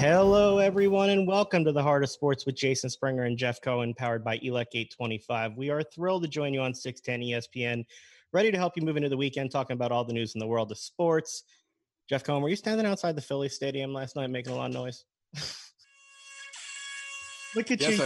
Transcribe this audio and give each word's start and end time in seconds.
Hello, 0.00 0.56
everyone, 0.56 1.10
and 1.10 1.28
welcome 1.28 1.62
to 1.62 1.72
the 1.72 1.82
Heart 1.82 2.04
of 2.04 2.08
Sports 2.08 2.46
with 2.46 2.54
Jason 2.54 2.88
Springer 2.88 3.24
and 3.24 3.36
Jeff 3.36 3.60
Cohen, 3.60 3.92
powered 3.92 4.24
by 4.24 4.38
ELEC 4.38 4.68
825. 4.72 5.58
We 5.58 5.68
are 5.68 5.82
thrilled 5.82 6.22
to 6.22 6.28
join 6.28 6.54
you 6.54 6.62
on 6.62 6.72
610 6.72 7.28
ESPN, 7.28 7.84
ready 8.32 8.50
to 8.50 8.56
help 8.56 8.78
you 8.78 8.82
move 8.82 8.96
into 8.96 9.10
the 9.10 9.16
weekend, 9.18 9.50
talking 9.50 9.74
about 9.74 9.92
all 9.92 10.02
the 10.02 10.14
news 10.14 10.34
in 10.34 10.38
the 10.38 10.46
world 10.46 10.72
of 10.72 10.78
sports. 10.78 11.42
Jeff 12.08 12.24
Cohen, 12.24 12.40
were 12.40 12.48
you 12.48 12.56
standing 12.56 12.86
outside 12.86 13.14
the 13.14 13.20
Philly 13.20 13.50
Stadium 13.50 13.92
last 13.92 14.16
night 14.16 14.30
making 14.30 14.54
a 14.54 14.56
lot 14.56 14.70
of 14.70 14.72
noise? 14.72 15.04
Look 17.54 17.70
at 17.70 17.82
yes, 17.82 17.90
you. 17.90 17.96
Yes, 17.98 18.00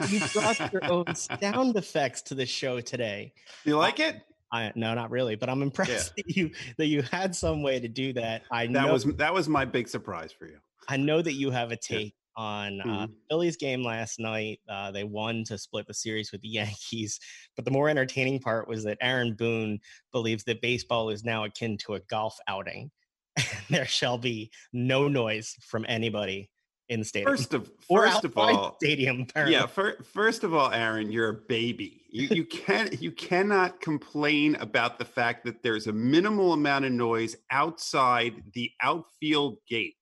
was. 0.00 0.10
you 0.10 0.40
brought 0.40 0.72
your 0.72 0.84
own 0.90 1.14
sound 1.14 1.76
effects 1.76 2.22
to 2.22 2.34
the 2.34 2.46
show 2.46 2.80
today. 2.80 3.32
You 3.62 3.76
like 3.76 4.00
it? 4.00 4.22
I, 4.50 4.72
no, 4.74 4.92
not 4.94 5.12
really, 5.12 5.36
but 5.36 5.48
I'm 5.48 5.62
impressed 5.62 6.16
that 6.16 6.36
you 6.36 6.50
that 6.78 6.86
you 6.86 7.02
had 7.02 7.36
some 7.36 7.62
way 7.62 7.78
to 7.78 7.86
do 7.86 8.12
that. 8.14 8.42
I 8.50 8.66
That 8.66 8.72
know 8.72 8.92
was 8.92 9.04
that 9.04 9.32
was 9.32 9.48
my 9.48 9.64
big 9.64 9.86
surprise 9.86 10.32
for 10.32 10.46
you. 10.46 10.58
I 10.88 10.96
know 10.96 11.22
that 11.22 11.34
you 11.34 11.50
have 11.50 11.70
a 11.72 11.76
take 11.76 12.14
on 12.36 12.80
uh, 12.80 12.84
Mhm. 13.06 13.12
Phillies 13.28 13.56
game 13.58 13.82
last 13.82 14.18
night. 14.18 14.60
Uh, 14.68 14.90
they 14.90 15.04
won 15.04 15.44
to 15.44 15.58
split 15.58 15.86
the 15.86 15.94
series 15.94 16.32
with 16.32 16.40
the 16.40 16.48
Yankees, 16.60 17.20
but 17.56 17.64
the 17.64 17.70
more 17.70 17.88
entertaining 17.88 18.40
part 18.40 18.68
was 18.68 18.84
that 18.84 18.98
Aaron 19.00 19.34
Boone 19.34 19.78
believes 20.12 20.44
that 20.44 20.60
baseball 20.62 21.10
is 21.10 21.24
now 21.24 21.44
akin 21.44 21.76
to 21.84 21.94
a 21.94 22.00
golf 22.00 22.36
outing. 22.48 22.90
there 23.70 23.86
shall 23.86 24.18
be 24.18 24.50
no 24.72 25.08
noise 25.08 25.54
from 25.62 25.84
anybody 25.88 26.48
in 26.88 26.98
the 27.00 27.04
stadium 27.04 27.30
First 27.30 27.54
of 27.54 27.70
first 27.90 28.24
of 28.24 28.36
all, 28.36 28.76
stadium. 28.80 29.22
Apparently. 29.22 29.54
yeah. 29.54 29.66
Fir- 29.66 30.02
first 30.02 30.42
of 30.44 30.52
all, 30.54 30.70
Aaron, 30.72 31.10
you're 31.12 31.28
a 31.30 31.34
baby. 31.48 32.02
You 32.10 32.28
you 32.30 32.44
can 32.44 32.90
you 33.00 33.12
cannot 33.12 33.80
complain 33.80 34.56
about 34.56 34.98
the 34.98 35.04
fact 35.04 35.44
that 35.44 35.62
there's 35.62 35.86
a 35.86 35.92
minimal 35.92 36.52
amount 36.52 36.84
of 36.86 36.92
noise 36.92 37.36
outside 37.50 38.42
the 38.54 38.70
outfield 38.82 39.58
gate. 39.68 39.94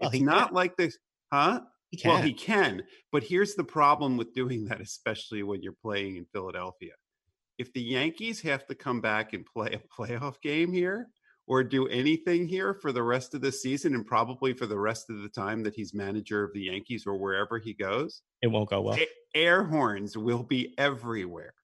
Well, 0.00 0.10
It's 0.10 0.22
not 0.22 0.48
can. 0.48 0.54
like 0.54 0.76
this, 0.76 0.98
huh? 1.32 1.60
He. 1.90 2.06
Well, 2.06 2.20
he 2.20 2.34
can, 2.34 2.82
but 3.12 3.22
here's 3.22 3.54
the 3.54 3.64
problem 3.64 4.18
with 4.18 4.34
doing 4.34 4.66
that, 4.66 4.80
especially 4.80 5.42
when 5.42 5.62
you're 5.62 5.76
playing 5.82 6.16
in 6.16 6.26
Philadelphia. 6.32 6.92
If 7.56 7.72
the 7.72 7.80
Yankees 7.80 8.40
have 8.42 8.66
to 8.66 8.74
come 8.74 9.00
back 9.00 9.32
and 9.32 9.44
play 9.46 9.72
a 9.72 9.78
playoff 10.02 10.40
game 10.42 10.70
here 10.70 11.08
or 11.46 11.64
do 11.64 11.88
anything 11.88 12.46
here 12.46 12.74
for 12.74 12.92
the 12.92 13.02
rest 13.02 13.32
of 13.34 13.40
the 13.40 13.50
season 13.50 13.94
and 13.94 14.06
probably 14.06 14.52
for 14.52 14.66
the 14.66 14.78
rest 14.78 15.08
of 15.08 15.22
the 15.22 15.30
time 15.30 15.62
that 15.62 15.74
he's 15.74 15.94
manager 15.94 16.44
of 16.44 16.52
the 16.52 16.60
Yankees 16.64 17.04
or 17.06 17.16
wherever 17.16 17.58
he 17.58 17.72
goes, 17.72 18.20
it 18.42 18.48
won't 18.48 18.68
go 18.68 18.82
well. 18.82 18.98
air 19.34 19.64
horns 19.64 20.16
will 20.16 20.42
be 20.42 20.74
everywhere. 20.78 21.54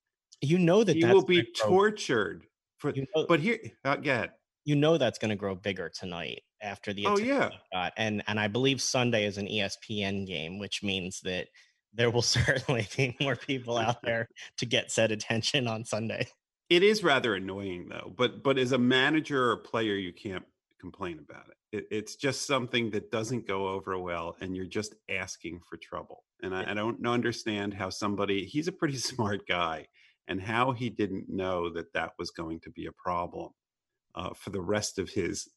you 0.41 0.59
know 0.59 0.85
that 0.85 0.97
He 0.97 1.05
will 1.05 1.25
be 1.25 1.45
tortured. 1.55 2.47
For, 2.79 2.91
You 2.91 3.07
know, 3.15 3.27
but 3.29 3.41
here, 3.41 3.59
uh, 3.85 3.97
ahead. 4.03 4.31
You 4.65 4.77
know 4.77 4.99
that's 4.99 5.19
going 5.19 5.31
to 5.31 5.37
grow 5.37 5.55
bigger 5.55 5.89
tonight 5.89 6.43
after 6.61 6.93
the 6.93 7.07
Oh, 7.07 7.19
yeah. 7.19 7.51
got. 7.73 7.93
and 7.97 8.23
and 8.27 8.41
I 8.41 8.49
believe 8.49 8.81
Sunday 8.81 9.27
is 9.27 9.39
an 9.39 9.47
ESPN 9.47 10.27
game, 10.27 10.59
which 10.59 10.83
means 10.83 11.21
that 11.23 11.49
there 11.93 12.11
will 12.11 12.23
certainly 12.23 12.89
be 12.97 13.17
more 13.21 13.37
people 13.37 13.77
out 13.77 14.03
there 14.03 14.29
to 14.59 14.67
get 14.67 14.91
said 14.91 15.13
attention 15.13 15.67
on 15.67 15.85
Sunday. 15.85 16.27
It 16.71 16.83
is 16.83 17.05
rather 17.05 17.35
annoying 17.35 17.89
though, 17.91 18.13
but 18.17 18.43
but 18.43 18.59
as 18.59 18.73
a 18.73 18.79
manager 18.79 19.51
or 19.51 19.59
player, 19.59 19.95
you 19.95 20.13
can't 20.13 20.45
complain 20.81 21.19
about 21.19 21.47
it. 21.49 21.79
it. 21.79 21.87
It's 21.91 22.17
just 22.17 22.47
something 22.47 22.91
that 22.91 23.11
doesn't 23.11 23.47
go 23.47 23.69
over 23.69 23.99
well, 23.99 24.37
and 24.41 24.57
you're 24.57 24.67
just 24.67 24.95
asking 25.11 25.61
for 25.69 25.77
trouble. 25.77 26.25
And 26.43 26.55
I, 26.55 26.71
I 26.71 26.75
don't 26.75 27.07
understand 27.07 27.75
how 27.75 27.91
somebody 27.91 28.45
he's 28.47 28.69
a 28.69 28.73
pretty 28.73 28.97
smart 29.13 29.47
guy, 29.47 29.89
and 30.27 30.41
how 30.41 30.73
he 30.73 30.89
didn't 30.89 31.29
know 31.29 31.71
that 31.75 31.93
that 31.93 32.13
was 32.19 32.31
going 32.31 32.61
to 32.61 32.71
be 32.71 32.87
a 32.87 32.93
problem 32.93 33.51
uh, 34.15 34.31
for 34.35 34.51
the 34.51 34.61
rest 34.61 34.99
of 34.99 35.09
his 35.11 35.49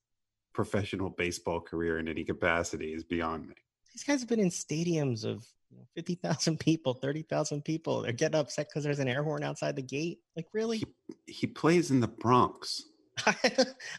professional 0.53 1.09
baseball 1.09 1.61
career 1.61 2.00
in 2.00 2.08
any 2.08 2.23
capacity 2.23 2.94
is 2.94 3.03
beyond 3.03 3.47
me. 3.47 3.55
These 3.94 4.03
guys 4.03 4.19
have 4.22 4.30
been 4.30 4.39
in 4.39 4.50
stadiums 4.50 5.23
of 5.25 5.45
you 5.69 5.77
know, 5.77 5.83
fifty 5.95 6.16
thousand 6.16 6.59
people, 6.61 6.94
thirty 6.95 7.23
thousand 7.23 7.63
people. 7.63 8.02
They're 8.02 8.11
getting 8.13 8.39
upset 8.39 8.67
because 8.69 8.83
there's 8.83 9.00
an 9.00 9.08
air 9.08 9.23
horn 9.23 9.44
outside 9.44 9.75
the 9.75 9.81
gate. 9.81 10.19
Like 10.35 10.47
really? 10.53 10.84
He 11.25 11.47
plays 11.47 11.91
in 11.91 12.00
the 12.00 12.07
Bronx. 12.07 12.84
I, 13.25 13.35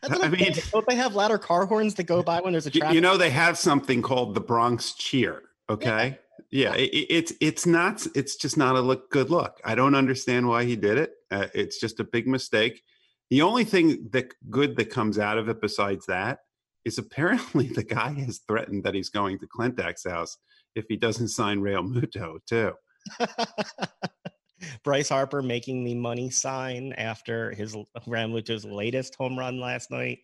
I 0.05 0.29
mean- 0.29 0.55
don't 0.71 0.87
they 0.89 0.95
have 0.95 1.15
louder 1.15 1.39
car 1.39 1.67
horns 1.67 1.95
that 1.95 2.05
go 2.05 2.23
by 2.33 2.41
when 2.41 2.53
there's 2.53 2.67
a 2.67 2.71
You, 2.71 2.81
traffic? 2.81 2.95
you 2.95 3.01
know 3.01 3.17
they 3.17 3.31
have 3.31 3.59
something 3.59 4.01
called 4.03 4.35
the 4.35 4.41
Bronx 4.41 4.95
cheer. 4.95 5.43
Okay, 5.71 6.19
yeah, 6.51 6.75
it- 6.75 7.07
it's 7.11 7.33
it's 7.41 7.67
not 7.67 8.07
it's 8.15 8.37
just 8.37 8.57
not 8.57 8.77
a 8.77 8.81
look 8.81 9.11
good 9.11 9.29
look. 9.31 9.61
I 9.65 9.75
don't 9.75 9.95
understand 9.95 10.49
why 10.49 10.65
he 10.65 10.77
did 10.77 10.97
it. 10.99 11.13
Uh, 11.31 11.47
it's 11.55 11.79
just 11.81 12.01
a 12.01 12.05
big 12.05 12.27
mistake. 12.27 12.83
The 13.31 13.43
only 13.43 13.65
thing 13.65 14.09
that 14.13 14.33
good 14.49 14.77
that 14.77 14.91
comes 14.91 15.19
out 15.19 15.39
of 15.39 15.49
it 15.49 15.61
besides 15.61 16.07
that 16.07 16.39
is 16.85 16.99
apparently 16.99 17.69
the 17.75 17.85
guy 17.85 18.13
has 18.13 18.41
threatened 18.49 18.85
that 18.85 18.95
he's 18.95 19.11
going 19.11 19.39
to 19.39 19.47
Klentak's 19.47 20.09
house 20.09 20.39
if 20.75 20.87
he 20.89 20.97
doesn't 20.97 21.29
sign 21.29 21.61
Realmuto 21.61 22.39
too. 22.47 22.73
Bryce 24.85 25.09
Harper 25.09 25.43
making 25.43 25.85
the 25.85 25.95
money 25.95 26.31
sign 26.31 26.93
after 26.95 27.53
his 27.53 27.77
Realmuto's 28.07 28.65
latest 28.65 29.15
home 29.15 29.39
run 29.39 29.61
last 29.61 29.91
night. 29.91 30.19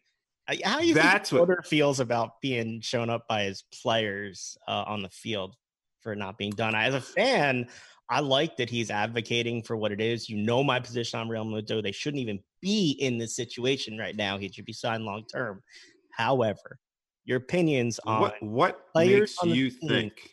How 0.64 0.80
do 0.80 0.86
you 0.86 0.94
That's 0.94 1.30
think 1.30 1.38
Schroeder 1.38 1.62
feels 1.64 2.00
about 2.00 2.40
being 2.42 2.80
shown 2.80 3.08
up 3.08 3.26
by 3.28 3.44
his 3.44 3.64
players 3.82 4.58
uh, 4.68 4.84
on 4.86 5.02
the 5.02 5.08
field 5.08 5.54
for 6.02 6.14
not 6.14 6.36
being 6.36 6.50
done? 6.50 6.74
As 6.74 6.94
a 6.94 7.00
fan, 7.00 7.68
I 8.10 8.20
like 8.20 8.58
that 8.58 8.68
he's 8.68 8.90
advocating 8.90 9.62
for 9.62 9.76
what 9.76 9.92
it 9.92 10.00
is. 10.00 10.28
You 10.28 10.36
know 10.36 10.62
my 10.62 10.80
position 10.80 11.18
on 11.18 11.28
Realmuto. 11.28 11.82
They 11.82 11.92
shouldn't 11.92 12.20
even 12.20 12.40
be 12.64 12.92
in 12.92 13.18
this 13.18 13.36
situation 13.36 13.98
right 13.98 14.16
now. 14.16 14.38
He 14.38 14.48
should 14.50 14.64
be 14.64 14.72
signed 14.72 15.04
long 15.04 15.24
term. 15.30 15.62
However, 16.10 16.78
your 17.26 17.36
opinions 17.38 18.00
on 18.06 18.22
What 18.22 18.42
what 18.42 18.92
players 18.92 19.36
makes 19.44 19.56
you 19.56 19.70
team. 19.70 19.88
think? 19.88 20.30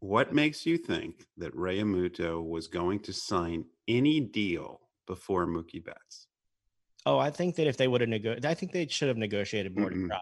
What 0.00 0.32
makes 0.32 0.64
you 0.64 0.78
think 0.78 1.26
that 1.38 1.54
Realmuto 1.56 2.46
was 2.46 2.68
going 2.68 3.00
to 3.00 3.12
sign 3.12 3.64
any 3.88 4.20
deal 4.20 4.80
before 5.06 5.46
Mookie 5.46 5.84
Betts? 5.84 6.28
Oh, 7.06 7.18
I 7.18 7.30
think 7.30 7.56
that 7.56 7.66
if 7.66 7.76
they 7.76 7.88
would 7.88 8.00
have 8.02 8.10
negotiated, 8.10 8.46
I 8.46 8.54
think 8.54 8.70
they 8.72 8.86
should 8.86 9.08
have 9.08 9.16
negotiated 9.16 9.76
more 9.76 9.90
to 9.90 9.96
Mm-mm. 9.96 10.06
try. 10.08 10.20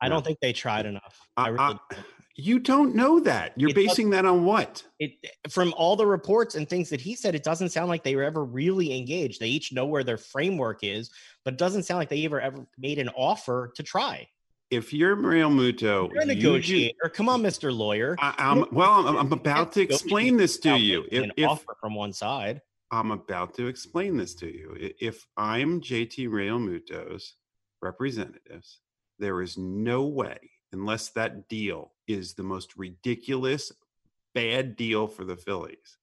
I 0.00 0.08
No. 0.08 0.14
don't 0.16 0.24
think 0.24 0.38
they 0.40 0.52
tried 0.52 0.86
enough. 0.86 1.20
I 1.36 1.44
I- 1.44 1.48
really 1.50 1.78
I-. 1.90 1.96
you 2.36 2.58
don't 2.58 2.94
know 2.94 3.20
that. 3.20 3.52
You're 3.56 3.70
It 3.70 3.76
basing 3.76 4.10
that 4.10 4.24
on 4.24 4.44
what? 4.44 4.84
it 4.98 5.12
from 5.48 5.74
all 5.76 5.96
the 5.96 6.06
reports 6.06 6.54
and 6.54 6.68
things 6.68 6.88
that 6.90 7.00
he 7.00 7.14
said, 7.14 7.34
it 7.34 7.42
doesn't 7.42 7.70
sound 7.70 7.88
like 7.88 8.02
they 8.02 8.16
were 8.16 8.22
ever 8.22 8.44
really 8.44 8.96
engaged. 8.96 9.40
They 9.40 9.48
each 9.48 9.72
know 9.72 9.86
where 9.86 10.04
their 10.04 10.18
framework 10.18 10.80
is, 10.82 11.10
but 11.44 11.54
it 11.54 11.58
doesn't 11.58 11.84
sound 11.84 11.98
like 11.98 12.08
they 12.08 12.24
ever 12.24 12.40
ever 12.40 12.66
made 12.78 12.98
an 12.98 13.08
offer 13.10 13.72
to 13.76 13.82
try. 13.82 14.28
If 14.70 14.92
you're 14.92 15.16
Realmuto, 15.16 16.12
You're 16.12 16.58
a 16.58 16.60
you. 16.60 16.92
Come 17.12 17.28
on, 17.28 17.42
Mr. 17.42 17.76
Lawyer. 17.76 18.14
I, 18.20 18.34
I'm, 18.38 18.64
well, 18.70 19.06
I'm, 19.06 19.16
I'm 19.16 19.32
about 19.32 19.72
to 19.72 19.80
explain 19.80 20.36
this 20.36 20.58
to 20.58 20.78
you. 20.78 21.06
If, 21.10 21.24
an 21.24 21.32
if 21.36 21.48
offer 21.48 21.76
from 21.80 21.96
one 21.96 22.12
side. 22.12 22.62
I'm 22.92 23.10
about 23.10 23.54
to 23.54 23.66
explain 23.66 24.16
this 24.16 24.34
to 24.36 24.46
you. 24.46 24.92
If 25.00 25.26
I'm 25.36 25.80
JT 25.80 26.28
Realmuto's 26.28 27.34
representatives, 27.82 28.78
there 29.18 29.42
is 29.42 29.58
no 29.58 30.04
way, 30.04 30.38
unless 30.72 31.08
that 31.10 31.48
deal 31.48 31.92
is 32.12 32.34
the 32.34 32.42
most 32.42 32.76
ridiculous, 32.76 33.72
bad 34.34 34.76
deal 34.76 35.06
for 35.06 35.24
the 35.24 35.36
Phillies, 35.36 35.98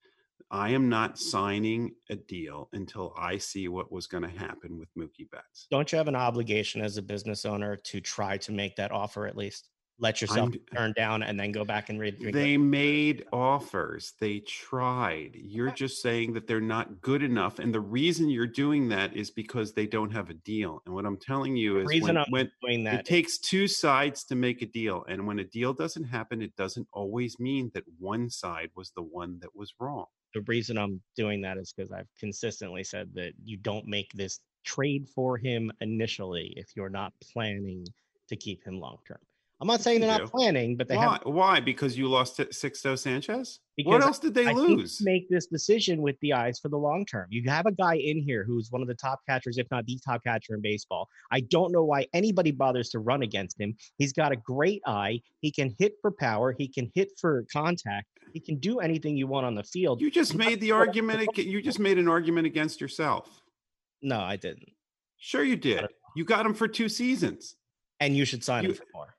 I 0.49 0.69
am 0.69 0.87
not 0.87 1.19
signing 1.19 1.95
a 2.09 2.15
deal 2.15 2.69
until 2.71 3.13
I 3.17 3.37
see 3.37 3.67
what 3.67 3.91
was 3.91 4.07
going 4.07 4.23
to 4.23 4.29
happen 4.29 4.77
with 4.77 4.87
Mookie 4.97 5.29
Betts. 5.29 5.67
Don't 5.69 5.91
you 5.91 5.97
have 5.97 6.07
an 6.07 6.15
obligation 6.15 6.81
as 6.81 6.95
a 6.95 7.01
business 7.01 7.43
owner 7.43 7.75
to 7.75 7.99
try 7.99 8.37
to 8.37 8.51
make 8.53 8.75
that 8.77 8.91
offer 8.91 9.27
at 9.27 9.35
least? 9.35 9.69
Let 9.99 10.21
yourself 10.21 10.49
I'm- 10.49 10.59
turn 10.75 10.93
down 10.95 11.23
and 11.23 11.39
then 11.39 11.51
go 11.51 11.65
back 11.65 11.89
and 11.89 11.99
read. 11.99 12.19
They 12.19 12.55
made 12.55 13.25
offers. 13.33 14.13
They 14.19 14.39
tried. 14.41 15.35
You're 15.35 15.71
just 15.71 16.01
saying 16.01 16.33
that 16.33 16.45
they're 16.45 16.61
not 16.61 17.01
good 17.01 17.23
enough. 17.23 17.57
And 17.57 17.73
the 17.73 17.79
reason 17.79 18.29
you're 18.29 18.45
doing 18.45 18.89
that 18.89 19.15
is 19.15 19.31
because 19.31 19.73
they 19.73 19.87
don't 19.87 20.11
have 20.11 20.29
a 20.29 20.35
deal. 20.35 20.81
And 20.85 20.93
what 20.93 21.05
I'm 21.05 21.17
telling 21.17 21.55
you 21.55 21.79
is 21.79 21.87
reason 21.87 22.09
when, 22.09 22.17
I'm 22.17 22.25
when 22.29 22.51
doing 22.61 22.83
that 22.83 22.99
it 22.99 23.05
takes 23.05 23.39
two 23.39 23.67
sides 23.67 24.23
to 24.25 24.35
make 24.35 24.61
a 24.61 24.67
deal. 24.67 25.03
And 25.07 25.25
when 25.25 25.39
a 25.39 25.43
deal 25.43 25.73
doesn't 25.73 26.03
happen, 26.03 26.41
it 26.41 26.55
doesn't 26.55 26.87
always 26.93 27.39
mean 27.39 27.71
that 27.73 27.83
one 27.97 28.29
side 28.29 28.69
was 28.75 28.91
the 28.91 29.03
one 29.03 29.39
that 29.39 29.55
was 29.55 29.73
wrong. 29.79 30.05
the 30.33 30.41
reason 30.41 30.77
I'm 30.77 31.01
doing 31.15 31.41
that 31.41 31.57
is 31.57 31.73
because 31.73 31.91
I've 31.91 32.09
consistently 32.19 32.83
said 32.83 33.09
that 33.15 33.33
you 33.43 33.57
don't 33.57 33.87
make 33.87 34.11
this 34.13 34.39
trade 34.63 35.07
for 35.09 35.37
him 35.37 35.71
initially 35.81 36.53
if 36.57 36.75
you're 36.75 36.89
not 36.89 37.13
planning 37.31 37.87
to 38.27 38.35
keep 38.35 38.63
him 38.63 38.79
long 38.79 38.97
term. 39.07 39.17
I'm 39.59 39.67
not 39.67 39.81
saying 39.81 40.01
they're 40.01 40.19
not 40.19 40.29
planning, 40.29 40.77
but 40.77 40.87
they 40.87 40.95
Why? 40.95 41.13
have 41.13 41.21
Why? 41.25 41.59
Because 41.59 41.97
you 41.97 42.07
lost 42.07 42.35
to 42.35 42.45
Sixto 42.45 42.97
Sanchez? 42.97 43.59
Because 43.75 43.91
what 43.91 44.03
else 44.03 44.19
did 44.19 44.35
they 44.35 44.45
I 44.47 44.51
lose? 44.51 44.99
you 44.99 45.05
make 45.05 45.27
this 45.29 45.47
decision 45.47 46.03
with 46.03 46.15
the 46.21 46.33
eyes 46.33 46.59
for 46.59 46.69
the 46.69 46.77
long 46.77 47.05
term. 47.05 47.25
You 47.31 47.49
have 47.49 47.65
a 47.65 47.71
guy 47.71 47.95
in 47.95 48.21
here 48.21 48.43
who's 48.43 48.71
one 48.71 48.83
of 48.83 48.87
the 48.87 48.93
top 48.93 49.19
catchers, 49.27 49.57
if 49.57 49.65
not 49.71 49.87
the 49.87 49.99
top 50.05 50.23
catcher 50.23 50.53
in 50.53 50.61
baseball. 50.61 51.07
I 51.31 51.39
don't 51.41 51.71
know 51.71 51.83
why 51.83 52.05
anybody 52.13 52.51
bothers 52.51 52.89
to 52.89 52.99
run 52.99 53.23
against 53.23 53.59
him. 53.59 53.75
He's 53.97 54.13
got 54.13 54.31
a 54.31 54.35
great 54.35 54.81
eye. 54.85 55.21
He 55.41 55.51
can 55.51 55.75
hit 55.79 55.93
for 56.01 56.11
power. 56.11 56.53
He 56.55 56.67
can 56.67 56.91
hit 56.93 57.09
for 57.19 57.45
contact. 57.51 58.07
He 58.33 58.39
can 58.39 58.59
do 58.59 58.79
anything 58.79 59.17
you 59.17 59.25
want 59.25 59.47
on 59.47 59.55
the 59.55 59.63
field. 59.63 60.01
You 60.01 60.11
just 60.11 60.35
made 60.35 60.61
the 60.61 60.71
argument. 60.71 61.35
You 61.35 61.61
just 61.63 61.79
made 61.79 61.97
an 61.97 62.07
argument 62.07 62.45
against 62.45 62.79
yourself. 62.79 63.41
no, 64.03 64.19
I 64.19 64.35
didn't. 64.35 64.69
Sure, 65.17 65.43
you 65.43 65.55
did. 65.55 65.87
You 66.15 66.25
got 66.25 66.45
him 66.45 66.53
for 66.53 66.67
two 66.67 66.89
seasons. 66.89 67.55
And 67.99 68.15
you 68.15 68.25
should 68.25 68.43
sign 68.43 68.65
him 68.65 68.75
for 68.75 68.83
more. 68.93 69.16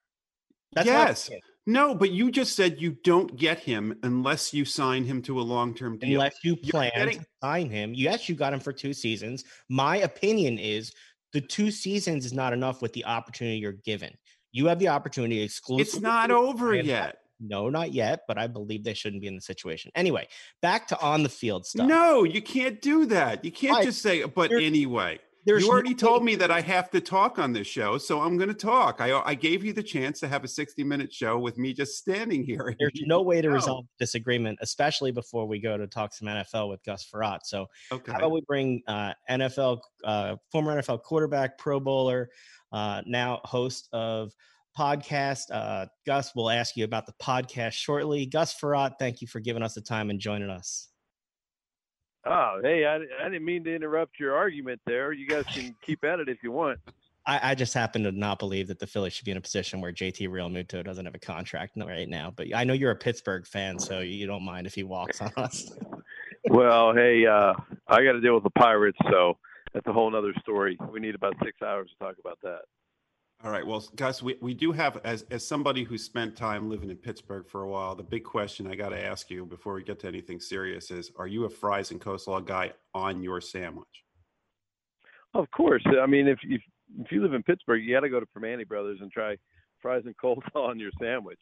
That's 0.72 0.86
yes. 0.86 1.30
No, 1.66 1.94
but 1.94 2.10
you 2.10 2.30
just 2.30 2.56
said 2.56 2.80
you 2.80 2.96
don't 3.04 3.36
get 3.36 3.58
him 3.60 3.98
unless 4.02 4.54
you 4.54 4.64
sign 4.64 5.04
him 5.04 5.20
to 5.22 5.38
a 5.38 5.42
long-term 5.42 5.98
deal. 5.98 6.18
Unless 6.20 6.36
you 6.42 6.56
plan 6.56 6.90
getting- 6.94 7.18
to 7.20 7.26
sign 7.42 7.70
him. 7.70 7.92
Yes, 7.94 8.26
you 8.28 8.34
got 8.34 8.54
him 8.54 8.60
for 8.60 8.72
two 8.72 8.94
seasons. 8.94 9.44
My 9.68 9.98
opinion 9.98 10.58
is 10.58 10.92
the 11.34 11.42
two 11.42 11.70
seasons 11.70 12.24
is 12.24 12.32
not 12.32 12.54
enough 12.54 12.80
with 12.80 12.94
the 12.94 13.04
opportunity 13.04 13.58
you're 13.58 13.72
given. 13.72 14.16
You 14.50 14.66
have 14.66 14.78
the 14.78 14.88
opportunity 14.88 15.42
exclusively. 15.42 15.82
It's 15.82 16.00
not 16.00 16.30
over 16.30 16.74
yet. 16.74 17.18
No, 17.40 17.68
not 17.68 17.92
yet, 17.92 18.22
but 18.26 18.38
I 18.38 18.46
believe 18.46 18.82
they 18.82 18.94
shouldn't 18.94 19.20
be 19.20 19.28
in 19.28 19.36
the 19.36 19.40
situation. 19.42 19.92
Anyway, 19.94 20.26
back 20.62 20.88
to 20.88 20.98
on 21.00 21.22
the 21.22 21.28
field 21.28 21.66
stuff. 21.66 21.86
No, 21.86 22.24
you 22.24 22.40
can't 22.42 22.80
do 22.80 23.04
that. 23.06 23.44
You 23.44 23.52
can't 23.52 23.84
just 23.84 24.00
say, 24.02 24.24
but 24.24 24.50
anyway. 24.50 25.20
There's 25.48 25.64
you 25.64 25.70
already 25.70 25.90
no 25.90 25.96
told 25.96 26.24
me 26.24 26.34
that 26.36 26.50
I 26.50 26.60
have 26.76 26.90
to 26.90 27.00
talk 27.00 27.38
on 27.38 27.54
this 27.54 27.66
show, 27.66 27.96
so 27.96 28.20
I'm 28.20 28.36
going 28.36 28.48
to 28.48 28.54
talk. 28.54 29.00
I, 29.00 29.18
I 29.24 29.34
gave 29.34 29.64
you 29.64 29.72
the 29.72 29.82
chance 29.82 30.20
to 30.20 30.28
have 30.28 30.44
a 30.44 30.48
60 30.48 30.84
minute 30.84 31.10
show 31.10 31.38
with 31.38 31.56
me 31.56 31.72
just 31.72 31.96
standing 31.96 32.44
here. 32.44 32.76
There's 32.78 33.00
no 33.06 33.22
way 33.22 33.40
to 33.40 33.48
resolve 33.48 33.86
disagreement, 33.98 34.58
especially 34.60 35.10
before 35.10 35.46
we 35.46 35.58
go 35.58 35.78
to 35.78 35.86
talk 35.86 36.12
some 36.12 36.28
NFL 36.28 36.68
with 36.68 36.84
Gus 36.84 37.08
Frerotte. 37.10 37.40
So, 37.44 37.66
okay. 37.90 38.12
how 38.12 38.18
about 38.18 38.32
we 38.32 38.42
bring 38.42 38.82
uh, 38.86 39.14
NFL, 39.30 39.80
uh, 40.04 40.36
former 40.52 40.80
NFL 40.80 41.02
quarterback, 41.02 41.56
Pro 41.56 41.80
Bowler, 41.80 42.28
uh, 42.72 43.00
now 43.06 43.40
host 43.44 43.88
of 43.92 44.32
podcast. 44.78 45.44
Uh, 45.50 45.86
Gus, 46.04 46.32
we'll 46.36 46.50
ask 46.50 46.76
you 46.76 46.84
about 46.84 47.06
the 47.06 47.14
podcast 47.22 47.72
shortly. 47.72 48.26
Gus 48.26 48.54
Frerotte, 48.54 48.98
thank 48.98 49.22
you 49.22 49.26
for 49.26 49.40
giving 49.40 49.62
us 49.62 49.74
the 49.74 49.80
time 49.80 50.10
and 50.10 50.20
joining 50.20 50.50
us. 50.50 50.88
Oh, 52.24 52.60
hey, 52.62 52.84
I, 52.84 52.96
I 52.96 53.28
didn't 53.28 53.44
mean 53.44 53.64
to 53.64 53.74
interrupt 53.74 54.18
your 54.18 54.36
argument 54.36 54.80
there. 54.86 55.12
You 55.12 55.26
guys 55.26 55.44
can 55.46 55.74
keep 55.82 56.04
at 56.04 56.20
it 56.20 56.28
if 56.28 56.42
you 56.42 56.52
want. 56.52 56.78
I, 57.26 57.50
I, 57.50 57.54
just 57.54 57.74
happen 57.74 58.02
to 58.04 58.12
not 58.12 58.38
believe 58.38 58.68
that 58.68 58.78
the 58.78 58.86
Phillies 58.86 59.12
should 59.12 59.26
be 59.26 59.30
in 59.30 59.36
a 59.36 59.40
position 59.40 59.80
where 59.80 59.92
JT 59.92 60.28
Realmuto 60.28 60.82
doesn't 60.82 61.04
have 61.04 61.14
a 61.14 61.18
contract 61.18 61.74
right 61.76 62.08
now. 62.08 62.32
But 62.34 62.54
I 62.54 62.64
know 62.64 62.72
you're 62.72 62.90
a 62.90 62.96
Pittsburgh 62.96 63.46
fan, 63.46 63.78
so 63.78 64.00
you 64.00 64.26
don't 64.26 64.44
mind 64.44 64.66
if 64.66 64.74
he 64.74 64.82
walks 64.82 65.20
on 65.20 65.30
us. 65.36 65.70
well, 66.48 66.94
hey, 66.94 67.26
uh, 67.26 67.52
I 67.86 68.02
got 68.02 68.12
to 68.12 68.20
deal 68.20 68.34
with 68.34 68.44
the 68.44 68.50
Pirates, 68.50 68.98
so 69.10 69.36
that's 69.74 69.86
a 69.86 69.92
whole 69.92 70.14
other 70.16 70.32
story. 70.40 70.78
We 70.90 71.00
need 71.00 71.14
about 71.14 71.34
six 71.44 71.60
hours 71.62 71.90
to 71.90 72.04
talk 72.04 72.16
about 72.18 72.38
that. 72.42 72.60
All 73.44 73.52
right. 73.52 73.64
Well, 73.64 73.84
Gus, 73.94 74.20
we, 74.20 74.36
we 74.40 74.52
do 74.52 74.72
have, 74.72 75.00
as, 75.04 75.24
as 75.30 75.46
somebody 75.46 75.84
who 75.84 75.96
spent 75.96 76.34
time 76.34 76.68
living 76.68 76.90
in 76.90 76.96
Pittsburgh 76.96 77.46
for 77.46 77.62
a 77.62 77.68
while, 77.68 77.94
the 77.94 78.02
big 78.02 78.24
question 78.24 78.66
I 78.66 78.74
got 78.74 78.88
to 78.88 79.04
ask 79.04 79.30
you 79.30 79.46
before 79.46 79.74
we 79.74 79.84
get 79.84 80.00
to 80.00 80.08
anything 80.08 80.40
serious 80.40 80.90
is 80.90 81.12
Are 81.16 81.28
you 81.28 81.44
a 81.44 81.48
fries 81.48 81.92
and 81.92 82.00
coleslaw 82.00 82.44
guy 82.44 82.72
on 82.94 83.22
your 83.22 83.40
sandwich? 83.40 83.86
Of 85.34 85.48
course. 85.52 85.84
I 85.86 86.06
mean, 86.06 86.26
if, 86.26 86.40
if, 86.42 86.60
if 86.98 87.12
you 87.12 87.22
live 87.22 87.32
in 87.32 87.44
Pittsburgh, 87.44 87.84
you 87.84 87.94
got 87.94 88.00
to 88.00 88.08
go 88.08 88.18
to 88.18 88.26
Primanti 88.26 88.66
Brothers 88.66 88.98
and 89.00 89.12
try 89.12 89.36
fries 89.80 90.02
and 90.04 90.16
coleslaw 90.16 90.68
on 90.70 90.80
your 90.80 90.90
sandwich. 91.00 91.40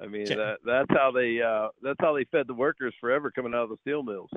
I 0.00 0.06
mean, 0.06 0.26
that, 0.26 0.58
that's 0.64 0.90
how 0.90 1.10
they 1.12 1.40
uh, 1.40 1.68
that's 1.82 1.98
how 2.00 2.14
they 2.14 2.24
fed 2.24 2.46
the 2.46 2.54
workers 2.54 2.94
forever 3.00 3.30
coming 3.30 3.54
out 3.54 3.64
of 3.64 3.68
the 3.68 3.76
steel 3.82 4.02
mills. 4.02 4.30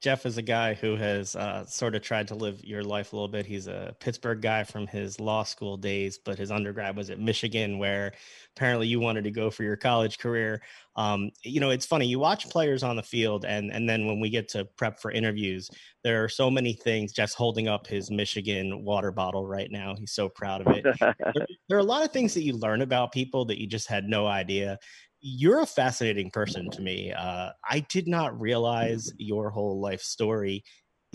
Jeff 0.00 0.26
is 0.26 0.38
a 0.38 0.42
guy 0.42 0.74
who 0.74 0.96
has 0.96 1.34
uh, 1.36 1.64
sort 1.66 1.94
of 1.94 2.02
tried 2.02 2.28
to 2.28 2.34
live 2.34 2.64
your 2.64 2.82
life 2.82 3.12
a 3.12 3.16
little 3.16 3.28
bit. 3.28 3.46
He's 3.46 3.66
a 3.66 3.94
Pittsburgh 4.00 4.40
guy 4.40 4.64
from 4.64 4.86
his 4.86 5.18
law 5.20 5.42
school 5.42 5.76
days, 5.76 6.18
but 6.18 6.38
his 6.38 6.50
undergrad 6.50 6.96
was 6.96 7.10
at 7.10 7.18
Michigan, 7.18 7.78
where 7.78 8.12
apparently 8.56 8.86
you 8.86 9.00
wanted 9.00 9.24
to 9.24 9.30
go 9.30 9.50
for 9.50 9.62
your 9.62 9.76
college 9.76 10.18
career. 10.18 10.62
Um, 10.96 11.30
you 11.42 11.60
know, 11.60 11.70
it's 11.70 11.86
funny. 11.86 12.06
You 12.06 12.18
watch 12.18 12.48
players 12.48 12.82
on 12.82 12.96
the 12.96 13.02
field, 13.02 13.44
and 13.44 13.72
and 13.72 13.88
then 13.88 14.06
when 14.06 14.20
we 14.20 14.30
get 14.30 14.48
to 14.50 14.64
prep 14.76 15.00
for 15.00 15.10
interviews, 15.10 15.70
there 16.02 16.22
are 16.22 16.28
so 16.28 16.50
many 16.50 16.72
things. 16.72 17.12
Jeff's 17.12 17.34
holding 17.34 17.68
up 17.68 17.86
his 17.86 18.10
Michigan 18.10 18.84
water 18.84 19.10
bottle 19.10 19.46
right 19.46 19.70
now. 19.70 19.94
He's 19.98 20.12
so 20.12 20.28
proud 20.28 20.66
of 20.66 20.76
it. 20.76 20.84
there, 21.00 21.46
there 21.68 21.78
are 21.78 21.80
a 21.80 21.82
lot 21.82 22.04
of 22.04 22.12
things 22.12 22.34
that 22.34 22.42
you 22.42 22.54
learn 22.54 22.82
about 22.82 23.12
people 23.12 23.44
that 23.46 23.60
you 23.60 23.66
just 23.66 23.88
had 23.88 24.04
no 24.04 24.26
idea 24.26 24.78
you're 25.26 25.60
a 25.60 25.66
fascinating 25.66 26.30
person 26.30 26.68
to 26.68 26.82
me. 26.82 27.10
Uh, 27.10 27.48
I 27.68 27.80
did 27.88 28.06
not 28.06 28.38
realize 28.38 29.10
your 29.16 29.48
whole 29.48 29.80
life 29.80 30.02
story. 30.02 30.62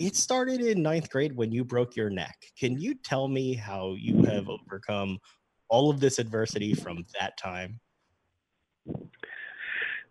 It 0.00 0.16
started 0.16 0.60
in 0.60 0.82
ninth 0.82 1.08
grade 1.10 1.36
when 1.36 1.52
you 1.52 1.64
broke 1.64 1.94
your 1.94 2.10
neck. 2.10 2.34
Can 2.58 2.76
you 2.76 2.96
tell 2.96 3.28
me 3.28 3.54
how 3.54 3.94
you 3.96 4.24
have 4.24 4.48
overcome 4.48 5.18
all 5.68 5.90
of 5.90 6.00
this 6.00 6.18
adversity 6.18 6.74
from 6.74 7.04
that 7.20 7.38
time? 7.38 7.78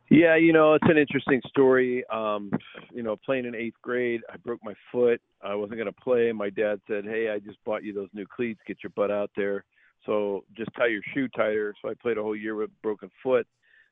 Yeah, 0.10 0.38
you 0.38 0.54
know, 0.54 0.76
it's 0.76 0.90
an 0.90 0.98
interesting 0.98 1.42
story. 1.50 2.06
Um, 2.10 2.52
you 2.94 3.04
know, 3.04 3.18
playing 3.26 3.46
in 3.46 3.54
eighth 3.54 3.82
grade, 3.82 4.22
I 4.32 4.38
broke 4.38 4.62
my 4.64 4.76
foot. 4.94 5.20
I 5.44 5.56
wasn't 5.56 5.78
going 5.78 5.94
to 5.94 6.02
play. 6.02 6.32
My 6.32 6.50
dad 6.50 6.80
said, 6.88 7.04
Hey, 7.04 7.32
I 7.32 7.40
just 7.40 7.58
bought 7.66 7.84
you 7.84 7.92
those 7.92 8.10
new 8.14 8.26
cleats. 8.34 8.62
Get 8.66 8.78
your 8.82 8.94
butt 8.96 9.12
out 9.12 9.30
there. 9.36 9.66
So 10.06 10.46
just 10.56 10.70
tie 10.78 10.88
your 10.88 11.02
shoe 11.14 11.28
tighter. 11.36 11.76
So 11.82 11.90
I 11.90 11.94
played 12.02 12.18
a 12.18 12.24
whole 12.24 12.36
year 12.36 12.56
with 12.56 12.70
broken 12.82 13.12
foot 13.22 13.46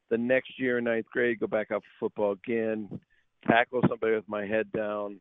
the 0.10 0.18
next 0.18 0.60
year 0.60 0.78
in 0.78 0.86
ninth 0.86 1.08
grade, 1.12 1.40
go 1.40 1.48
back 1.48 1.72
out 1.72 1.84
for 1.84 2.08
football 2.08 2.32
again, 2.34 3.00
tackle 3.48 3.82
somebody 3.88 4.16
with 4.16 4.28
my 4.28 4.46
head 4.46 4.72
down. 4.72 5.20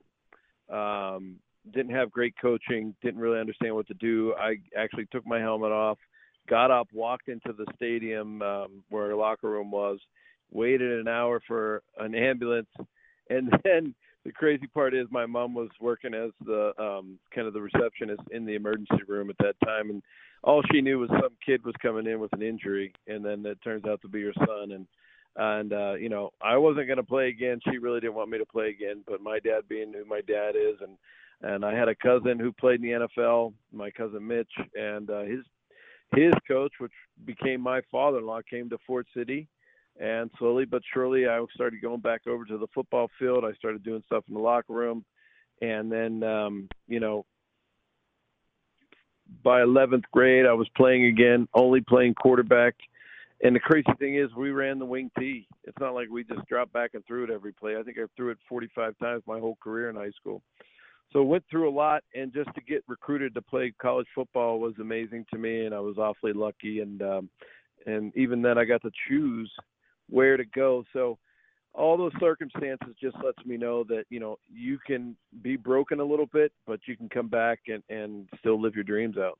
Um, 0.70 1.36
didn't 1.72 1.94
have 1.94 2.12
great 2.12 2.34
coaching, 2.40 2.94
didn't 3.02 3.20
really 3.20 3.40
understand 3.40 3.74
what 3.74 3.88
to 3.88 3.94
do. 3.94 4.34
I 4.34 4.56
actually 4.76 5.06
took 5.10 5.26
my 5.26 5.40
helmet 5.40 5.72
off, 5.72 5.98
got 6.48 6.70
up, 6.70 6.88
walked 6.92 7.28
into 7.28 7.52
the 7.52 7.66
stadium 7.74 8.40
um, 8.42 8.84
where 8.88 9.10
our 9.10 9.16
locker 9.16 9.50
room 9.50 9.70
was, 9.70 9.98
waited 10.50 11.00
an 11.00 11.08
hour 11.08 11.40
for 11.46 11.82
an 11.98 12.14
ambulance, 12.14 12.68
and 13.30 13.50
then 13.64 13.94
the 14.26 14.32
crazy 14.32 14.66
part 14.66 14.92
is 14.92 15.06
my 15.10 15.24
mom 15.24 15.54
was 15.54 15.68
working 15.80 16.12
as 16.12 16.30
the 16.44 16.72
um 16.78 17.16
kind 17.32 17.46
of 17.46 17.54
the 17.54 17.60
receptionist 17.60 18.22
in 18.32 18.44
the 18.44 18.54
emergency 18.54 19.02
room 19.06 19.30
at 19.30 19.38
that 19.38 19.54
time 19.64 19.88
and 19.90 20.02
all 20.42 20.62
she 20.72 20.80
knew 20.80 20.98
was 20.98 21.08
some 21.10 21.36
kid 21.44 21.64
was 21.64 21.74
coming 21.80 22.06
in 22.06 22.18
with 22.18 22.32
an 22.32 22.42
injury 22.42 22.92
and 23.06 23.24
then 23.24 23.46
it 23.46 23.58
turns 23.62 23.84
out 23.86 24.02
to 24.02 24.08
be 24.08 24.24
her 24.24 24.32
son 24.44 24.72
and 24.72 24.86
and 25.36 25.72
uh 25.72 25.94
you 25.94 26.08
know 26.08 26.30
I 26.42 26.56
wasn't 26.56 26.88
going 26.88 26.96
to 26.96 27.04
play 27.04 27.28
again. 27.28 27.60
She 27.70 27.78
really 27.78 28.00
didn't 28.00 28.14
want 28.14 28.30
me 28.30 28.38
to 28.38 28.46
play 28.46 28.68
again 28.68 29.04
but 29.06 29.20
my 29.20 29.38
dad 29.38 29.62
being 29.68 29.92
who 29.92 30.04
my 30.04 30.22
dad 30.22 30.56
is 30.56 30.76
and 30.80 30.96
and 31.42 31.64
I 31.64 31.72
had 31.72 31.88
a 31.88 31.94
cousin 31.94 32.40
who 32.40 32.50
played 32.52 32.82
in 32.82 33.00
the 33.00 33.06
NFL 33.06 33.52
my 33.72 33.90
cousin 33.92 34.26
Mitch 34.26 34.52
and 34.74 35.08
uh 35.08 35.22
his 35.22 35.44
his 36.16 36.32
coach 36.48 36.72
which 36.78 36.92
became 37.24 37.60
my 37.60 37.80
father-in-law 37.92 38.40
came 38.50 38.68
to 38.70 38.78
Ford 38.86 39.06
City 39.16 39.46
and 40.00 40.30
slowly 40.38 40.64
but 40.64 40.82
surely, 40.92 41.26
I 41.26 41.42
started 41.54 41.80
going 41.80 42.00
back 42.00 42.26
over 42.26 42.44
to 42.44 42.58
the 42.58 42.66
football 42.74 43.08
field. 43.18 43.44
I 43.44 43.52
started 43.54 43.82
doing 43.82 44.02
stuff 44.06 44.24
in 44.28 44.34
the 44.34 44.40
locker 44.40 44.72
room. 44.72 45.04
And 45.62 45.90
then, 45.90 46.22
um, 46.22 46.68
you 46.86 47.00
know, 47.00 47.24
by 49.42 49.62
11th 49.62 50.04
grade, 50.12 50.46
I 50.46 50.52
was 50.52 50.68
playing 50.76 51.06
again, 51.06 51.48
only 51.54 51.80
playing 51.80 52.14
quarterback. 52.14 52.74
And 53.42 53.54
the 53.54 53.60
crazy 53.60 53.90
thing 53.98 54.16
is, 54.16 54.28
we 54.36 54.50
ran 54.50 54.78
the 54.78 54.86
wing 54.86 55.10
T. 55.18 55.46
It's 55.64 55.78
not 55.78 55.94
like 55.94 56.08
we 56.10 56.24
just 56.24 56.46
dropped 56.46 56.72
back 56.72 56.90
and 56.94 57.04
threw 57.06 57.24
it 57.24 57.30
every 57.30 57.52
play. 57.52 57.76
I 57.76 57.82
think 57.82 57.98
I 57.98 58.04
threw 58.16 58.30
it 58.30 58.38
45 58.48 58.96
times 58.98 59.22
my 59.26 59.38
whole 59.38 59.58
career 59.62 59.90
in 59.90 59.96
high 59.96 60.12
school. 60.18 60.42
So 61.12 61.22
went 61.22 61.44
through 61.50 61.68
a 61.68 61.70
lot, 61.70 62.02
and 62.14 62.32
just 62.32 62.52
to 62.54 62.60
get 62.62 62.82
recruited 62.88 63.34
to 63.34 63.42
play 63.42 63.72
college 63.80 64.06
football 64.14 64.58
was 64.58 64.74
amazing 64.80 65.26
to 65.32 65.38
me, 65.38 65.66
and 65.66 65.74
I 65.74 65.80
was 65.80 65.98
awfully 65.98 66.32
lucky. 66.32 66.80
And 66.80 67.00
um, 67.02 67.30
and 67.86 68.16
even 68.16 68.42
then, 68.42 68.58
I 68.58 68.64
got 68.64 68.82
to 68.82 68.90
choose 69.08 69.52
where 70.08 70.36
to 70.36 70.44
go. 70.44 70.84
So 70.92 71.18
all 71.74 71.96
those 71.96 72.12
circumstances 72.18 72.94
just 73.00 73.16
lets 73.22 73.44
me 73.44 73.56
know 73.56 73.84
that 73.84 74.04
you 74.08 74.18
know 74.20 74.38
you 74.52 74.78
can 74.86 75.16
be 75.42 75.56
broken 75.56 76.00
a 76.00 76.04
little 76.04 76.26
bit, 76.26 76.52
but 76.66 76.80
you 76.86 76.96
can 76.96 77.08
come 77.08 77.28
back 77.28 77.60
and 77.68 77.82
and 77.88 78.28
still 78.38 78.60
live 78.60 78.74
your 78.74 78.84
dreams 78.84 79.16
out. 79.18 79.38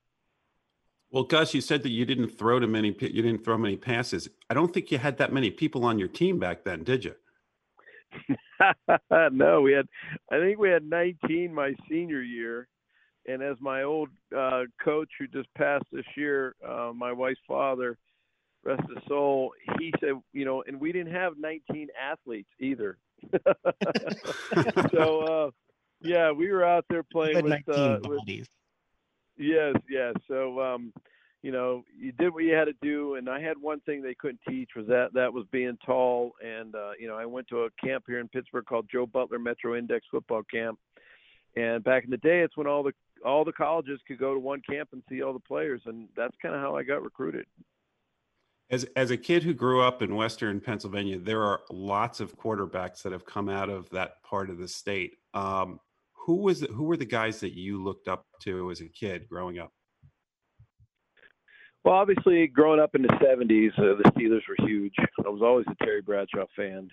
Well, 1.09 1.23
Gus, 1.23 1.53
you 1.53 1.61
said 1.61 1.83
that 1.83 1.89
you 1.89 2.05
didn't 2.05 2.37
throw 2.37 2.59
to 2.59 2.67
many. 2.67 2.89
You 2.89 3.21
didn't 3.21 3.43
throw 3.43 3.57
many 3.57 3.77
passes. 3.77 4.29
I 4.49 4.53
don't 4.53 4.73
think 4.73 4.91
you 4.91 4.97
had 4.97 5.17
that 5.17 5.31
many 5.31 5.49
people 5.49 5.85
on 5.85 5.97
your 5.97 6.09
team 6.09 6.37
back 6.37 6.63
then, 6.63 6.83
did 6.83 7.05
you? 7.05 7.15
no, 9.31 9.61
we 9.61 9.71
had. 9.71 9.87
I 10.31 10.39
think 10.39 10.59
we 10.59 10.69
had 10.69 10.83
19 10.83 11.53
my 11.53 11.73
senior 11.89 12.21
year, 12.21 12.67
and 13.25 13.41
as 13.41 13.55
my 13.61 13.83
old 13.83 14.09
uh, 14.37 14.63
coach 14.83 15.09
who 15.17 15.27
just 15.27 15.53
passed 15.55 15.85
this 15.91 16.05
year, 16.15 16.55
uh, 16.67 16.91
my 16.93 17.13
wife's 17.13 17.39
father, 17.47 17.97
rest 18.63 18.81
his 18.93 19.03
soul, 19.07 19.53
he 19.79 19.93
said, 19.99 20.13
you 20.33 20.45
know, 20.45 20.63
and 20.67 20.79
we 20.79 20.91
didn't 20.91 21.13
have 21.13 21.33
19 21.37 21.87
athletes 21.99 22.49
either. 22.59 22.97
so, 24.91 25.21
uh, 25.21 25.51
yeah, 26.01 26.31
we 26.31 26.51
were 26.51 26.63
out 26.63 26.85
there 26.89 27.03
playing 27.03 27.43
with, 27.43 27.67
uh, 27.69 27.99
with, 28.03 28.47
yes, 29.37 29.75
yes. 29.89 30.13
So, 30.27 30.61
um, 30.61 30.93
you 31.41 31.51
know, 31.51 31.83
you 31.97 32.11
did 32.11 32.33
what 32.33 32.43
you 32.43 32.53
had 32.53 32.65
to 32.65 32.73
do, 32.81 33.15
and 33.15 33.29
I 33.29 33.39
had 33.39 33.57
one 33.57 33.79
thing 33.81 34.01
they 34.01 34.15
couldn't 34.15 34.41
teach 34.49 34.71
was 34.75 34.87
that 34.87 35.13
that 35.13 35.31
was 35.31 35.45
being 35.51 35.77
tall. 35.85 36.33
And 36.43 36.75
uh, 36.75 36.91
you 36.99 37.07
know, 37.07 37.15
I 37.15 37.25
went 37.25 37.47
to 37.49 37.63
a 37.63 37.69
camp 37.83 38.05
here 38.07 38.19
in 38.19 38.27
Pittsburgh 38.27 38.65
called 38.65 38.89
Joe 38.91 39.05
Butler 39.05 39.39
Metro 39.39 39.75
Index 39.75 40.05
Football 40.11 40.43
Camp, 40.51 40.79
and 41.55 41.83
back 41.83 42.03
in 42.03 42.09
the 42.09 42.17
day, 42.17 42.41
it's 42.41 42.57
when 42.57 42.67
all 42.67 42.83
the 42.83 42.91
all 43.23 43.45
the 43.45 43.53
colleges 43.53 43.99
could 44.07 44.19
go 44.19 44.33
to 44.33 44.39
one 44.39 44.61
camp 44.67 44.89
and 44.93 45.03
see 45.09 45.21
all 45.21 45.33
the 45.33 45.39
players, 45.39 45.81
and 45.85 46.07
that's 46.15 46.35
kind 46.41 46.55
of 46.55 46.61
how 46.61 46.75
I 46.75 46.83
got 46.83 47.03
recruited. 47.03 47.45
As 48.69 48.85
as 48.95 49.11
a 49.11 49.17
kid 49.17 49.43
who 49.43 49.53
grew 49.53 49.81
up 49.81 50.01
in 50.01 50.15
Western 50.15 50.59
Pennsylvania, 50.59 51.17
there 51.19 51.43
are 51.43 51.61
lots 51.71 52.19
of 52.19 52.37
quarterbacks 52.37 53.01
that 53.03 53.13
have 53.13 53.25
come 53.25 53.47
out 53.47 53.69
of 53.69 53.89
that 53.91 54.21
part 54.23 54.49
of 54.49 54.57
the 54.57 54.67
state. 54.67 55.13
Um, 55.33 55.79
who 56.13 56.35
was 56.35 56.61
who 56.61 56.83
were 56.83 56.97
the 56.97 57.05
guys 57.05 57.39
that 57.39 57.53
you 57.53 57.81
looked 57.81 58.09
up 58.09 58.25
to 58.41 58.69
as 58.69 58.81
a 58.81 58.89
kid 58.89 59.29
growing 59.29 59.59
up? 59.59 59.71
Well, 61.85 61.95
obviously, 61.95 62.47
growing 62.47 62.81
up 62.81 62.95
in 62.95 63.03
the 63.03 63.07
'70s, 63.07 63.71
uh, 63.79 63.95
the 63.95 64.11
Steelers 64.11 64.41
were 64.49 64.67
huge. 64.67 64.93
I 65.25 65.29
was 65.29 65.41
always 65.41 65.65
a 65.69 65.85
Terry 65.85 66.01
Bradshaw 66.01 66.45
fan, 66.53 66.89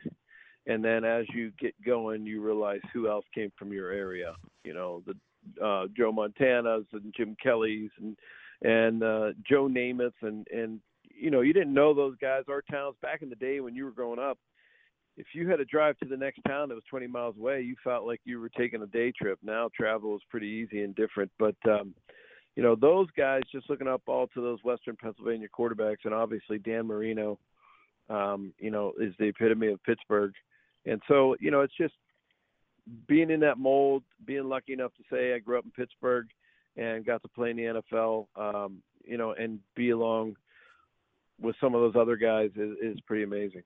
and 0.66 0.84
then 0.84 1.04
as 1.04 1.26
you 1.34 1.50
get 1.58 1.74
going, 1.84 2.24
you 2.24 2.40
realize 2.40 2.80
who 2.92 3.08
else 3.08 3.24
came 3.34 3.50
from 3.58 3.72
your 3.72 3.90
area. 3.90 4.34
You 4.62 4.74
know, 4.74 5.02
the 5.04 5.64
uh, 5.64 5.86
Joe 5.96 6.12
Montana's 6.12 6.86
and 6.92 7.12
Jim 7.16 7.36
Kelly's 7.42 7.90
and 7.98 8.16
and 8.62 9.02
uh, 9.02 9.32
Joe 9.48 9.68
Namath 9.68 10.12
and 10.22 10.46
and 10.48 10.80
you 11.18 11.30
know 11.30 11.40
you 11.40 11.52
didn't 11.52 11.74
know 11.74 11.94
those 11.94 12.16
guys. 12.20 12.44
Our 12.48 12.62
towns 12.62 12.96
back 13.02 13.22
in 13.22 13.30
the 13.30 13.36
day 13.36 13.60
when 13.60 13.74
you 13.74 13.84
were 13.84 13.90
growing 13.90 14.18
up, 14.18 14.38
if 15.16 15.26
you 15.32 15.48
had 15.48 15.56
to 15.56 15.64
drive 15.64 15.98
to 15.98 16.08
the 16.08 16.16
next 16.16 16.40
town 16.46 16.68
that 16.68 16.74
was 16.74 16.84
20 16.90 17.06
miles 17.06 17.36
away, 17.36 17.62
you 17.62 17.76
felt 17.84 18.06
like 18.06 18.20
you 18.24 18.40
were 18.40 18.48
taking 18.48 18.82
a 18.82 18.86
day 18.86 19.12
trip. 19.12 19.38
Now 19.42 19.68
travel 19.74 20.16
is 20.16 20.22
pretty 20.28 20.46
easy 20.46 20.82
and 20.82 20.94
different, 20.94 21.30
but 21.38 21.56
um, 21.68 21.94
you 22.56 22.62
know 22.62 22.74
those 22.74 23.08
guys 23.16 23.42
just 23.52 23.68
looking 23.70 23.88
up 23.88 24.02
all 24.06 24.26
to 24.28 24.40
those 24.40 24.62
Western 24.64 24.96
Pennsylvania 24.96 25.48
quarterbacks, 25.56 26.04
and 26.04 26.14
obviously 26.14 26.58
Dan 26.58 26.86
Marino, 26.86 27.38
um, 28.10 28.52
you 28.58 28.70
know, 28.70 28.92
is 29.00 29.14
the 29.18 29.26
epitome 29.26 29.68
of 29.68 29.82
Pittsburgh, 29.84 30.32
and 30.86 31.00
so 31.08 31.36
you 31.40 31.50
know 31.50 31.60
it's 31.60 31.76
just 31.76 31.94
being 33.08 33.30
in 33.30 33.40
that 33.40 33.58
mold, 33.58 34.02
being 34.26 34.44
lucky 34.44 34.72
enough 34.72 34.92
to 34.96 35.02
say 35.10 35.34
I 35.34 35.38
grew 35.38 35.58
up 35.58 35.64
in 35.64 35.70
Pittsburgh 35.70 36.26
and 36.76 37.06
got 37.06 37.22
to 37.22 37.28
play 37.28 37.50
in 37.50 37.56
the 37.56 37.82
NFL, 37.92 38.26
um, 38.36 38.82
you 39.04 39.16
know, 39.16 39.32
and 39.32 39.58
be 39.74 39.90
along 39.90 40.36
with 41.40 41.56
some 41.60 41.74
of 41.74 41.80
those 41.80 42.00
other 42.00 42.16
guys 42.16 42.50
is, 42.56 42.76
is 42.82 43.00
pretty 43.02 43.24
amazing. 43.24 43.62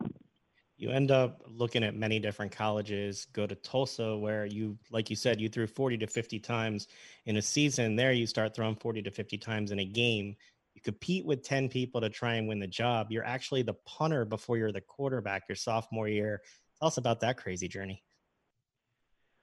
You 0.77 0.91
end 0.91 1.11
up 1.11 1.43
looking 1.49 1.83
at 1.83 1.97
many 1.97 2.21
different 2.21 2.53
colleges. 2.53 3.27
Go 3.33 3.47
to 3.47 3.55
tulsa 3.57 4.17
where 4.17 4.47
you 4.47 4.79
like 4.93 5.11
you 5.11 5.17
said 5.17 5.41
you 5.41 5.49
threw 5.49 5.67
40 5.67 5.99
to 5.99 6.07
50 6.07 6.39
times 6.39 6.87
in 7.27 7.37
a 7.37 7.43
season. 7.43 7.97
There 7.97 8.13
you 8.13 8.27
start 8.27 8.55
throwing 8.55 8.77
40 8.77 9.03
to 9.03 9.11
50 9.11 9.39
times 9.39 9.73
in 9.73 9.81
a 9.81 9.85
game. 9.85 10.37
You 10.75 10.81
compete 10.81 11.27
with 11.27 11.43
10 11.43 11.69
people 11.69 12.01
to 12.01 12.09
try 12.09 12.35
and 12.35 12.47
win 12.47 12.61
the 12.61 12.69
job. 12.69 13.09
You're 13.11 13.25
actually 13.25 13.63
the 13.63 13.75
punter 13.85 14.25
before 14.25 14.57
you're 14.57 14.71
the 14.71 14.81
quarterback 14.81 15.43
your 15.49 15.57
sophomore 15.57 16.09
year. 16.09 16.43
Tell 16.79 16.87
us 16.87 16.97
about 16.97 17.21
that 17.21 17.39
crazy 17.39 17.67
journey 17.67 18.05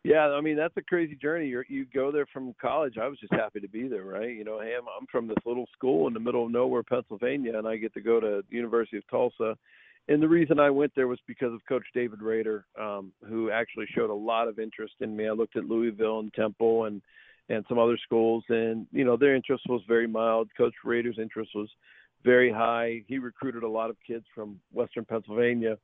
yeah, 0.06 0.28
I 0.28 0.42
mean 0.42 0.56
that's 0.56 0.78
a 0.78 0.82
crazy 0.82 1.16
journey. 1.16 1.48
You 1.48 1.64
you 1.68 1.86
go 1.94 2.12
there 2.12 2.28
from 2.32 2.54
college. 2.62 2.98
I 2.98 3.08
was 3.08 3.20
just 3.20 3.34
happy 3.34 3.60
to 3.60 3.68
be 3.68 3.88
there, 3.88 4.06
right? 4.06 4.30
You 4.30 4.44
know, 4.44 4.60
hey, 4.62 4.74
I'm, 4.78 4.86
I'm 5.00 5.08
from 5.12 5.28
this 5.28 5.38
little 5.46 5.66
school 5.76 6.08
in 6.08 6.14
the 6.14 6.20
middle 6.20 6.46
of 6.46 6.52
nowhere, 6.52 6.84
Pennsylvania, 6.84 7.58
and 7.58 7.68
I 7.68 7.78
get 7.78 7.94
to 7.96 8.02
go 8.02 8.20
to 8.20 8.42
the 8.50 8.56
University 8.56 8.98
of 8.98 9.08
Tulsa 9.10 9.56
and 10.08 10.22
the 10.22 10.28
reason 10.28 10.60
I 10.60 10.70
went 10.70 10.94
there 10.96 11.08
was 11.08 11.20
because 11.28 11.54
of 11.54 11.66
Coach 11.68 11.86
David 11.94 12.22
Rader, 12.22 12.66
um, 12.80 13.12
who 13.28 13.50
actually 13.50 13.88
showed 13.96 14.12
a 14.12 14.14
lot 14.14 14.48
of 14.48 14.60
interest 14.60 14.94
in 15.00 15.16
me. 15.16 15.28
I 15.28 15.32
looked 15.32 15.56
at 15.56 15.66
Louisville 15.66 16.20
and 16.20 16.34
Temple 16.34 16.86
and 16.86 17.02
and 17.48 17.64
some 17.70 17.78
other 17.78 17.98
schools, 18.04 18.44
and 18.50 18.88
you 18.92 19.04
know 19.04 19.18
their 19.18 19.36
interest 19.36 19.64
was 19.70 19.82
very 19.88 20.08
mild. 20.08 20.50
Coach 20.58 20.74
Rader's 20.84 21.20
interest 21.20 21.52
was 21.54 21.70
very 22.24 22.52
high. 22.52 23.04
He 23.08 23.20
recruited 23.20 23.64
a 23.64 23.68
lot 23.68 23.92
of 23.92 23.98
kids 24.06 24.26
from 24.34 24.60
Western 24.72 25.06
Pennsylvania. 25.06 25.78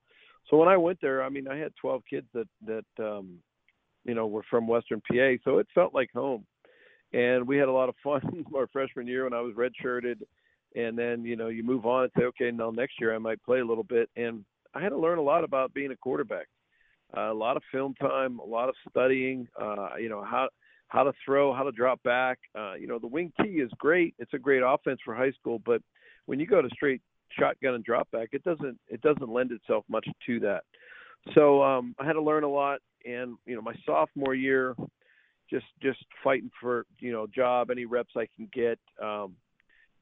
So 0.49 0.57
when 0.57 0.67
I 0.67 0.77
went 0.77 0.99
there, 1.01 1.23
I 1.23 1.29
mean, 1.29 1.47
I 1.47 1.57
had 1.57 1.71
12 1.79 2.01
kids 2.09 2.27
that 2.33 2.47
that 2.65 2.85
um, 2.99 3.37
you 4.05 4.13
know 4.13 4.27
were 4.27 4.43
from 4.49 4.67
Western 4.67 5.01
PA, 5.01 5.33
so 5.43 5.57
it 5.57 5.67
felt 5.73 5.93
like 5.93 6.09
home. 6.13 6.45
And 7.13 7.45
we 7.45 7.57
had 7.57 7.67
a 7.67 7.73
lot 7.73 7.89
of 7.89 7.95
fun 8.03 8.21
our 8.55 8.67
freshman 8.67 9.07
year 9.07 9.25
when 9.25 9.33
I 9.33 9.41
was 9.41 9.53
redshirted 9.55 10.21
and 10.75 10.97
then 10.97 11.25
you 11.25 11.35
know 11.35 11.47
you 11.47 11.63
move 11.63 11.85
on 11.85 12.03
and 12.03 12.11
say, 12.17 12.25
okay, 12.25 12.51
now 12.51 12.71
next 12.71 12.93
year 12.99 13.13
I 13.13 13.17
might 13.17 13.43
play 13.43 13.59
a 13.59 13.65
little 13.65 13.83
bit. 13.83 14.09
And 14.15 14.45
I 14.73 14.81
had 14.81 14.89
to 14.89 14.97
learn 14.97 15.17
a 15.17 15.23
lot 15.23 15.43
about 15.43 15.73
being 15.73 15.91
a 15.91 15.95
quarterback, 15.95 16.47
uh, 17.15 17.31
a 17.31 17.33
lot 17.33 17.57
of 17.57 17.63
film 17.71 17.93
time, 17.95 18.39
a 18.39 18.45
lot 18.45 18.69
of 18.69 18.75
studying. 18.89 19.47
Uh, 19.59 19.95
you 19.99 20.09
know 20.09 20.23
how 20.23 20.49
how 20.87 21.03
to 21.03 21.13
throw, 21.25 21.53
how 21.53 21.63
to 21.63 21.71
drop 21.71 22.01
back. 22.03 22.39
Uh, 22.57 22.73
you 22.73 22.87
know 22.87 22.99
the 22.99 23.07
wing 23.07 23.31
T 23.41 23.49
is 23.49 23.71
great; 23.77 24.15
it's 24.17 24.33
a 24.33 24.39
great 24.39 24.61
offense 24.65 24.99
for 25.03 25.15
high 25.15 25.31
school, 25.31 25.59
but 25.65 25.81
when 26.25 26.39
you 26.39 26.47
go 26.47 26.61
to 26.61 26.69
straight 26.73 27.01
shotgun 27.37 27.75
and 27.75 27.83
drop 27.83 28.09
back, 28.11 28.29
it 28.31 28.43
doesn't 28.43 28.79
it 28.87 29.01
doesn't 29.01 29.29
lend 29.29 29.51
itself 29.51 29.83
much 29.89 30.07
to 30.25 30.39
that. 30.41 30.63
So 31.35 31.61
um, 31.61 31.95
I 31.99 32.05
had 32.05 32.13
to 32.13 32.21
learn 32.21 32.43
a 32.43 32.49
lot, 32.49 32.79
and 33.05 33.37
you 33.45 33.55
know 33.55 33.61
my 33.61 33.75
sophomore 33.85 34.35
year, 34.35 34.75
just 35.49 35.65
just 35.81 35.99
fighting 36.23 36.51
for 36.59 36.85
you 36.99 37.11
know 37.11 37.27
job, 37.27 37.69
any 37.71 37.85
reps 37.85 38.13
I 38.15 38.27
can 38.35 38.49
get. 38.53 38.79
Um, 39.01 39.35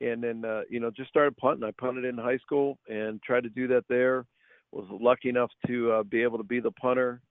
and 0.02 0.24
then 0.24 0.46
uh, 0.46 0.62
you 0.70 0.80
know 0.80 0.92
just 0.92 1.10
started 1.10 1.36
punting. 1.38 1.64
I 1.64 1.72
punted 1.72 2.06
in 2.06 2.18
high 2.18 2.38
school 2.38 2.78
and 2.88 3.22
tried 3.22 3.44
to 3.44 3.50
do 3.50 3.68
that 3.68 3.86
there. 3.90 4.26
Was 4.72 4.86
lucky 4.90 5.30
enough 5.30 5.50
to 5.68 5.92
uh, 5.92 6.04
be 6.04 6.22
able 6.22 6.38
to 6.38 6.44
be 6.44 6.60
the 6.60 6.72
punter. 6.72 7.22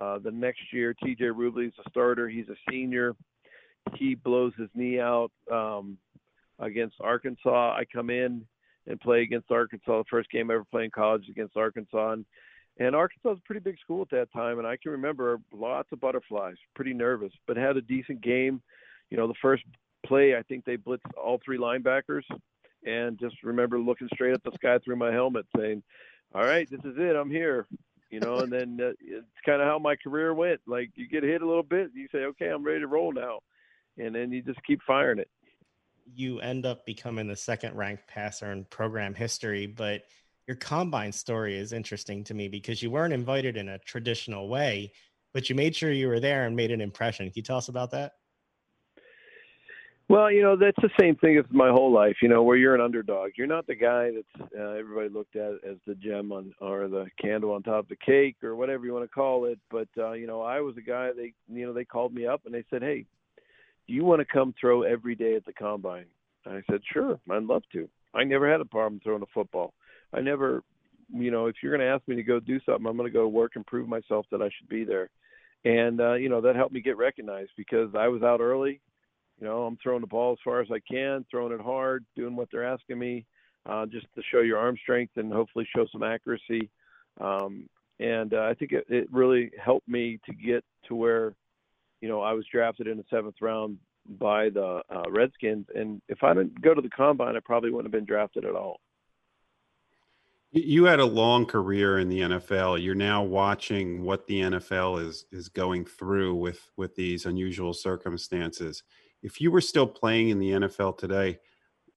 Uh, 0.00 0.18
the 0.18 0.30
next 0.30 0.72
year, 0.72 0.94
T.J. 0.94 1.24
Rubley's 1.24 1.74
a 1.84 1.90
starter. 1.90 2.28
He's 2.28 2.48
a 2.48 2.56
senior. 2.70 3.14
He 3.94 4.14
blows 4.14 4.52
his 4.56 4.68
knee 4.74 5.00
out 5.00 5.30
um, 5.50 5.98
against 6.58 6.96
Arkansas. 7.00 7.74
I 7.74 7.84
come 7.92 8.10
in 8.10 8.46
and 8.86 9.00
play 9.00 9.22
against 9.22 9.50
Arkansas. 9.50 9.98
The 9.98 10.04
first 10.08 10.30
game 10.30 10.50
I 10.50 10.54
ever 10.54 10.64
played 10.64 10.86
in 10.86 10.90
college 10.90 11.24
against 11.28 11.56
Arkansas. 11.56 12.12
And, 12.12 12.24
and 12.78 12.94
Arkansas 12.94 13.30
was 13.30 13.38
a 13.38 13.46
pretty 13.46 13.60
big 13.60 13.78
school 13.80 14.02
at 14.02 14.10
that 14.10 14.32
time, 14.32 14.58
and 14.58 14.66
I 14.66 14.76
can 14.76 14.92
remember 14.92 15.40
lots 15.52 15.88
of 15.92 16.00
butterflies, 16.00 16.56
pretty 16.74 16.94
nervous, 16.94 17.32
but 17.46 17.56
had 17.56 17.76
a 17.76 17.82
decent 17.82 18.20
game. 18.20 18.62
You 19.10 19.16
know, 19.16 19.26
the 19.26 19.34
first 19.42 19.64
play, 20.06 20.36
I 20.36 20.42
think 20.42 20.64
they 20.64 20.76
blitzed 20.76 21.00
all 21.16 21.40
three 21.44 21.58
linebackers, 21.58 22.22
and 22.86 23.18
just 23.18 23.42
remember 23.42 23.80
looking 23.80 24.08
straight 24.14 24.34
at 24.34 24.44
the 24.44 24.52
sky 24.54 24.78
through 24.78 24.96
my 24.96 25.12
helmet, 25.12 25.46
saying, 25.56 25.82
"All 26.34 26.44
right, 26.44 26.68
this 26.70 26.80
is 26.84 26.94
it. 26.96 27.16
I'm 27.16 27.30
here." 27.30 27.66
You 28.10 28.20
know, 28.20 28.38
and 28.38 28.50
then 28.50 28.78
uh, 28.80 28.92
it's 29.00 29.26
kind 29.44 29.60
of 29.60 29.68
how 29.68 29.78
my 29.78 29.96
career 29.96 30.32
went. 30.32 30.60
Like 30.66 30.90
you 30.94 31.08
get 31.08 31.24
hit 31.24 31.42
a 31.42 31.46
little 31.46 31.62
bit, 31.64 31.90
you 31.94 32.06
say, 32.12 32.18
"Okay, 32.18 32.48
I'm 32.48 32.64
ready 32.64 32.80
to 32.80 32.86
roll 32.86 33.12
now," 33.12 33.40
and 33.98 34.14
then 34.14 34.30
you 34.30 34.40
just 34.42 34.62
keep 34.64 34.80
firing 34.86 35.18
it. 35.18 35.28
You 36.14 36.40
end 36.40 36.64
up 36.64 36.86
becoming 36.86 37.26
the 37.26 37.36
second 37.36 37.76
ranked 37.76 38.06
passer 38.06 38.50
in 38.52 38.64
program 38.64 39.14
history, 39.14 39.66
but 39.66 40.04
your 40.48 40.56
combine 40.56 41.12
story 41.12 41.58
is 41.58 41.74
interesting 41.74 42.24
to 42.24 42.34
me 42.34 42.48
because 42.48 42.82
you 42.82 42.90
weren't 42.90 43.12
invited 43.12 43.58
in 43.58 43.68
a 43.68 43.78
traditional 43.80 44.48
way, 44.48 44.90
but 45.34 45.50
you 45.50 45.54
made 45.54 45.76
sure 45.76 45.92
you 45.92 46.08
were 46.08 46.20
there 46.20 46.46
and 46.46 46.56
made 46.56 46.70
an 46.70 46.80
impression. 46.80 47.26
Can 47.26 47.34
you 47.36 47.42
tell 47.42 47.58
us 47.58 47.68
about 47.68 47.90
that? 47.90 48.12
Well, 50.08 50.32
you 50.32 50.40
know 50.40 50.56
that's 50.56 50.80
the 50.80 50.88
same 50.98 51.16
thing 51.16 51.36
as 51.36 51.44
my 51.50 51.68
whole 51.68 51.92
life. 51.92 52.16
You 52.22 52.30
know, 52.30 52.42
where 52.42 52.56
you're 52.56 52.74
an 52.74 52.80
underdog. 52.80 53.32
You're 53.36 53.46
not 53.46 53.66
the 53.66 53.74
guy 53.74 54.10
that's 54.10 54.50
uh, 54.58 54.70
everybody 54.70 55.10
looked 55.10 55.36
at 55.36 55.56
as 55.68 55.76
the 55.86 55.94
gem 55.96 56.32
on 56.32 56.54
or 56.62 56.88
the 56.88 57.08
candle 57.20 57.52
on 57.52 57.62
top 57.62 57.80
of 57.80 57.88
the 57.90 57.96
cake 57.96 58.36
or 58.42 58.56
whatever 58.56 58.86
you 58.86 58.94
want 58.94 59.04
to 59.04 59.14
call 59.14 59.44
it. 59.44 59.58
But 59.70 59.88
uh, 59.98 60.12
you 60.12 60.26
know, 60.26 60.40
I 60.40 60.62
was 60.62 60.78
a 60.78 60.80
guy. 60.80 61.10
They 61.14 61.34
you 61.54 61.66
know 61.66 61.74
they 61.74 61.84
called 61.84 62.14
me 62.14 62.26
up 62.26 62.46
and 62.46 62.54
they 62.54 62.64
said, 62.70 62.80
"Hey, 62.80 63.04
do 63.86 63.92
you 63.92 64.02
want 64.02 64.20
to 64.20 64.24
come 64.24 64.54
throw 64.58 64.80
every 64.80 65.14
day 65.14 65.34
at 65.34 65.44
the 65.44 65.52
combine?" 65.52 66.06
And 66.46 66.56
I 66.56 66.62
said, 66.70 66.80
"Sure, 66.90 67.20
I'd 67.30 67.42
love 67.42 67.64
to." 67.74 67.86
I 68.14 68.24
never 68.24 68.50
had 68.50 68.62
a 68.62 68.64
problem 68.64 69.02
throwing 69.04 69.20
a 69.20 69.26
football. 69.34 69.74
I 70.12 70.20
never, 70.20 70.62
you 71.12 71.30
know, 71.30 71.46
if 71.46 71.56
you're 71.62 71.76
going 71.76 71.86
to 71.86 71.94
ask 71.94 72.06
me 72.08 72.16
to 72.16 72.22
go 72.22 72.40
do 72.40 72.60
something, 72.66 72.86
I'm 72.86 72.96
going 72.96 73.08
to 73.08 73.12
go 73.12 73.28
work 73.28 73.52
and 73.56 73.66
prove 73.66 73.88
myself 73.88 74.26
that 74.30 74.42
I 74.42 74.50
should 74.56 74.68
be 74.68 74.84
there. 74.84 75.10
And 75.64 76.00
uh, 76.00 76.14
you 76.14 76.28
know 76.28 76.40
that 76.42 76.56
helped 76.56 76.72
me 76.72 76.80
get 76.80 76.96
recognized 76.96 77.50
because 77.56 77.90
I 77.96 78.08
was 78.08 78.22
out 78.22 78.40
early 78.40 78.80
you 79.40 79.46
know, 79.46 79.64
I'm 79.64 79.78
throwing 79.82 80.00
the 80.00 80.06
ball 80.06 80.32
as 80.32 80.38
far 80.44 80.60
as 80.60 80.68
I 80.70 80.80
can, 80.80 81.24
throwing 81.30 81.52
it 81.52 81.60
hard, 81.60 82.04
doing 82.16 82.34
what 82.34 82.48
they're 82.50 82.66
asking 82.66 82.98
me, 82.98 83.24
uh, 83.66 83.86
just 83.86 84.06
to 84.16 84.22
show 84.32 84.40
your 84.40 84.58
arm 84.58 84.76
strength 84.82 85.16
and 85.16 85.32
hopefully 85.32 85.66
show 85.74 85.86
some 85.92 86.02
accuracy. 86.02 86.68
Um, 87.20 87.68
and 88.00 88.34
uh, 88.34 88.42
I 88.42 88.54
think 88.54 88.72
it, 88.72 88.84
it 88.88 89.08
really 89.12 89.50
helped 89.62 89.88
me 89.88 90.18
to 90.26 90.34
get 90.34 90.64
to 90.88 90.94
where, 90.94 91.34
you 92.00 92.08
know, 92.08 92.20
I 92.20 92.32
was 92.32 92.46
drafted 92.50 92.86
in 92.88 92.96
the 92.96 93.04
seventh 93.10 93.36
round 93.40 93.78
by 94.18 94.48
the 94.48 94.82
uh, 94.90 95.10
Redskins. 95.10 95.66
And 95.74 96.00
if 96.08 96.22
I 96.22 96.34
didn't 96.34 96.60
go 96.60 96.74
to 96.74 96.82
the 96.82 96.90
combine, 96.90 97.36
I 97.36 97.40
probably 97.44 97.70
wouldn't 97.70 97.92
have 97.92 97.98
been 97.98 98.06
drafted 98.06 98.44
at 98.44 98.54
all. 98.56 98.80
You 100.50 100.84
had 100.84 100.98
a 100.98 101.04
long 101.04 101.44
career 101.44 101.98
in 101.98 102.08
the 102.08 102.20
NFL. 102.20 102.82
You're 102.82 102.94
now 102.94 103.22
watching 103.22 104.02
what 104.02 104.26
the 104.26 104.40
NFL 104.40 105.06
is 105.06 105.26
is 105.30 105.48
going 105.48 105.84
through 105.84 106.36
with 106.36 106.70
with 106.76 106.94
these 106.94 107.26
unusual 107.26 107.74
circumstances. 107.74 108.82
If 109.22 109.40
you 109.40 109.50
were 109.50 109.60
still 109.60 109.86
playing 109.86 110.30
in 110.30 110.38
the 110.38 110.52
NFL 110.52 110.96
today, 110.96 111.38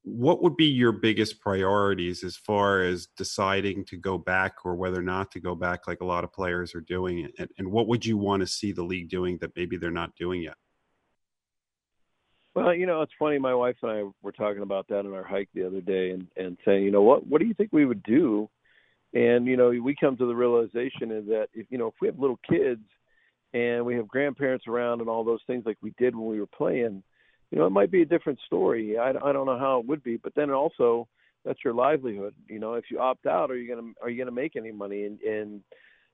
what 0.03 0.41
would 0.41 0.57
be 0.57 0.65
your 0.65 0.91
biggest 0.91 1.39
priorities 1.39 2.23
as 2.23 2.35
far 2.35 2.81
as 2.81 3.07
deciding 3.17 3.85
to 3.85 3.97
go 3.97 4.17
back 4.17 4.53
or 4.65 4.75
whether 4.75 4.99
or 4.99 5.03
not 5.03 5.31
to 5.31 5.39
go 5.39 5.53
back 5.53 5.87
like 5.87 6.01
a 6.01 6.05
lot 6.05 6.23
of 6.23 6.33
players 6.33 6.73
are 6.73 6.81
doing 6.81 7.29
and, 7.37 7.49
and 7.57 7.71
what 7.71 7.87
would 7.87 8.05
you 8.05 8.17
want 8.17 8.41
to 8.41 8.47
see 8.47 8.71
the 8.71 8.83
league 8.83 9.09
doing 9.09 9.37
that 9.39 9.55
maybe 9.55 9.77
they're 9.77 9.91
not 9.91 10.15
doing 10.15 10.41
yet 10.41 10.55
well 12.55 12.73
you 12.73 12.85
know 12.85 13.01
it's 13.01 13.11
funny 13.17 13.37
my 13.37 13.53
wife 13.53 13.75
and 13.81 13.91
i 13.91 14.03
were 14.21 14.31
talking 14.31 14.61
about 14.63 14.87
that 14.87 14.99
on 14.99 15.13
our 15.13 15.23
hike 15.23 15.49
the 15.53 15.65
other 15.65 15.81
day 15.81 16.11
and 16.11 16.27
and 16.37 16.57
saying 16.65 16.83
you 16.83 16.91
know 16.91 17.01
what 17.01 17.25
what 17.27 17.39
do 17.39 17.47
you 17.47 17.53
think 17.53 17.69
we 17.71 17.85
would 17.85 18.03
do 18.03 18.49
and 19.13 19.45
you 19.47 19.57
know 19.57 19.69
we 19.69 19.95
come 19.99 20.17
to 20.17 20.27
the 20.27 20.35
realization 20.35 21.11
is 21.11 21.25
that 21.25 21.47
if 21.53 21.67
you 21.69 21.77
know 21.77 21.87
if 21.87 21.93
we 22.01 22.07
have 22.07 22.19
little 22.19 22.39
kids 22.49 22.83
and 23.53 23.85
we 23.85 23.95
have 23.95 24.07
grandparents 24.07 24.65
around 24.67 25.01
and 25.01 25.09
all 25.09 25.23
those 25.23 25.41
things 25.47 25.63
like 25.65 25.77
we 25.81 25.93
did 25.97 26.15
when 26.15 26.27
we 26.27 26.39
were 26.39 26.47
playing 26.47 27.03
you 27.51 27.59
know, 27.59 27.67
it 27.67 27.71
might 27.71 27.91
be 27.91 28.01
a 28.01 28.05
different 28.05 28.39
story. 28.45 28.97
I, 28.97 29.09
I 29.09 29.33
don't 29.33 29.45
know 29.45 29.59
how 29.59 29.79
it 29.79 29.87
would 29.87 30.03
be, 30.03 30.17
but 30.17 30.33
then 30.35 30.49
also 30.51 31.07
that's 31.43 31.59
your 31.63 31.73
livelihood. 31.73 32.33
You 32.47 32.59
know, 32.59 32.75
if 32.75 32.85
you 32.89 32.99
opt 32.99 33.25
out, 33.25 33.51
are 33.51 33.57
you 33.57 33.73
gonna 33.73 33.91
are 34.01 34.09
you 34.09 34.17
gonna 34.17 34.31
make 34.35 34.55
any 34.55 34.71
money? 34.71 35.03
And 35.03 35.19
and 35.21 35.61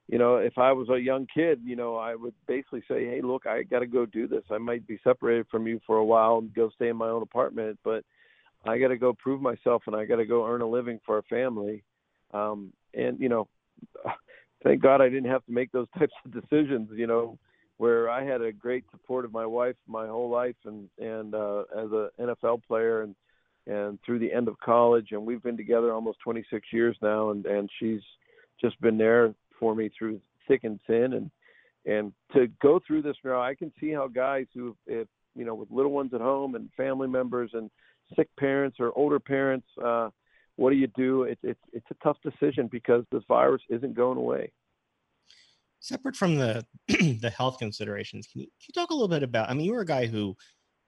you 0.08 0.18
know, 0.18 0.38
if 0.38 0.58
I 0.58 0.72
was 0.72 0.88
a 0.90 0.98
young 0.98 1.28
kid, 1.34 1.62
you 1.66 1.76
know, 1.76 1.96
I 1.98 2.16
would 2.16 2.34
basically 2.48 2.82
say, 2.88 3.06
hey, 3.06 3.22
look, 3.22 3.46
I 3.46 3.64
got 3.64 3.80
to 3.80 3.88
go 3.88 4.06
do 4.06 4.28
this. 4.28 4.44
I 4.50 4.58
might 4.58 4.88
be 4.88 5.00
separated 5.04 5.48
from 5.52 5.68
you 5.68 5.82
for 5.86 5.98
a 5.98 6.06
while 6.06 6.38
and 6.38 6.54
go 6.54 6.70
stay 6.76 6.88
in 6.88 6.96
my 6.96 7.10
own 7.10 7.24
apartment, 7.24 7.78
but 7.84 8.04
I 8.66 8.78
got 8.78 8.88
to 8.90 8.98
go 8.98 9.14
prove 9.14 9.42
myself 9.42 9.84
and 9.86 9.96
I 9.96 10.06
got 10.06 10.16
to 10.18 10.26
go 10.26 10.48
earn 10.48 10.62
a 10.62 10.68
living 10.68 11.00
for 11.06 11.18
a 11.18 11.24
family. 11.24 11.84
Um, 12.34 12.72
and 12.94 13.20
you 13.20 13.28
know, 13.28 13.48
thank 14.64 14.82
God 14.82 15.02
I 15.02 15.10
didn't 15.10 15.30
have 15.30 15.46
to 15.46 15.52
make 15.52 15.72
those 15.72 15.88
types 15.98 16.14
of 16.26 16.34
decisions. 16.34 16.90
You 16.94 17.08
know, 17.08 17.38
where 17.78 18.10
I 18.10 18.24
had 18.24 18.42
a 18.42 18.52
great 18.52 18.86
support 18.92 19.26
of 19.26 19.32
my 19.32 19.46
wife 19.46 19.76
my 19.88 20.08
whole 20.08 20.30
life 20.30 20.56
and 20.66 20.90
and 21.00 21.34
uh, 21.34 21.64
as 21.78 21.92
a 21.92 22.10
NFL 22.20 22.64
player 22.64 23.04
and 23.04 23.16
and 23.68 24.00
through 24.06 24.20
the 24.20 24.32
end 24.32 24.48
of 24.48 24.60
college 24.60 25.10
and 25.12 25.26
we've 25.26 25.44
been 25.44 25.58
together 25.58 25.94
almost 25.94 26.20
26 26.24 26.68
years 26.72 26.98
now 27.02 27.30
and 27.32 27.46
and 27.46 27.70
she's 27.80 28.02
just 28.60 28.80
been 28.82 28.98
there 28.98 29.34
for 29.60 29.76
me 29.76 29.90
through 29.98 30.22
thick 30.48 30.64
and 30.64 30.80
thin. 30.88 31.14
And 31.14 31.32
and 31.86 32.14
to 32.34 32.48
go 32.62 32.80
through 32.86 33.02
this 33.04 33.18
now 33.24 33.42
I 33.42 33.56
can 33.56 33.72
see 33.80 33.92
how 33.92 34.08
guys 34.08 34.46
who 34.54 34.76
if 34.86 35.08
you 35.36 35.46
know 35.46 35.56
with 35.56 35.72
little 35.72 35.92
ones 35.92 36.14
at 36.14 36.22
home 36.22 36.56
and 36.56 36.70
family 36.76 37.08
members 37.08 37.52
and 37.54 37.70
sick 38.16 38.30
parents 38.40 38.78
or 38.80 38.98
older 38.98 39.20
parents 39.20 39.68
uh 39.84 40.10
what 40.58 40.72
do 40.72 40.76
you 40.76 40.88
do? 40.88 41.24
It's 41.24 41.42
it's 41.44 41.60
it's 41.72 41.86
a 41.92 42.04
tough 42.04 42.18
decision 42.24 42.68
because 42.70 43.06
this 43.12 43.24
virus 43.28 43.62
isn't 43.70 43.96
going 43.96 44.18
away. 44.18 44.52
Separate 45.80 46.16
from 46.16 46.36
the 46.36 46.66
the 46.88 47.30
health 47.30 47.60
considerations 47.60 48.28
can 48.28 48.42
you, 48.42 48.48
can 48.48 48.70
you 48.70 48.74
talk 48.74 48.90
a 48.90 48.94
little 48.94 49.08
bit 49.08 49.22
about 49.22 49.50
i 49.50 49.54
mean 49.54 49.66
you 49.66 49.74
were 49.74 49.82
a 49.82 49.86
guy 49.86 50.08
who 50.08 50.36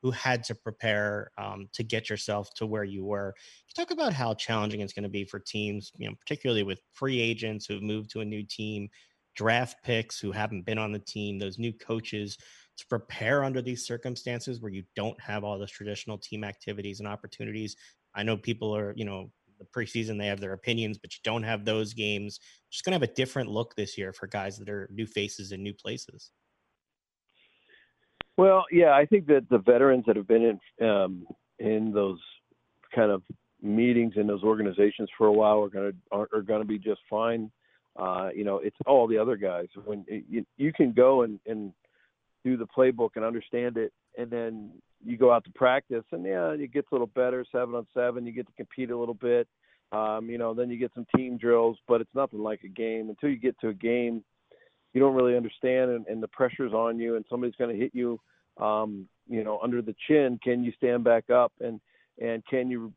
who 0.01 0.11
had 0.11 0.43
to 0.43 0.55
prepare 0.55 1.31
um, 1.37 1.67
to 1.73 1.83
get 1.83 2.09
yourself 2.09 2.49
to 2.55 2.65
where 2.65 2.83
you 2.83 3.03
were 3.03 3.33
you 3.67 3.73
talk 3.75 3.91
about 3.91 4.13
how 4.13 4.33
challenging 4.33 4.81
it's 4.81 4.93
going 4.93 5.03
to 5.03 5.09
be 5.09 5.25
for 5.25 5.39
teams 5.39 5.91
you 5.97 6.07
know 6.07 6.15
particularly 6.19 6.63
with 6.63 6.81
free 6.93 7.19
agents 7.19 7.65
who've 7.65 7.83
moved 7.83 8.09
to 8.09 8.21
a 8.21 8.25
new 8.25 8.43
team 8.43 8.87
draft 9.35 9.77
picks 9.83 10.19
who 10.19 10.31
haven't 10.31 10.65
been 10.65 10.77
on 10.77 10.91
the 10.91 10.99
team 10.99 11.37
those 11.39 11.59
new 11.59 11.73
coaches 11.73 12.37
to 12.77 12.85
prepare 12.87 13.43
under 13.43 13.61
these 13.61 13.85
circumstances 13.85 14.61
where 14.61 14.71
you 14.71 14.83
don't 14.95 15.19
have 15.21 15.43
all 15.43 15.59
those 15.59 15.71
traditional 15.71 16.17
team 16.17 16.43
activities 16.43 16.99
and 16.99 17.07
opportunities 17.07 17.75
i 18.15 18.23
know 18.23 18.37
people 18.37 18.75
are 18.75 18.93
you 18.95 19.05
know 19.05 19.29
the 19.59 19.65
preseason 19.65 20.17
they 20.17 20.27
have 20.27 20.39
their 20.39 20.53
opinions, 20.53 20.97
but 20.97 21.13
you 21.13 21.19
don't 21.23 21.43
have 21.43 21.65
those 21.65 21.93
games. 21.93 22.39
Just 22.71 22.85
going 22.85 22.91
to 22.91 22.95
have 22.95 23.09
a 23.09 23.13
different 23.13 23.49
look 23.49 23.75
this 23.75 23.97
year 23.97 24.13
for 24.13 24.27
guys 24.27 24.57
that 24.57 24.69
are 24.69 24.89
new 24.91 25.05
faces 25.05 25.51
in 25.51 25.61
new 25.61 25.73
places. 25.73 26.31
Well, 28.39 28.63
yeah, 28.71 28.91
I 28.91 29.05
think 29.05 29.27
that 29.27 29.47
the 29.49 29.57
veterans 29.57 30.05
that 30.07 30.15
have 30.15 30.25
been 30.25 30.57
in 30.79 30.87
um, 30.87 31.27
in 31.59 31.91
those 31.91 32.19
kind 32.95 33.11
of 33.11 33.21
meetings 33.61 34.13
in 34.15 34.27
those 34.27 34.43
organizations 34.43 35.09
for 35.17 35.27
a 35.27 35.33
while 35.33 35.61
are 35.61 35.67
going 35.67 35.91
to 35.91 35.97
are, 36.13 36.29
are 36.33 36.41
going 36.41 36.61
to 36.61 36.67
be 36.67 36.79
just 36.79 37.01
fine. 37.09 37.51
Uh, 37.97 38.29
you 38.33 38.45
know, 38.45 38.59
it's 38.59 38.77
all 38.85 39.07
the 39.07 39.17
other 39.17 39.35
guys. 39.35 39.67
When 39.83 40.05
you, 40.07 40.45
you 40.55 40.71
can 40.71 40.93
go 40.93 41.23
and, 41.23 41.37
and 41.45 41.73
do 42.45 42.55
the 42.55 42.65
playbook 42.65 43.09
and 43.17 43.25
understand 43.25 43.75
it, 43.75 43.91
and 44.17 44.31
then 44.31 44.71
you 45.03 45.17
go 45.17 45.33
out 45.33 45.43
to 45.43 45.51
practice 45.51 46.05
and 46.13 46.23
yeah, 46.25 46.51
it 46.51 46.71
gets 46.71 46.87
a 46.91 46.95
little 46.95 47.07
better 47.07 47.45
seven 47.51 47.75
on 47.75 47.87
seven. 47.93 48.25
You 48.25 48.31
get 48.31 48.47
to 48.47 48.53
compete 48.53 48.89
a 48.89 48.97
little 48.97 49.15
bit. 49.15 49.49
Um, 49.91 50.29
you 50.29 50.37
know, 50.37 50.53
then 50.53 50.69
you 50.69 50.77
get 50.77 50.93
some 50.95 51.05
team 51.13 51.37
drills, 51.37 51.77
but 51.89 51.99
it's 51.99 52.15
nothing 52.15 52.39
like 52.39 52.63
a 52.63 52.69
game. 52.69 53.09
Until 53.09 53.31
you 53.31 53.37
get 53.37 53.59
to 53.59 53.67
a 53.67 53.73
game, 53.73 54.23
you 54.93 54.99
don't 54.99 55.15
really 55.15 55.37
understand, 55.37 55.91
and, 55.91 56.07
and 56.07 56.21
the 56.21 56.27
pressure's 56.27 56.73
on 56.73 56.99
you, 56.99 57.15
and 57.15 57.25
somebody's 57.29 57.55
going 57.55 57.73
to 57.73 57.79
hit 57.79 57.91
you, 57.93 58.19
um, 58.57 59.07
you 59.27 59.43
know, 59.43 59.59
under 59.61 59.81
the 59.81 59.95
chin. 60.07 60.39
Can 60.43 60.63
you 60.63 60.71
stand 60.77 61.03
back 61.03 61.29
up, 61.29 61.51
and 61.59 61.79
and 62.21 62.45
can 62.47 62.69
you 62.69 62.91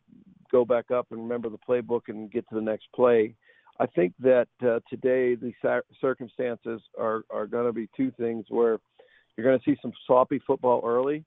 go 0.51 0.65
back 0.65 0.91
up 0.91 1.07
and 1.11 1.21
remember 1.21 1.49
the 1.49 1.59
playbook 1.59 2.03
and 2.09 2.31
get 2.31 2.49
to 2.49 2.55
the 2.55 2.61
next 2.61 2.87
play? 2.95 3.35
I 3.81 3.87
think 3.87 4.13
that 4.21 4.49
uh, 4.63 4.81
today 4.89 5.35
the 5.35 5.53
circumstances 6.01 6.81
are 6.99 7.23
are 7.31 7.47
going 7.47 7.67
to 7.67 7.73
be 7.73 7.89
two 7.97 8.11
things 8.19 8.47
where 8.49 8.79
you're 9.37 9.47
going 9.47 9.59
to 9.59 9.65
see 9.65 9.79
some 9.81 9.93
sloppy 10.07 10.41
football 10.47 10.83
early, 10.85 11.25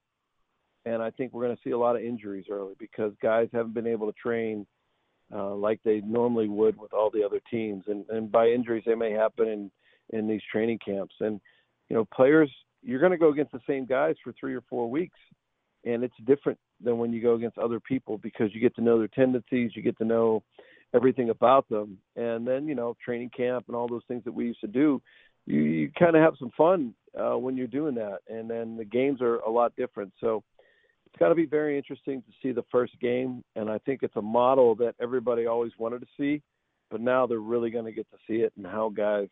and 0.85 1.01
I 1.01 1.11
think 1.11 1.33
we're 1.33 1.43
going 1.43 1.55
to 1.55 1.61
see 1.63 1.71
a 1.71 1.77
lot 1.77 1.95
of 1.95 2.03
injuries 2.03 2.45
early 2.49 2.73
because 2.79 3.13
guys 3.21 3.49
haven't 3.51 3.73
been 3.73 3.87
able 3.87 4.11
to 4.11 4.17
train 4.19 4.65
uh, 5.33 5.55
like 5.55 5.79
they 5.83 6.01
normally 6.01 6.47
would 6.47 6.77
with 6.77 6.93
all 6.93 7.09
the 7.09 7.23
other 7.23 7.41
teams. 7.49 7.83
And, 7.87 8.05
and 8.09 8.31
by 8.31 8.47
injuries, 8.47 8.83
they 8.85 8.95
may 8.95 9.11
happen 9.11 9.47
in 9.47 9.71
in 10.09 10.27
these 10.27 10.41
training 10.51 10.79
camps. 10.85 11.15
And 11.19 11.39
you 11.89 11.95
know, 11.95 12.05
players, 12.13 12.51
you're 12.81 12.99
going 12.99 13.11
to 13.11 13.17
go 13.17 13.29
against 13.29 13.51
the 13.51 13.59
same 13.67 13.85
guys 13.85 14.15
for 14.23 14.33
three 14.39 14.55
or 14.55 14.61
four 14.69 14.89
weeks, 14.89 15.17
and 15.85 16.03
it's 16.03 16.15
different 16.25 16.59
than 16.83 16.97
when 16.97 17.13
you 17.13 17.21
go 17.21 17.35
against 17.35 17.57
other 17.57 17.79
people 17.79 18.17
because 18.17 18.53
you 18.53 18.61
get 18.61 18.75
to 18.75 18.81
know 18.81 18.97
their 18.97 19.07
tendencies, 19.07 19.71
you 19.75 19.81
get 19.81 19.97
to 19.97 20.05
know 20.05 20.43
everything 20.93 21.29
about 21.29 21.67
them, 21.69 21.97
and 22.15 22.47
then 22.47 22.67
you 22.67 22.75
know, 22.75 22.95
training 23.03 23.31
camp 23.35 23.65
and 23.67 23.75
all 23.75 23.87
those 23.87 24.03
things 24.07 24.23
that 24.25 24.33
we 24.33 24.45
used 24.45 24.61
to 24.61 24.67
do. 24.67 25.01
You, 25.45 25.61
you 25.61 25.91
kind 25.97 26.15
of 26.15 26.23
have 26.23 26.35
some 26.39 26.51
fun 26.57 26.93
uh, 27.19 27.37
when 27.37 27.55
you're 27.55 27.67
doing 27.67 27.95
that, 27.95 28.19
and 28.27 28.49
then 28.49 28.77
the 28.77 28.85
games 28.85 29.21
are 29.21 29.37
a 29.39 29.49
lot 29.49 29.75
different. 29.75 30.11
So 30.19 30.43
it's 31.05 31.19
got 31.19 31.29
to 31.29 31.35
be 31.35 31.45
very 31.45 31.77
interesting 31.77 32.21
to 32.21 32.31
see 32.41 32.51
the 32.51 32.65
first 32.71 32.99
game, 32.99 33.43
and 33.55 33.69
I 33.69 33.77
think 33.79 34.01
it's 34.03 34.15
a 34.15 34.21
model 34.21 34.75
that 34.75 34.95
everybody 35.01 35.45
always 35.45 35.71
wanted 35.77 36.01
to 36.01 36.07
see, 36.17 36.41
but 36.89 37.01
now 37.01 37.25
they're 37.25 37.39
really 37.39 37.69
going 37.69 37.85
to 37.85 37.91
get 37.91 38.09
to 38.11 38.17
see 38.27 38.41
it 38.41 38.53
and 38.57 38.65
how 38.65 38.89
guys 38.89 39.27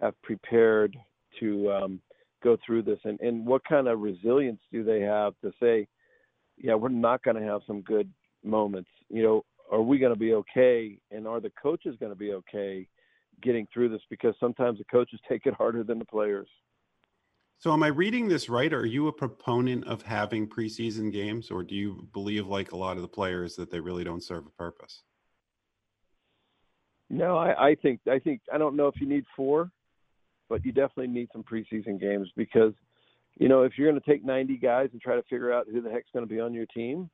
have 0.00 0.20
prepared 0.22 0.96
to 1.40 1.70
um, 1.70 2.00
go 2.42 2.56
through 2.64 2.82
this, 2.82 2.98
and 3.04 3.20
and 3.20 3.46
what 3.46 3.62
kind 3.64 3.88
of 3.88 4.00
resilience 4.00 4.60
do 4.72 4.82
they 4.82 5.00
have 5.00 5.34
to 5.42 5.52
say, 5.60 5.86
yeah, 6.56 6.74
we're 6.74 6.88
not 6.88 7.22
going 7.22 7.36
to 7.36 7.42
have 7.42 7.60
some 7.66 7.80
good 7.82 8.10
moments. 8.44 8.90
You 9.08 9.22
know, 9.22 9.44
are 9.70 9.82
we 9.82 9.98
going 9.98 10.12
to 10.12 10.18
be 10.18 10.34
okay, 10.34 10.98
and 11.10 11.26
are 11.26 11.40
the 11.40 11.52
coaches 11.62 11.96
going 12.00 12.12
to 12.12 12.18
be 12.18 12.32
okay 12.32 12.86
getting 13.42 13.66
through 13.72 13.90
this? 13.90 14.02
Because 14.10 14.34
sometimes 14.40 14.78
the 14.78 14.84
coaches 14.84 15.20
take 15.28 15.46
it 15.46 15.54
harder 15.54 15.82
than 15.82 15.98
the 15.98 16.04
players. 16.04 16.48
So, 17.58 17.74
am 17.74 17.82
I 17.82 17.88
reading 17.88 18.26
this 18.26 18.48
right? 18.48 18.72
Are 18.72 18.86
you 18.86 19.08
a 19.08 19.12
proponent 19.12 19.86
of 19.86 20.00
having 20.00 20.48
preseason 20.48 21.12
games, 21.12 21.50
or 21.50 21.62
do 21.62 21.74
you 21.74 22.08
believe, 22.14 22.46
like 22.46 22.72
a 22.72 22.76
lot 22.76 22.96
of 22.96 23.02
the 23.02 23.08
players, 23.08 23.54
that 23.56 23.70
they 23.70 23.80
really 23.80 24.02
don't 24.02 24.22
serve 24.22 24.46
a 24.46 24.50
purpose? 24.50 25.02
No, 27.10 27.36
I, 27.36 27.70
I 27.70 27.74
think 27.74 28.00
I 28.10 28.18
think 28.18 28.40
I 28.52 28.56
don't 28.56 28.76
know 28.76 28.86
if 28.86 28.98
you 29.00 29.06
need 29.06 29.24
four, 29.36 29.70
but 30.50 30.64
you 30.64 30.72
definitely 30.72 31.06
need 31.06 31.28
some 31.32 31.42
preseason 31.42 31.98
games 31.98 32.28
because, 32.36 32.74
you 33.38 33.48
know, 33.48 33.62
if 33.62 33.72
you're 33.78 33.90
going 33.90 34.00
to 34.00 34.10
take 34.10 34.24
90 34.24 34.58
guys 34.58 34.90
and 34.92 35.00
try 35.00 35.14
to 35.14 35.22
figure 35.22 35.52
out 35.52 35.66
who 35.72 35.80
the 35.80 35.90
heck's 35.90 36.10
going 36.12 36.26
to 36.26 36.32
be 36.32 36.40
on 36.40 36.52
your 36.52 36.66
team, 36.66 37.08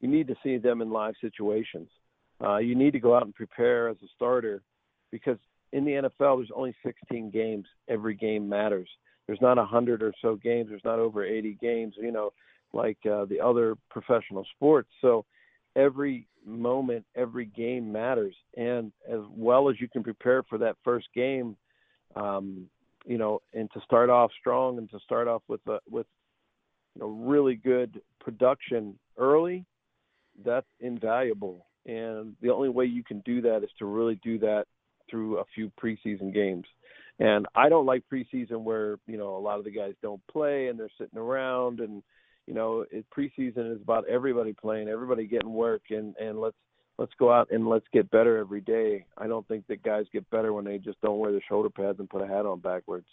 you 0.00 0.08
need 0.08 0.28
to 0.28 0.36
see 0.42 0.56
them 0.56 0.80
in 0.80 0.90
live 0.90 1.14
situations. 1.20 1.88
Uh, 2.42 2.56
you 2.56 2.74
need 2.74 2.92
to 2.92 3.00
go 3.00 3.14
out 3.14 3.24
and 3.24 3.34
prepare 3.34 3.88
as 3.88 3.96
a 4.02 4.08
starter 4.14 4.62
because 5.10 5.36
in 5.72 5.84
the 5.84 5.90
NFL, 5.90 6.38
there's 6.38 6.50
only 6.54 6.74
16 6.82 7.30
games. 7.30 7.66
Every 7.88 8.14
game 8.14 8.48
matters 8.48 8.88
there's 9.26 9.40
not 9.40 9.58
a 9.58 9.64
hundred 9.64 10.02
or 10.02 10.12
so 10.22 10.36
games. 10.36 10.68
There's 10.70 10.84
not 10.84 10.98
over 10.98 11.24
80 11.24 11.58
games. 11.60 11.94
You 11.96 12.12
know, 12.12 12.32
like 12.72 12.98
uh, 13.10 13.24
the 13.24 13.40
other 13.40 13.76
professional 13.90 14.46
sports. 14.54 14.88
So 15.00 15.24
every 15.74 16.28
moment, 16.44 17.04
every 17.16 17.46
game 17.46 17.90
matters, 17.90 18.34
and 18.56 18.92
as 19.10 19.20
well 19.30 19.68
as 19.68 19.80
you 19.80 19.88
can 19.88 20.02
prepare 20.02 20.42
for 20.44 20.58
that 20.58 20.76
first 20.84 21.08
game, 21.14 21.56
um, 22.14 22.66
you 23.06 23.18
know, 23.18 23.40
and 23.54 23.70
to 23.72 23.80
start 23.80 24.10
off 24.10 24.30
strong 24.38 24.78
and 24.78 24.90
to 24.90 24.98
start 25.00 25.28
off 25.28 25.42
with 25.48 25.60
a, 25.68 25.78
with 25.88 26.06
you 26.94 27.02
know 27.02 27.08
really 27.08 27.54
good 27.54 28.00
production 28.20 28.98
early, 29.16 29.64
that's 30.44 30.66
invaluable. 30.80 31.66
And 31.86 32.34
the 32.42 32.52
only 32.52 32.68
way 32.68 32.86
you 32.86 33.04
can 33.04 33.20
do 33.20 33.40
that 33.42 33.62
is 33.62 33.70
to 33.78 33.86
really 33.86 34.18
do 34.22 34.38
that 34.40 34.64
through 35.08 35.38
a 35.38 35.44
few 35.54 35.70
preseason 35.80 36.34
games. 36.34 36.66
And 37.20 37.46
I 37.54 37.68
don't 37.68 37.86
like 37.86 38.02
preseason 38.12 38.62
where 38.62 38.98
you 39.06 39.16
know 39.16 39.36
a 39.36 39.38
lot 39.38 39.58
of 39.58 39.64
the 39.64 39.70
guys 39.70 39.94
don't 40.02 40.20
play 40.30 40.66
and 40.66 40.78
they're 40.78 40.90
sitting 40.98 41.18
around 41.18 41.80
and 41.80 42.02
you 42.46 42.54
know 42.54 42.84
it, 42.90 43.06
preseason 43.16 43.74
is 43.74 43.80
about 43.80 44.08
everybody 44.08 44.52
playing, 44.52 44.88
everybody 44.88 45.26
getting 45.26 45.52
work, 45.52 45.82
and 45.90 46.14
and 46.16 46.40
let's 46.40 46.56
let's 46.98 47.12
go 47.18 47.32
out 47.32 47.48
and 47.50 47.68
let's 47.68 47.86
get 47.92 48.10
better 48.10 48.38
every 48.38 48.60
day. 48.60 49.06
I 49.18 49.26
don't 49.26 49.46
think 49.48 49.66
that 49.68 49.82
guys 49.82 50.06
get 50.12 50.28
better 50.30 50.52
when 50.52 50.64
they 50.64 50.78
just 50.78 51.00
don't 51.00 51.18
wear 51.18 51.32
their 51.32 51.42
shoulder 51.48 51.70
pads 51.70 51.98
and 51.98 52.08
put 52.08 52.22
a 52.22 52.26
hat 52.26 52.46
on 52.46 52.60
backwards. 52.60 53.06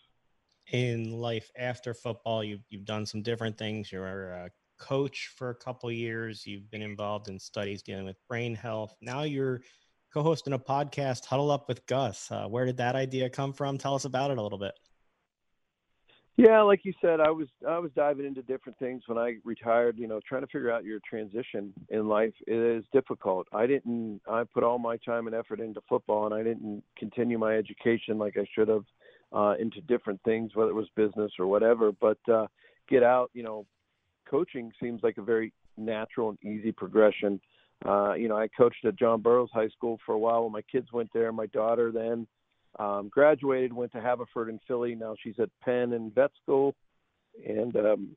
In 0.71 1.11
life 1.11 1.51
after 1.57 1.93
football, 1.93 2.43
you've 2.43 2.63
you've 2.69 2.85
done 2.85 3.05
some 3.05 3.21
different 3.21 3.57
things. 3.57 3.91
You're 3.91 4.31
a 4.31 4.49
coach 4.79 5.31
for 5.35 5.49
a 5.49 5.55
couple 5.55 5.91
years. 5.91 6.47
You've 6.47 6.69
been 6.71 6.81
involved 6.81 7.27
in 7.27 7.37
studies 7.37 7.83
dealing 7.83 8.05
with 8.05 8.17
brain 8.29 8.55
health. 8.55 8.95
Now 9.01 9.23
you're 9.23 9.61
co-hosting 10.13 10.53
a 10.53 10.59
podcast, 10.59 11.25
Huddle 11.25 11.51
Up 11.51 11.67
with 11.67 11.85
Gus. 11.85 12.31
Uh, 12.31 12.45
where 12.47 12.65
did 12.65 12.77
that 12.77 12.95
idea 12.95 13.29
come 13.29 13.51
from? 13.51 13.77
Tell 13.77 13.95
us 13.95 14.05
about 14.05 14.31
it 14.31 14.37
a 14.37 14.41
little 14.41 14.59
bit. 14.59 14.73
Yeah, 16.35 16.61
like 16.61 16.83
you 16.83 16.93
said, 16.99 17.19
I 17.19 17.29
was 17.29 17.47
I 17.67 17.77
was 17.77 17.91
diving 17.95 18.25
into 18.25 18.41
different 18.41 18.79
things 18.79 19.03
when 19.05 19.19
I 19.19 19.35
retired. 19.43 19.99
You 19.99 20.07
know, 20.07 20.19
trying 20.27 20.41
to 20.41 20.47
figure 20.47 20.71
out 20.71 20.83
your 20.83 20.99
transition 21.07 21.73
in 21.89 22.07
life 22.07 22.33
is 22.47 22.83
difficult. 22.91 23.47
I 23.53 23.67
didn't. 23.67 24.19
I 24.27 24.43
put 24.43 24.63
all 24.63 24.79
my 24.79 24.97
time 24.97 25.27
and 25.27 25.35
effort 25.35 25.59
into 25.59 25.81
football, 25.87 26.25
and 26.25 26.33
I 26.33 26.41
didn't 26.41 26.83
continue 26.97 27.37
my 27.37 27.55
education 27.55 28.17
like 28.17 28.35
I 28.37 28.45
should 28.55 28.67
have 28.67 28.85
uh, 29.31 29.53
into 29.59 29.79
different 29.81 30.21
things, 30.23 30.55
whether 30.55 30.71
it 30.71 30.75
was 30.75 30.87
business 30.95 31.31
or 31.37 31.45
whatever. 31.45 31.91
But 31.91 32.17
uh, 32.31 32.47
get 32.89 33.03
out. 33.03 33.29
You 33.35 33.43
know, 33.43 33.65
coaching 34.27 34.71
seems 34.81 35.03
like 35.03 35.17
a 35.17 35.23
very 35.23 35.53
natural 35.77 36.29
and 36.29 36.43
easy 36.43 36.71
progression 36.71 37.39
uh, 37.85 38.13
you 38.13 38.29
know, 38.29 38.37
I 38.37 38.47
coached 38.47 38.85
at 38.85 38.97
John 38.97 39.21
Burroughs 39.21 39.49
High 39.53 39.67
School 39.69 39.99
for 40.05 40.13
a 40.13 40.17
while 40.17 40.43
when 40.43 40.53
my 40.53 40.61
kids 40.61 40.87
went 40.93 41.09
there. 41.13 41.31
My 41.31 41.47
daughter 41.47 41.91
then 41.91 42.27
um, 42.79 43.09
graduated, 43.09 43.73
went 43.73 43.91
to 43.93 44.01
Haverford 44.01 44.49
in 44.49 44.59
Philly. 44.67 44.95
Now 44.95 45.15
she's 45.21 45.39
at 45.39 45.49
Penn 45.63 45.93
and 45.93 46.13
vet 46.13 46.31
school, 46.41 46.75
and 47.45 47.75
um, 47.75 48.15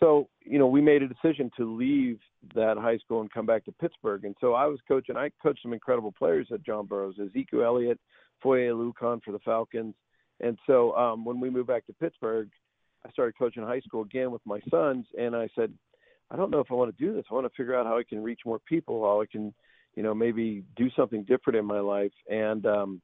so 0.00 0.28
you 0.44 0.58
know 0.58 0.66
we 0.66 0.80
made 0.80 1.02
a 1.02 1.08
decision 1.08 1.50
to 1.56 1.76
leave 1.76 2.18
that 2.54 2.78
high 2.78 2.98
school 2.98 3.20
and 3.20 3.32
come 3.32 3.46
back 3.46 3.64
to 3.64 3.72
Pittsburgh. 3.72 4.24
And 4.24 4.34
so 4.40 4.54
I 4.54 4.66
was 4.66 4.78
coaching. 4.86 5.16
I 5.16 5.30
coached 5.42 5.62
some 5.62 5.72
incredible 5.72 6.12
players 6.12 6.48
at 6.52 6.64
John 6.64 6.86
Burroughs, 6.86 7.18
Ezekiel 7.20 7.64
Elliott, 7.64 7.98
Foye 8.42 8.68
Oluokun 8.68 9.22
for 9.22 9.32
the 9.32 9.38
Falcons. 9.40 9.94
And 10.40 10.58
so 10.66 10.94
um, 10.96 11.24
when 11.24 11.40
we 11.40 11.50
moved 11.50 11.68
back 11.68 11.86
to 11.86 11.92
Pittsburgh, 11.94 12.48
I 13.06 13.10
started 13.10 13.36
coaching 13.38 13.62
high 13.62 13.80
school 13.80 14.02
again 14.02 14.30
with 14.30 14.42
my 14.44 14.60
sons. 14.70 15.06
And 15.18 15.34
I 15.34 15.48
said, 15.54 15.72
I 16.30 16.36
don't 16.36 16.50
know 16.50 16.60
if 16.60 16.70
I 16.70 16.74
want 16.74 16.96
to 16.96 17.04
do 17.04 17.14
this. 17.14 17.24
I 17.30 17.34
want 17.34 17.46
to 17.46 17.56
figure 17.56 17.74
out 17.74 17.86
how 17.86 17.98
I 17.98 18.04
can 18.04 18.22
reach 18.22 18.40
more 18.44 18.60
people, 18.60 19.02
how 19.02 19.20
I 19.20 19.26
can, 19.26 19.52
you 19.94 20.02
know, 20.02 20.14
maybe 20.14 20.62
do 20.76 20.90
something 20.96 21.24
different 21.24 21.58
in 21.58 21.64
my 21.64 21.80
life. 21.80 22.12
And 22.30 22.66
um, 22.66 23.00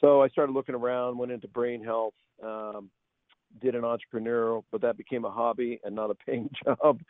so 0.00 0.22
I 0.22 0.28
started 0.28 0.52
looking 0.52 0.74
around, 0.74 1.18
went 1.18 1.32
into 1.32 1.48
brain 1.48 1.82
health. 1.82 2.14
Um, 2.42 2.90
did 3.60 3.74
an 3.74 3.82
entrepreneurial, 3.82 4.62
but 4.70 4.80
that 4.80 4.96
became 4.96 5.24
a 5.24 5.30
hobby 5.30 5.80
and 5.84 5.94
not 5.94 6.10
a 6.10 6.14
paying 6.14 6.48
job. 6.64 7.00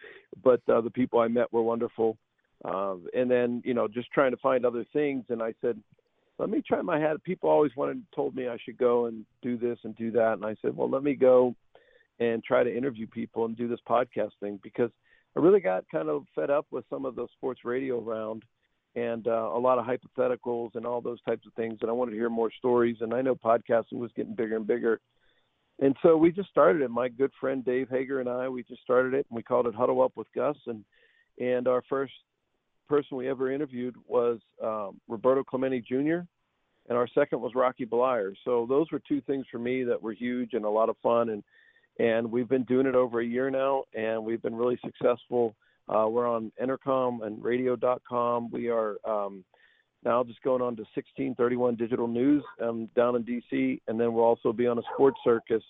But 0.43 0.61
uh, 0.69 0.81
the 0.81 0.91
people 0.91 1.21
I 1.21 1.29
met 1.29 1.53
were 1.53 1.63
wonderful. 1.63 2.17
Uh, 2.65 2.97
and 3.15 3.31
then, 3.31 3.63
you 3.65 3.75
know, 3.75 3.89
just 3.89 4.11
trying 4.11 4.31
to 4.33 4.37
find 4.39 4.65
other 4.65 4.85
things. 4.93 5.25
And 5.29 5.43
I 5.43 5.55
said, 5.61 5.81
let 6.39 6.51
me 6.51 6.63
try 6.67 6.81
my 6.83 6.99
hat. 6.99 7.23
People 7.25 7.51
always 7.51 7.73
wanted, 7.77 8.03
told 8.15 8.35
me 8.35 8.49
I 8.49 8.57
should 8.65 8.79
go 8.79 9.07
and 9.07 9.25
do 9.43 9.59
this 9.59 9.79
and 9.85 9.95
do 9.97 10.11
that. 10.13 10.35
And 10.35 10.45
I 10.45 10.57
said, 10.63 10.77
well, 10.77 10.89
let 10.89 11.03
me 11.03 11.15
go 11.15 11.55
and 12.19 12.43
try 12.45 12.63
to 12.63 12.75
interview 12.75 13.07
people 13.07 13.47
and 13.47 13.57
do 13.57 13.69
this 13.69 13.81
podcast 13.89 14.33
thing 14.41 14.59
because 14.63 14.91
I 15.37 15.41
really 15.41 15.61
got 15.61 15.85
kind 15.91 16.09
of 16.09 16.25
fed 16.35 16.51
up 16.51 16.67
with 16.71 16.85
some 16.91 17.05
of 17.05 17.15
the 17.15 17.27
sports 17.37 17.61
radio 17.65 18.03
around 18.03 18.43
and 18.97 19.27
uh, 19.27 19.51
a 19.53 19.59
lot 19.59 19.79
of 19.79 19.87
hypotheticals 19.87 20.75
and 20.75 20.85
all 20.85 21.01
those 21.01 21.23
types 21.23 21.47
of 21.47 21.53
things. 21.55 21.79
And 21.81 21.91
I 21.91 21.93
wanted 21.93 22.13
to 22.13 22.17
hear 22.17 22.31
more 22.31 22.51
stories. 22.59 22.97
And 23.01 23.15
I 23.15 23.23
know 23.23 23.35
podcasting 23.35 23.95
was 23.95 24.11
getting 24.17 24.35
bigger 24.35 24.57
and 24.57 24.67
bigger 24.67 25.01
and 25.81 25.97
so 26.03 26.17
we 26.17 26.31
just 26.31 26.51
started 26.51 26.83
it. 26.83 26.91
My 26.91 27.09
good 27.09 27.33
friend 27.41 27.65
Dave 27.65 27.89
Hager 27.89 28.21
and 28.21 28.29
I, 28.29 28.49
we 28.49 28.63
just 28.63 28.83
started 28.83 29.15
it, 29.15 29.27
and 29.31 29.37
we 29.37 29.43
called 29.43 29.67
it 29.67 29.75
Huddle 29.75 30.03
Up 30.03 30.13
with 30.15 30.29
Gus. 30.35 30.57
And 30.67 30.85
and 31.39 31.67
our 31.67 31.83
first 31.89 32.13
person 32.89 33.17
we 33.17 33.29
ever 33.29 33.51
interviewed 33.51 33.97
was 34.07 34.41
um, 34.63 35.01
Roberto 35.09 35.43
Clemente 35.43 35.81
Jr. 35.81 36.21
and 36.89 36.99
our 36.99 37.09
second 37.15 37.41
was 37.41 37.55
Rocky 37.55 37.87
Bleier. 37.87 38.35
So 38.45 38.67
those 38.69 38.91
were 38.93 39.01
two 39.09 39.23
things 39.23 39.47
for 39.51 39.59
me 39.59 39.85
that 39.85 40.03
were 40.03 40.13
huge 40.13 40.53
and 40.53 40.65
a 40.65 40.71
lot 40.71 40.91
of 40.91 40.97
fun. 41.03 41.31
And 41.31 41.43
and 41.99 42.31
we've 42.31 42.49
been 42.49 42.65
doing 42.65 42.87
it 42.87 42.95
over 42.95 43.21
a 43.21 43.27
year 43.27 43.51
now, 43.51 43.85
and 43.95 44.23
we've 44.23 44.43
been 44.43 44.55
really 44.55 44.79
successful. 44.85 45.55
Uh, 45.91 46.07
we're 46.09 46.29
on 46.29 46.53
intercom 46.63 47.23
and 47.23 47.43
Radio.com. 47.43 48.49
We 48.53 48.69
are 48.69 48.97
um, 49.05 49.45
now 50.05 50.23
just 50.23 50.41
going 50.43 50.63
on 50.63 50.77
to 50.77 50.83
1631 50.83 51.75
Digital 51.75 52.07
News 52.07 52.45
um, 52.63 52.89
down 52.95 53.17
in 53.17 53.25
DC, 53.25 53.81
and 53.89 53.99
then 53.99 54.13
we'll 54.13 54.25
also 54.25 54.53
be 54.53 54.69
on 54.69 54.79
a 54.79 54.83
sports 54.95 55.19
circus, 55.25 55.63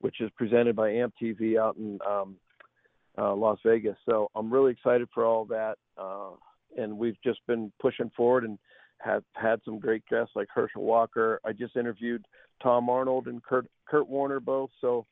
which 0.00 0.20
is 0.20 0.30
presented 0.36 0.74
by 0.74 0.90
AMP 0.90 1.14
TV 1.22 1.56
out 1.56 1.76
in 1.76 2.00
um, 2.04 2.36
uh, 3.16 3.32
Las 3.32 3.58
Vegas. 3.64 3.96
So 4.08 4.28
I'm 4.34 4.52
really 4.52 4.72
excited 4.72 5.08
for 5.14 5.24
all 5.24 5.44
that, 5.46 5.76
uh, 5.96 6.30
and 6.76 6.98
we've 6.98 7.20
just 7.22 7.38
been 7.46 7.70
pushing 7.80 8.10
forward 8.16 8.42
and 8.42 8.58
have 8.98 9.22
had 9.34 9.60
some 9.64 9.78
great 9.78 10.02
guests 10.10 10.32
like 10.34 10.48
Herschel 10.52 10.82
Walker. 10.82 11.40
I 11.44 11.52
just 11.52 11.76
interviewed 11.76 12.24
Tom 12.60 12.90
Arnold 12.90 13.28
and 13.28 13.40
Kurt 13.42 13.66
Kurt 13.88 14.08
Warner 14.08 14.40
both. 14.40 14.70
So 14.80 15.06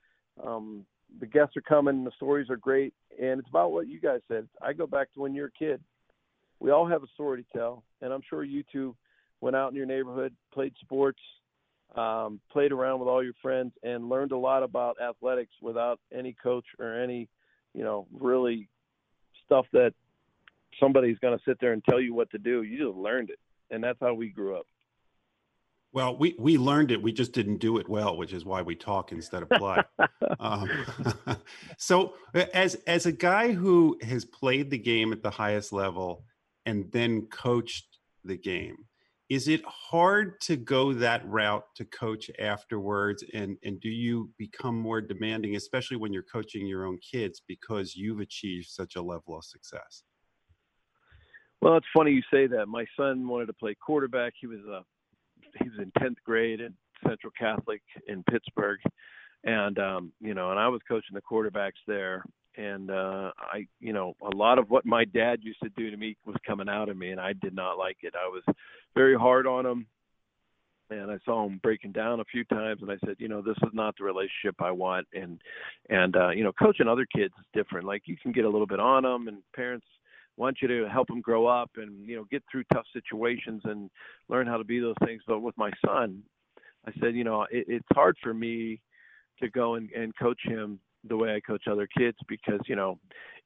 um, 0.45 0.85
the 1.21 1.27
guests 1.27 1.57
are 1.57 1.63
coming, 1.63 2.05
the 2.05 2.11
stories 2.17 2.51
are 2.51 2.57
great, 2.57 2.95
and 3.21 3.41
it's 3.41 3.49
about 3.49 3.73
what 3.73 3.89
you 3.89 4.01
guys 4.01 4.21
said. 4.29 4.49
I 4.63 4.73
go 4.73 4.87
back 4.87 5.13
to 5.15 5.21
when 5.21 5.35
you're 5.35 5.47
a 5.47 5.59
kid 5.59 5.81
we 6.61 6.71
all 6.71 6.87
have 6.87 7.03
a 7.03 7.09
story 7.15 7.43
to 7.43 7.59
tell, 7.59 7.85
and 8.01 8.13
I'm 8.13 8.23
sure 8.29 8.43
you 8.43 8.65
two 8.71 8.97
went 9.41 9.57
out 9.57 9.71
in 9.71 9.77
your 9.77 9.87
neighborhood, 9.87 10.35
played 10.53 10.75
sports, 10.81 11.21
um, 11.95 12.41
played 12.51 12.73
around 12.73 12.99
with 13.01 13.09
all 13.09 13.23
your 13.23 13.35
friends, 13.41 13.73
and 13.83 14.09
learned 14.09 14.33
a 14.33 14.37
lot 14.37 14.63
about 14.63 14.97
athletics 15.01 15.53
without 15.63 16.01
any 16.13 16.35
coach 16.43 16.65
or 16.79 17.01
any, 17.01 17.29
you 17.75 17.85
know, 17.85 18.07
really 18.13 18.69
stuff 19.47 19.67
that 19.73 19.95
somebody's 20.81 21.19
going 21.21 21.37
to 21.37 21.45
sit 21.45 21.59
there 21.61 21.73
and 21.73 21.83
tell 21.85 22.01
you 22.01 22.13
what 22.13 22.31
to 22.31 22.39
do. 22.39 22.63
You 22.63 22.87
just 22.87 22.99
learned 22.99 23.31
it, 23.31 23.39
and 23.71 23.83
that's 23.83 23.99
how 24.01 24.15
we 24.15 24.29
grew 24.29 24.57
up. 24.57 24.67
Well, 25.93 26.17
we 26.19 26.35
we 26.39 26.59
learned 26.59 26.91
it. 26.91 27.03
We 27.03 27.13
just 27.13 27.33
didn't 27.33 27.59
do 27.59 27.79
it 27.79 27.89
well, 27.89 28.17
which 28.17 28.33
is 28.33 28.45
why 28.45 28.63
we 28.63 28.75
talk 28.75 29.11
instead 29.11 29.43
of 29.43 29.49
play. 29.51 29.83
um, 30.41 30.71
so, 31.79 32.15
as 32.53 32.75
as 32.87 33.07
a 33.07 33.13
guy 33.13 33.53
who 33.53 33.99
has 34.03 34.25
played 34.25 34.71
the 34.71 34.79
game 34.79 35.13
at 35.13 35.23
the 35.23 35.31
highest 35.31 35.73
level 35.73 36.25
and 36.67 36.91
then 36.93 37.23
coached 37.33 37.99
the 38.25 38.37
game. 38.37 38.77
Is 39.29 39.47
it 39.47 39.63
hard 39.67 40.41
to 40.43 40.57
go 40.57 40.95
that 40.95 41.27
route 41.27 41.65
to 41.77 41.85
coach 41.85 42.31
afterwards? 42.39 43.23
And, 43.35 43.59
and 43.63 43.79
do 43.79 43.91
you 43.91 44.31
become 44.39 44.79
more 44.79 45.03
demanding, 45.03 45.55
especially 45.55 45.99
when 45.99 46.15
you're 46.15 46.23
coaching 46.23 46.67
your 46.67 46.87
own 46.87 46.99
kids 46.99 47.43
because 47.47 47.95
you've 47.95 48.21
achieved 48.21 48.69
such 48.69 48.97
a 48.97 49.03
level 49.03 49.37
of 49.37 49.45
success? 49.45 50.03
Well, 51.61 51.77
it's 51.77 51.87
funny 51.95 52.13
you 52.13 52.23
say 52.33 52.47
that. 52.47 52.67
My 52.69 52.87
son 52.99 53.29
wanted 53.29 53.47
to 53.47 53.53
play 53.53 53.75
quarterback. 53.75 54.33
He 54.41 54.47
was 54.47 54.61
a 54.61 54.83
he 55.63 55.69
was 55.69 55.79
in 55.79 55.93
tenth 56.01 56.19
grade 56.25 56.61
at 56.61 56.73
Central 57.07 57.33
Catholic 57.39 57.83
in 58.07 58.23
Pittsburgh, 58.25 58.81
and 59.45 59.79
um, 59.79 60.13
you 60.21 60.35
know, 60.35 60.51
and 60.51 60.59
I 60.59 60.69
was 60.69 60.81
coaching 60.89 61.15
the 61.15 61.23
quarterbacks 61.23 61.81
there. 61.87 62.25
And 62.57 62.91
uh 62.91 63.31
i 63.39 63.69
you 63.79 63.93
know 63.93 64.15
a 64.21 64.35
lot 64.35 64.59
of 64.59 64.69
what 64.69 64.85
my 64.85 65.05
dad 65.05 65.39
used 65.43 65.61
to 65.63 65.69
do 65.77 65.93
to 65.93 65.97
me 65.97 66.17
was 66.27 66.35
coming 66.45 66.69
out 66.69 66.89
of 66.89 66.97
me 66.97 67.13
and 67.13 67.21
i 67.21 67.33
did 67.33 67.55
not 67.55 67.79
like 67.79 67.99
it. 68.03 68.15
I 68.17 68.27
was 68.27 68.43
very 68.97 69.15
hard 69.17 69.47
on 69.47 69.65
him 69.65 69.87
and 70.91 71.09
i 71.09 71.19
saw 71.25 71.47
him 71.47 71.61
breaking 71.63 71.93
down 71.93 72.19
a 72.19 72.25
few 72.25 72.43
times 72.45 72.83
and 72.83 72.91
i 72.91 72.97
said 73.07 73.15
you 73.19 73.29
know 73.29 73.43
this 73.43 73.59
is 73.63 73.73
not 73.75 73.95
the 73.97 74.03
relationship 74.03 74.57
i 74.61 74.73
want. 74.73 75.07
And 75.15 75.41
and 75.89 76.17
uh 76.17 76.31
you 76.31 76.43
know 76.43 76.51
coaching 76.51 76.89
other 76.89 77.07
kids 77.07 77.33
is 77.39 77.47
different. 77.55 77.87
Like 77.87 78.03
you 78.07 78.17
can 78.21 78.33
get 78.33 78.45
a 78.45 78.51
little 78.51 78.67
bit 78.67 78.81
on 78.81 79.05
them 79.05 79.29
and 79.29 79.39
parents 79.55 79.87
want 80.39 80.59
you 80.63 80.69
to 80.69 80.89
help 80.89 81.09
them 81.09 81.21
grow 81.21 81.47
up 81.47 81.71
and 81.77 82.09
you 82.09 82.17
know 82.17 82.25
get 82.31 82.43
through 82.51 82.65
tough 82.73 82.87
situations 82.93 83.63
and 83.65 83.91
learn 84.29 84.47
how 84.47 84.57
to 84.57 84.65
be 84.65 84.81
those 84.81 84.95
things. 85.05 85.23
But 85.27 85.41
with 85.41 85.57
my 85.59 85.71
son 85.85 86.23
i 86.87 86.93
said 87.01 87.15
you 87.15 87.25
know 87.25 87.43
it, 87.51 87.67
it's 87.69 87.87
hard 87.93 88.17
for 88.23 88.33
me 88.33 88.81
to 89.41 89.51
go 89.51 89.75
and, 89.75 89.91
and 89.93 90.17
coach 90.17 90.41
him 90.45 90.81
the 91.05 91.17
way 91.17 91.35
I 91.35 91.41
coach 91.41 91.65
other 91.71 91.89
kids 91.97 92.17
because 92.29 92.61
you 92.67 92.77
know 92.77 92.99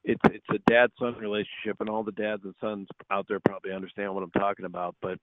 it's 0.04 0.20
it's 0.26 0.46
a 0.50 0.70
dad 0.70 0.90
son 0.98 1.14
relationship 1.18 1.80
and 1.80 1.88
all 1.88 2.02
the 2.02 2.12
dads 2.12 2.42
and 2.44 2.54
sons 2.60 2.88
out 3.10 3.26
there 3.28 3.40
probably 3.40 3.72
understand 3.72 4.14
what 4.14 4.22
I'm 4.22 4.30
talking 4.30 4.64
about. 4.64 4.96
But 5.02 5.18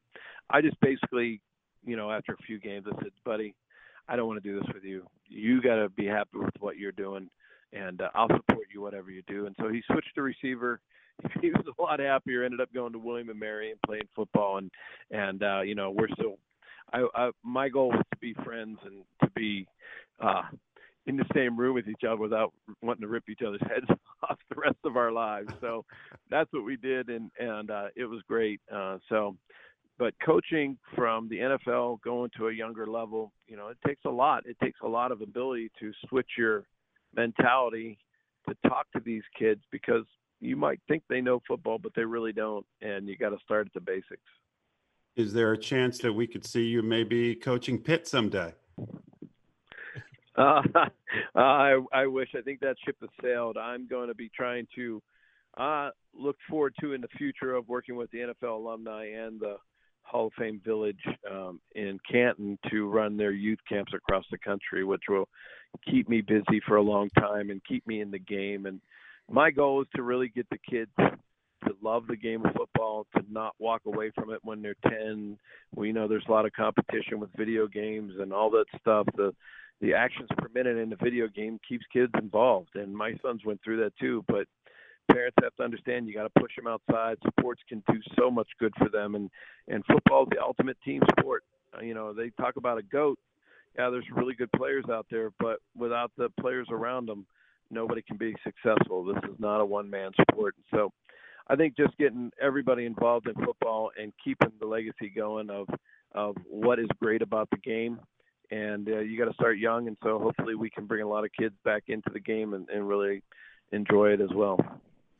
I 0.49 0.61
just 0.61 0.79
basically 0.79 1.41
you 1.85 1.95
know 1.95 2.11
after 2.11 2.33
a 2.33 2.43
few 2.45 2.59
games 2.59 2.85
I 2.87 2.95
said 3.01 3.11
buddy 3.25 3.55
I 4.07 4.15
don't 4.15 4.27
want 4.27 4.41
to 4.41 4.49
do 4.49 4.59
this 4.59 4.69
with 4.73 4.83
you. 4.83 5.05
You 5.27 5.61
got 5.61 5.75
to 5.75 5.89
be 5.89 6.05
happy 6.05 6.37
with 6.39 6.53
what 6.59 6.77
you're 6.77 6.91
doing 6.91 7.29
and 7.73 8.01
uh, 8.01 8.09
I'll 8.15 8.27
support 8.27 8.67
you 8.73 8.81
whatever 8.81 9.11
you 9.11 9.21
do. 9.27 9.45
And 9.45 9.55
so 9.59 9.69
he 9.69 9.83
switched 9.91 10.15
to 10.15 10.23
receiver 10.23 10.81
he 11.41 11.49
was 11.51 11.65
a 11.67 11.81
lot 11.81 11.99
happier 11.99 12.43
ended 12.43 12.61
up 12.61 12.73
going 12.73 12.93
to 12.93 12.99
William 12.99 13.29
and 13.29 13.39
Mary 13.39 13.71
and 13.71 13.81
playing 13.85 14.07
football 14.15 14.57
and 14.57 14.71
and 15.11 15.43
uh 15.43 15.61
you 15.61 15.75
know 15.75 15.91
we're 15.91 16.09
still 16.13 16.37
I, 16.93 17.05
I 17.15 17.31
my 17.43 17.69
goal 17.69 17.89
was 17.89 18.03
to 18.11 18.17
be 18.19 18.33
friends 18.43 18.79
and 18.85 19.03
to 19.23 19.29
be 19.35 19.67
uh 20.19 20.43
in 21.09 21.17
the 21.17 21.25
same 21.33 21.57
room 21.57 21.73
with 21.73 21.87
each 21.87 22.03
other 22.07 22.17
without 22.17 22.53
wanting 22.81 23.01
to 23.01 23.07
rip 23.07 23.27
each 23.29 23.41
other's 23.45 23.61
heads 23.69 23.87
off 24.29 24.37
the 24.49 24.55
rest 24.55 24.77
of 24.85 24.95
our 24.95 25.11
lives. 25.11 25.51
So 25.59 25.83
that's 26.29 26.51
what 26.53 26.63
we 26.63 26.77
did, 26.77 27.09
and 27.09 27.31
and 27.39 27.71
uh, 27.71 27.87
it 27.95 28.05
was 28.05 28.21
great. 28.27 28.61
Uh, 28.73 28.97
so, 29.09 29.35
but 29.97 30.13
coaching 30.23 30.77
from 30.95 31.27
the 31.27 31.37
NFL 31.37 32.01
going 32.01 32.29
to 32.37 32.49
a 32.49 32.53
younger 32.53 32.85
level, 32.85 33.31
you 33.47 33.57
know, 33.57 33.69
it 33.69 33.77
takes 33.85 34.05
a 34.05 34.09
lot. 34.09 34.45
It 34.45 34.57
takes 34.61 34.79
a 34.83 34.87
lot 34.87 35.11
of 35.11 35.21
ability 35.21 35.71
to 35.79 35.91
switch 36.07 36.29
your 36.37 36.65
mentality 37.15 37.97
to 38.47 38.55
talk 38.69 38.85
to 38.95 39.01
these 39.03 39.23
kids 39.37 39.61
because 39.71 40.05
you 40.39 40.55
might 40.55 40.79
think 40.87 41.03
they 41.09 41.21
know 41.21 41.41
football, 41.47 41.77
but 41.77 41.93
they 41.95 42.05
really 42.05 42.33
don't, 42.33 42.65
and 42.81 43.07
you 43.07 43.17
got 43.17 43.29
to 43.29 43.37
start 43.43 43.67
at 43.67 43.73
the 43.73 43.81
basics. 43.81 44.21
Is 45.15 45.33
there 45.33 45.51
a 45.51 45.57
chance 45.57 45.97
that 45.99 46.13
we 46.13 46.27
could 46.27 46.45
see 46.45 46.63
you 46.63 46.81
maybe 46.81 47.35
coaching 47.35 47.77
Pitt 47.79 48.07
someday? 48.07 48.53
Uh, 50.37 50.61
I 51.35 51.77
I 51.91 52.07
wish. 52.07 52.29
I 52.33 52.39
think 52.39 52.61
that 52.61 52.77
ship 52.85 52.95
has 53.01 53.09
sailed. 53.21 53.57
I'm 53.57 53.87
going 53.87 54.07
to 54.07 54.15
be 54.15 54.29
trying 54.33 54.67
to 54.75 55.01
uh, 55.57 55.89
look 56.13 56.37
forward 56.49 56.73
to 56.79 56.93
in 56.93 57.01
the 57.01 57.09
future 57.17 57.55
of 57.55 57.67
working 57.67 57.97
with 57.97 58.09
the 58.11 58.19
NFL 58.19 58.55
alumni 58.55 59.07
and 59.07 59.37
the 59.37 59.57
Hall 60.03 60.27
of 60.27 60.33
Fame 60.37 60.61
Village 60.65 61.01
um, 61.29 61.59
in 61.75 61.99
Canton 62.09 62.57
to 62.69 62.87
run 62.87 63.17
their 63.17 63.31
youth 63.31 63.59
camps 63.67 63.93
across 63.93 64.23
the 64.31 64.37
country, 64.37 64.83
which 64.83 65.03
will 65.09 65.27
keep 65.89 66.07
me 66.07 66.21
busy 66.21 66.61
for 66.65 66.77
a 66.77 66.81
long 66.81 67.09
time 67.17 67.49
and 67.49 67.61
keep 67.67 67.85
me 67.85 68.01
in 68.01 68.09
the 68.09 68.19
game. 68.19 68.65
And 68.65 68.79
my 69.29 69.51
goal 69.51 69.81
is 69.81 69.87
to 69.95 70.01
really 70.01 70.29
get 70.29 70.47
the 70.49 70.57
kids 70.57 70.91
to 70.97 71.75
love 71.81 72.07
the 72.07 72.15
game 72.15 72.45
of 72.45 72.53
football, 72.53 73.05
to 73.15 73.23
not 73.29 73.53
walk 73.59 73.81
away 73.85 74.11
from 74.15 74.31
it 74.31 74.39
when 74.43 74.61
they're 74.61 74.75
10. 74.87 75.37
We 75.75 75.91
know 75.91 76.07
there's 76.07 76.25
a 76.27 76.31
lot 76.31 76.45
of 76.45 76.53
competition 76.53 77.19
with 77.19 77.29
video 77.37 77.67
games 77.67 78.13
and 78.19 78.31
all 78.33 78.49
that 78.51 78.65
stuff. 78.79 79.07
The 79.15 79.33
the 79.81 79.93
actions 79.93 80.27
per 80.37 80.49
minute 80.53 80.77
in 80.77 80.89
the 80.89 80.97
video 80.97 81.29
game 81.29 81.57
keeps 81.67 81.85
kids 81.93 82.11
involved, 82.21 82.75
and 82.75 82.93
my 82.93 83.13
sons 83.21 83.45
went 83.45 83.61
through 83.63 83.81
that 83.81 83.95
too. 83.97 84.25
But 84.27 84.45
parents 85.09 85.37
have 85.41 85.55
to 85.55 85.63
understand 85.63 86.07
you 86.07 86.13
got 86.13 86.23
to 86.23 86.39
push 86.41 86.53
them 86.57 86.67
outside. 86.67 87.17
Sports 87.39 87.61
can 87.69 87.81
do 87.89 87.99
so 88.17 88.29
much 88.29 88.47
good 88.59 88.73
for 88.77 88.89
them, 88.89 89.15
and 89.15 89.29
and 89.67 89.83
football 89.85 90.23
is 90.23 90.29
the 90.31 90.41
ultimate 90.41 90.77
team 90.83 91.01
sport. 91.17 91.43
Uh, 91.77 91.81
you 91.81 91.93
know, 91.93 92.13
they 92.13 92.29
talk 92.31 92.57
about 92.57 92.77
a 92.77 92.83
goat. 92.83 93.19
Yeah, 93.77 93.89
there's 93.89 94.05
really 94.13 94.33
good 94.33 94.51
players 94.53 94.85
out 94.91 95.05
there, 95.09 95.31
but 95.39 95.59
without 95.77 96.11
the 96.17 96.29
players 96.41 96.67
around 96.71 97.07
them, 97.07 97.25
nobody 97.71 98.01
can 98.01 98.17
be 98.17 98.35
successful. 98.43 99.03
This 99.03 99.23
is 99.23 99.39
not 99.39 99.61
a 99.61 99.65
one 99.65 99.89
man 99.89 100.11
sport. 100.31 100.55
So 100.73 100.91
I 101.47 101.55
think 101.55 101.75
just 101.75 101.97
getting 101.97 102.31
everybody 102.41 102.85
involved 102.85 103.27
in 103.27 103.33
football 103.43 103.91
and 103.99 104.13
keeping 104.23 104.51
the 104.59 104.67
legacy 104.67 105.09
going 105.15 105.49
of 105.49 105.67
of 106.15 106.35
what 106.49 106.79
is 106.79 106.87
great 107.01 107.21
about 107.21 107.49
the 107.51 107.57
game. 107.57 107.99
And 108.51 108.87
uh, 108.89 108.99
you 108.99 109.17
got 109.17 109.25
to 109.25 109.33
start 109.35 109.59
young, 109.59 109.87
and 109.87 109.95
so 110.03 110.17
hopefully 110.17 110.55
we 110.55 110.71
can 110.71 110.87
bring 110.87 111.03
a 111.03 111.07
lot 111.07 111.23
of 111.23 111.29
kids 111.39 111.53
back 111.63 111.83
into 111.87 112.09
the 112.11 112.19
game 112.19 112.55
and, 112.55 112.67
and 112.69 112.87
really 112.87 113.21
enjoy 113.71 114.11
it 114.13 114.21
as 114.21 114.29
well. 114.33 114.59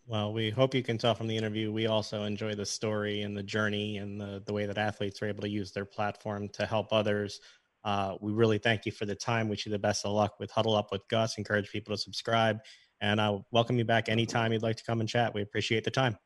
Well, 0.07 0.33
we 0.33 0.49
hope 0.49 0.73
you 0.73 0.81
can 0.81 0.97
tell 0.97 1.13
from 1.13 1.27
the 1.27 1.37
interview. 1.37 1.71
We 1.71 1.85
also 1.85 2.23
enjoy 2.23 2.55
the 2.55 2.65
story 2.65 3.21
and 3.21 3.37
the 3.37 3.43
journey 3.43 3.99
and 3.99 4.19
the, 4.19 4.41
the 4.43 4.51
way 4.51 4.65
that 4.65 4.79
athletes 4.79 5.21
are 5.21 5.27
able 5.27 5.43
to 5.43 5.49
use 5.49 5.71
their 5.71 5.85
platform 5.85 6.49
to 6.49 6.65
help 6.65 6.91
others. 6.91 7.41
Uh, 7.83 8.15
we 8.21 8.31
really 8.31 8.57
thank 8.57 8.85
you 8.85 8.91
for 8.91 9.05
the 9.05 9.15
time. 9.15 9.49
Wish 9.49 9.65
you 9.65 9.71
the 9.71 9.79
best 9.79 10.05
of 10.05 10.11
luck 10.11 10.39
with 10.39 10.51
Huddle 10.51 10.75
Up 10.75 10.91
with 10.91 11.07
Gus. 11.09 11.37
Encourage 11.37 11.69
people 11.69 11.95
to 11.95 12.01
subscribe. 12.01 12.59
And 13.01 13.21
I'll 13.21 13.45
welcome 13.51 13.77
you 13.77 13.85
back 13.85 14.09
anytime 14.09 14.51
you'd 14.51 14.63
like 14.63 14.75
to 14.77 14.83
come 14.83 14.99
and 14.99 15.07
chat. 15.07 15.33
We 15.33 15.41
appreciate 15.41 15.83
the 15.83 15.91
time. 15.91 16.17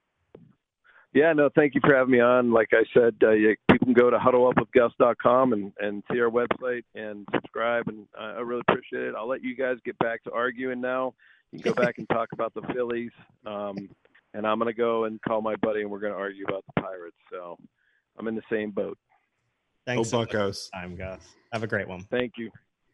Yeah, 1.14 1.32
no, 1.34 1.48
thank 1.56 1.76
you 1.76 1.82
for 1.86 1.96
having 1.96 2.12
me 2.12 2.20
on. 2.20 2.52
Like 2.52 2.70
I 2.72 2.84
said, 2.92 3.16
uh, 3.22 3.32
you, 3.32 3.56
you 3.72 3.80
can 3.80 3.94
go 3.94 4.10
to 4.10 4.18
huddleupwithgus.com 4.18 5.54
and, 5.54 5.72
and 5.80 6.04
see 6.12 6.20
our 6.20 6.32
website 6.32 6.84
and 6.96 7.28
subscribe. 7.32 7.88
And 7.88 8.08
uh, 8.20 8.34
I 8.38 8.40
really 8.40 8.64
appreciate 8.68 9.04
it. 9.04 9.14
I'll 9.16 9.28
let 9.28 9.44
you 9.44 9.56
guys 9.56 9.78
get 9.86 9.98
back 10.00 10.24
to 10.24 10.32
arguing 10.32 10.82
now. 10.82 11.14
You 11.52 11.60
can 11.60 11.72
go 11.72 11.80
back 11.80 12.00
and 12.00 12.10
talk 12.10 12.30
about 12.34 12.52
the 12.56 12.64
Phillies. 12.74 13.12
Um, 13.46 13.90
and 14.34 14.48
I'm 14.48 14.58
going 14.58 14.74
to 14.74 14.78
go 14.78 15.04
and 15.04 15.22
call 15.22 15.44
my 15.44 15.56
buddy 15.58 15.82
and 15.82 15.92
we're 15.92 16.00
going 16.00 16.14
to 16.14 16.20
argue 16.20 16.46
about 16.48 16.64
the 16.66 16.82
Pirates. 16.82 17.18
So 17.32 17.58
I'm 18.18 18.28
in 18.28 18.34
the 18.34 18.42
same 18.52 18.72
boat. 18.72 18.98
Thanks, 19.86 20.10
Go 20.10 20.26
Buccos. 20.26 20.70
I'm 20.74 20.96
Gus. 20.96 21.20
Have 21.54 21.64
a 21.64 21.68
great 21.68 21.88
one. 21.88 22.04
Thank 22.10 22.34
you. 22.38 22.50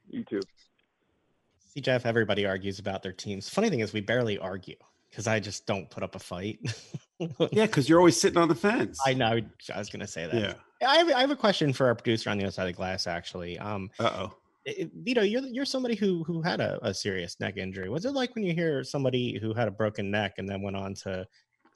You 0.09 0.25
too. 0.25 0.41
See, 1.73 1.79
Jeff, 1.79 2.05
everybody 2.05 2.45
argues 2.45 2.77
about 2.77 3.01
their 3.01 3.13
teams. 3.13 3.47
Funny 3.47 3.69
thing 3.69 3.79
is, 3.79 3.93
we 3.93 4.01
barely 4.01 4.37
argue 4.37 4.75
because 5.09 5.27
I 5.27 5.39
just 5.39 5.65
don't 5.65 5.89
put 5.89 6.03
up 6.03 6.15
a 6.15 6.19
fight. 6.19 6.59
yeah, 7.51 7.65
because 7.65 7.87
you're 7.87 7.99
always 7.99 8.19
sitting 8.19 8.37
on 8.37 8.49
the 8.49 8.55
fence. 8.55 8.99
I 9.05 9.13
know. 9.13 9.39
I 9.73 9.77
was 9.77 9.89
going 9.89 10.01
to 10.01 10.07
say 10.07 10.27
that. 10.27 10.35
Yeah. 10.35 10.87
I 10.87 10.97
have, 10.97 11.09
I 11.09 11.21
have 11.21 11.31
a 11.31 11.37
question 11.37 11.71
for 11.71 11.87
our 11.87 11.95
producer 11.95 12.29
on 12.29 12.37
the 12.37 12.43
other 12.43 12.51
side 12.51 12.63
of 12.63 12.67
the 12.69 12.73
glass, 12.73 13.07
actually. 13.07 13.57
Um, 13.59 13.89
uh 13.97 14.11
oh. 14.13 14.33
Vito, 14.67 15.21
you're 15.21 15.41
you're 15.43 15.65
somebody 15.65 15.95
who 15.95 16.23
who 16.25 16.41
had 16.41 16.59
a, 16.59 16.77
a, 16.85 16.93
serious 16.93 17.39
neck 17.39 17.57
injury. 17.57 17.89
What's 17.89 18.05
it 18.05 18.11
like 18.11 18.35
when 18.35 18.43
you 18.43 18.53
hear 18.53 18.83
somebody 18.83 19.39
who 19.39 19.53
had 19.53 19.67
a 19.67 19.71
broken 19.71 20.11
neck 20.11 20.33
and 20.37 20.47
then 20.47 20.61
went 20.61 20.75
on 20.75 20.93
to 20.95 21.25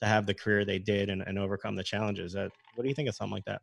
to 0.01 0.07
have 0.07 0.25
the 0.25 0.33
career 0.33 0.63
they 0.63 0.79
did 0.79 1.09
and, 1.09 1.23
and 1.25 1.39
overcome 1.39 1.75
the 1.75 1.83
challenges? 1.83 2.33
That 2.33 2.51
what 2.75 2.83
do 2.83 2.89
you 2.89 2.93
think 2.93 3.09
of 3.09 3.15
something 3.15 3.33
like 3.33 3.45
that? 3.45 3.61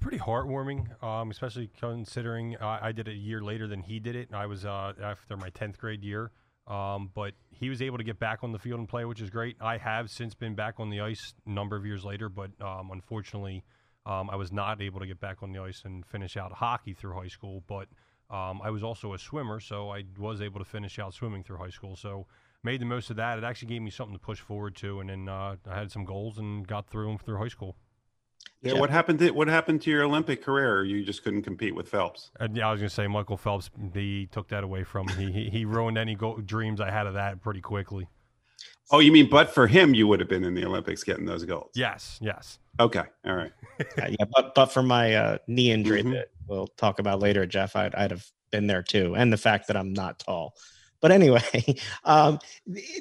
Pretty 0.00 0.18
heartwarming, 0.18 1.02
um, 1.02 1.30
especially 1.30 1.70
considering 1.78 2.56
uh, 2.56 2.78
I 2.80 2.92
did 2.92 3.08
it 3.08 3.12
a 3.12 3.16
year 3.16 3.40
later 3.40 3.66
than 3.66 3.82
he 3.82 3.98
did 3.98 4.14
it. 4.14 4.28
I 4.32 4.46
was 4.46 4.64
uh, 4.64 4.92
after 5.02 5.36
my 5.36 5.50
tenth 5.50 5.78
grade 5.78 6.04
year. 6.04 6.30
Um, 6.66 7.10
but 7.14 7.34
he 7.50 7.68
was 7.68 7.80
able 7.80 7.96
to 7.98 8.04
get 8.04 8.18
back 8.18 8.42
on 8.42 8.50
the 8.52 8.58
field 8.58 8.80
and 8.80 8.88
play, 8.88 9.04
which 9.04 9.20
is 9.20 9.30
great. 9.30 9.56
I 9.60 9.78
have 9.78 10.10
since 10.10 10.34
been 10.34 10.54
back 10.54 10.74
on 10.78 10.90
the 10.90 11.00
ice 11.00 11.32
a 11.46 11.50
number 11.50 11.76
of 11.76 11.86
years 11.86 12.04
later, 12.04 12.28
but 12.28 12.50
um, 12.60 12.90
unfortunately, 12.90 13.64
um, 14.04 14.28
I 14.30 14.36
was 14.36 14.50
not 14.50 14.82
able 14.82 15.00
to 15.00 15.06
get 15.06 15.20
back 15.20 15.42
on 15.42 15.52
the 15.52 15.60
ice 15.60 15.82
and 15.84 16.04
finish 16.04 16.36
out 16.36 16.52
hockey 16.52 16.92
through 16.92 17.14
high 17.14 17.28
school. 17.28 17.62
But 17.68 17.88
um, 18.30 18.60
I 18.62 18.70
was 18.70 18.82
also 18.82 19.14
a 19.14 19.18
swimmer, 19.18 19.60
so 19.60 19.90
I 19.90 20.04
was 20.18 20.40
able 20.40 20.58
to 20.58 20.64
finish 20.64 20.98
out 20.98 21.14
swimming 21.14 21.44
through 21.44 21.58
high 21.58 21.70
school. 21.70 21.94
So 21.94 22.26
made 22.64 22.80
the 22.80 22.86
most 22.86 23.10
of 23.10 23.16
that. 23.16 23.38
It 23.38 23.44
actually 23.44 23.68
gave 23.68 23.82
me 23.82 23.90
something 23.90 24.14
to 24.14 24.20
push 24.20 24.40
forward 24.40 24.74
to, 24.76 25.00
and 25.00 25.08
then 25.08 25.28
uh, 25.28 25.56
I 25.70 25.78
had 25.78 25.92
some 25.92 26.04
goals 26.04 26.38
and 26.38 26.66
got 26.66 26.88
through 26.88 27.06
them 27.06 27.18
through 27.18 27.38
high 27.38 27.48
school. 27.48 27.76
Yeah, 28.66 28.80
what 28.80 28.90
happened 28.90 29.18
to 29.20 29.30
what 29.30 29.48
happened 29.48 29.82
to 29.82 29.90
your 29.90 30.04
Olympic 30.04 30.42
career? 30.42 30.84
You 30.84 31.04
just 31.04 31.22
couldn't 31.22 31.42
compete 31.42 31.74
with 31.74 31.88
Phelps. 31.88 32.30
Uh, 32.38 32.48
yeah, 32.52 32.68
I 32.68 32.72
was 32.72 32.80
going 32.80 32.88
to 32.88 32.94
say 32.94 33.06
Michael 33.06 33.36
Phelps. 33.36 33.70
He 33.94 34.28
took 34.30 34.48
that 34.48 34.64
away 34.64 34.84
from 34.84 35.06
me. 35.18 35.30
He 35.30 35.50
he 35.50 35.64
ruined 35.64 35.98
any 35.98 36.14
go- 36.14 36.40
dreams 36.40 36.80
I 36.80 36.90
had 36.90 37.06
of 37.06 37.14
that 37.14 37.42
pretty 37.42 37.60
quickly. 37.60 38.08
Oh, 38.90 39.00
you 39.00 39.10
mean 39.10 39.28
but 39.28 39.50
for 39.50 39.66
him, 39.66 39.94
you 39.94 40.06
would 40.06 40.20
have 40.20 40.28
been 40.28 40.44
in 40.44 40.54
the 40.54 40.64
Olympics 40.64 41.02
getting 41.02 41.24
those 41.24 41.44
goals? 41.44 41.70
Yes, 41.74 42.18
yes. 42.22 42.58
Okay, 42.78 43.02
all 43.24 43.34
right. 43.34 43.52
yeah, 43.98 44.08
yeah, 44.08 44.24
but 44.34 44.54
but 44.54 44.66
for 44.66 44.82
my 44.82 45.14
uh, 45.14 45.38
knee 45.46 45.72
injury 45.72 46.02
mm-hmm. 46.02 46.12
that 46.12 46.30
we'll 46.46 46.68
talk 46.68 46.98
about 46.98 47.20
later, 47.20 47.46
Jeff, 47.46 47.74
I'd 47.74 47.94
I'd 47.94 48.10
have 48.10 48.26
been 48.50 48.66
there 48.66 48.82
too, 48.82 49.14
and 49.16 49.32
the 49.32 49.36
fact 49.38 49.66
that 49.68 49.76
I'm 49.76 49.92
not 49.92 50.18
tall. 50.18 50.54
But 51.06 51.12
anyway, 51.12 51.76
um, 52.04 52.40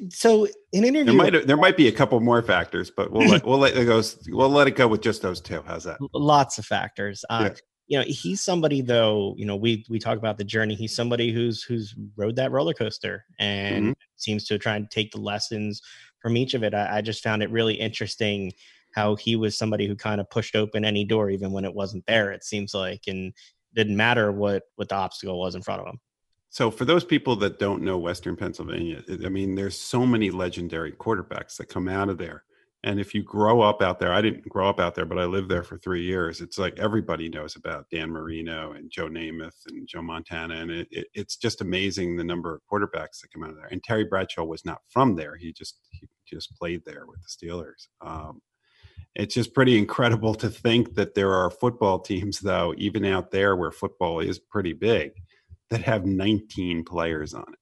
so 0.10 0.48
in 0.72 0.84
interview, 0.84 1.06
there 1.06 1.14
might 1.16 1.48
there 1.48 1.58
might 1.58 1.76
be 1.76 1.88
a 1.88 1.92
couple 1.92 2.20
more 2.20 2.44
factors, 2.44 2.92
but 2.92 3.12
we'll 3.12 3.28
let 3.28 3.44
we'll 3.48 3.58
let 3.58 3.76
it 3.76 3.86
go. 3.86 4.00
We'll 4.28 4.52
let 4.52 4.68
it 4.68 4.76
go 4.76 4.88
with 4.88 5.02
just 5.02 5.24
those 5.24 5.42
two. 5.42 5.64
How's 5.66 5.86
that? 5.86 5.98
Lots 6.14 6.60
of 6.60 6.68
factors. 6.68 7.26
Uh, 7.32 7.50
yeah. 7.50 7.60
You 7.88 7.98
know, 7.98 8.06
he's 8.08 8.44
somebody 8.44 8.82
though. 8.82 9.34
You 9.40 9.48
know, 9.48 9.56
we 9.56 9.88
we 9.90 9.98
talk 9.98 10.20
about 10.20 10.38
the 10.38 10.44
journey. 10.44 10.76
He's 10.76 10.96
somebody 10.96 11.34
who's 11.34 11.64
who's 11.64 11.96
rode 12.16 12.36
that 12.36 12.52
roller 12.52 12.76
coaster 12.76 13.26
and 13.40 13.86
mm-hmm. 13.86 13.92
seems 14.18 14.46
to 14.50 14.60
try 14.60 14.76
and 14.76 14.88
take 14.92 15.12
the 15.12 15.20
lessons 15.20 15.82
from 16.20 16.38
each 16.38 16.54
of 16.54 16.62
it. 16.62 16.76
I, 16.76 16.98
I 16.98 17.02
just 17.02 17.24
found 17.24 17.42
it 17.42 17.50
really 17.50 17.74
interesting 17.74 18.54
how 18.94 19.16
he 19.16 19.36
was 19.36 19.58
somebody 19.58 19.88
who 19.88 19.96
kind 19.96 20.22
of 20.22 20.30
pushed 20.30 20.56
open 20.56 20.86
any 20.86 21.06
door 21.06 21.32
even 21.32 21.52
when 21.52 21.66
it 21.66 21.74
wasn't 21.74 22.06
there. 22.06 22.32
It 22.32 22.44
seems 22.44 22.76
like, 22.76 23.02
and 23.08 23.34
didn't 23.74 23.98
matter 23.98 24.32
what 24.32 24.62
what 24.76 24.90
the 24.90 24.96
obstacle 24.96 25.40
was 25.40 25.56
in 25.56 25.64
front 25.64 25.82
of 25.82 25.88
him. 25.88 26.00
So, 26.56 26.72
for 26.72 26.86
those 26.86 27.04
people 27.04 27.36
that 27.36 27.60
don't 27.60 27.84
know 27.84 27.98
Western 27.98 28.38
Pennsylvania, 28.38 29.04
I 29.26 29.28
mean, 29.28 29.56
there's 29.56 29.78
so 29.78 30.06
many 30.06 30.32
legendary 30.32 30.94
quarterbacks 30.94 31.58
that 31.58 31.66
come 31.66 31.90
out 31.90 32.08
of 32.08 32.18
there. 32.18 32.46
And 32.82 32.98
if 32.98 33.14
you 33.14 33.24
grow 33.24 33.60
up 33.60 33.82
out 33.82 34.00
there, 34.00 34.14
I 34.14 34.22
didn't 34.22 34.48
grow 34.48 34.70
up 34.70 34.80
out 34.80 34.96
there, 34.96 35.04
but 35.04 35.20
I 35.20 35.26
lived 35.26 35.50
there 35.50 35.64
for 35.64 35.78
three 35.78 36.04
years. 36.04 36.40
It's 36.40 36.58
like 36.58 36.80
everybody 36.80 37.28
knows 37.28 37.58
about 37.58 37.90
Dan 37.92 38.10
Marino 38.10 38.72
and 38.72 38.90
Joe 38.90 39.10
Namath 39.10 39.66
and 39.68 39.86
Joe 39.86 40.02
Montana. 40.02 40.56
And 40.56 40.72
it, 40.72 40.88
it, 40.92 41.08
it's 41.14 41.36
just 41.36 41.60
amazing 41.60 42.16
the 42.16 42.24
number 42.24 42.56
of 42.56 42.62
quarterbacks 42.72 43.20
that 43.20 43.34
come 43.34 43.44
out 43.44 43.50
of 43.50 43.58
there. 43.58 43.68
And 43.70 43.84
Terry 43.84 44.06
Bradshaw 44.06 44.46
was 44.46 44.64
not 44.64 44.80
from 44.88 45.14
there. 45.14 45.36
He 45.36 45.52
just, 45.52 45.80
he 45.92 46.08
just 46.26 46.56
played 46.56 46.84
there 46.86 47.04
with 47.06 47.20
the 47.22 47.48
Steelers. 47.48 47.88
Um, 48.00 48.42
it's 49.14 49.36
just 49.36 49.54
pretty 49.54 49.78
incredible 49.78 50.34
to 50.36 50.50
think 50.50 50.96
that 50.96 51.16
there 51.16 51.34
are 51.34 51.50
football 51.50 52.00
teams, 52.00 52.40
though, 52.40 52.74
even 52.78 53.04
out 53.04 53.32
there 53.32 53.58
where 53.58 53.72
football 53.72 54.22
is 54.22 54.40
pretty 54.40 54.72
big, 54.72 55.12
that 55.70 55.82
have 55.82 56.06
19 56.06 56.84
players 56.84 57.34
on 57.34 57.46
it. 57.52 57.60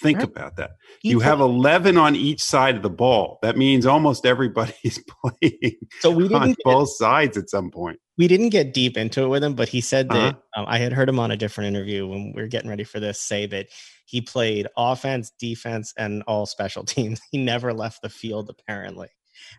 Think 0.00 0.18
right. 0.18 0.28
about 0.28 0.56
that. 0.56 0.72
you 1.02 1.20
have 1.20 1.40
11 1.40 1.96
on 1.96 2.16
each 2.16 2.42
side 2.42 2.76
of 2.76 2.82
the 2.82 2.90
ball. 2.90 3.38
That 3.42 3.56
means 3.56 3.86
almost 3.86 4.26
everybody's 4.26 4.98
playing 5.40 5.76
so 6.00 6.10
we 6.10 6.24
didn't 6.24 6.42
on 6.42 6.48
get, 6.48 6.64
both 6.64 6.88
sides 6.96 7.36
at 7.36 7.50
some 7.50 7.70
point. 7.70 8.00
We 8.18 8.26
didn't 8.26 8.48
get 8.48 8.74
deep 8.74 8.96
into 8.96 9.22
it 9.22 9.28
with 9.28 9.44
him, 9.44 9.54
but 9.54 9.68
he 9.68 9.80
said 9.80 10.10
uh-huh. 10.10 10.20
that 10.20 10.42
um, 10.56 10.64
I 10.66 10.78
had 10.78 10.92
heard 10.92 11.08
him 11.08 11.20
on 11.20 11.30
a 11.30 11.36
different 11.36 11.68
interview 11.68 12.06
when 12.06 12.32
we 12.34 12.42
were 12.42 12.48
getting 12.48 12.70
ready 12.70 12.84
for 12.84 13.00
this 13.00 13.20
say 13.20 13.46
that 13.46 13.68
he 14.06 14.20
played 14.20 14.66
offense, 14.76 15.30
defense, 15.38 15.92
and 15.96 16.22
all 16.26 16.46
special 16.46 16.84
teams. 16.84 17.20
He 17.30 17.38
never 17.38 17.72
left 17.72 18.02
the 18.02 18.08
field, 18.08 18.50
apparently. 18.50 19.08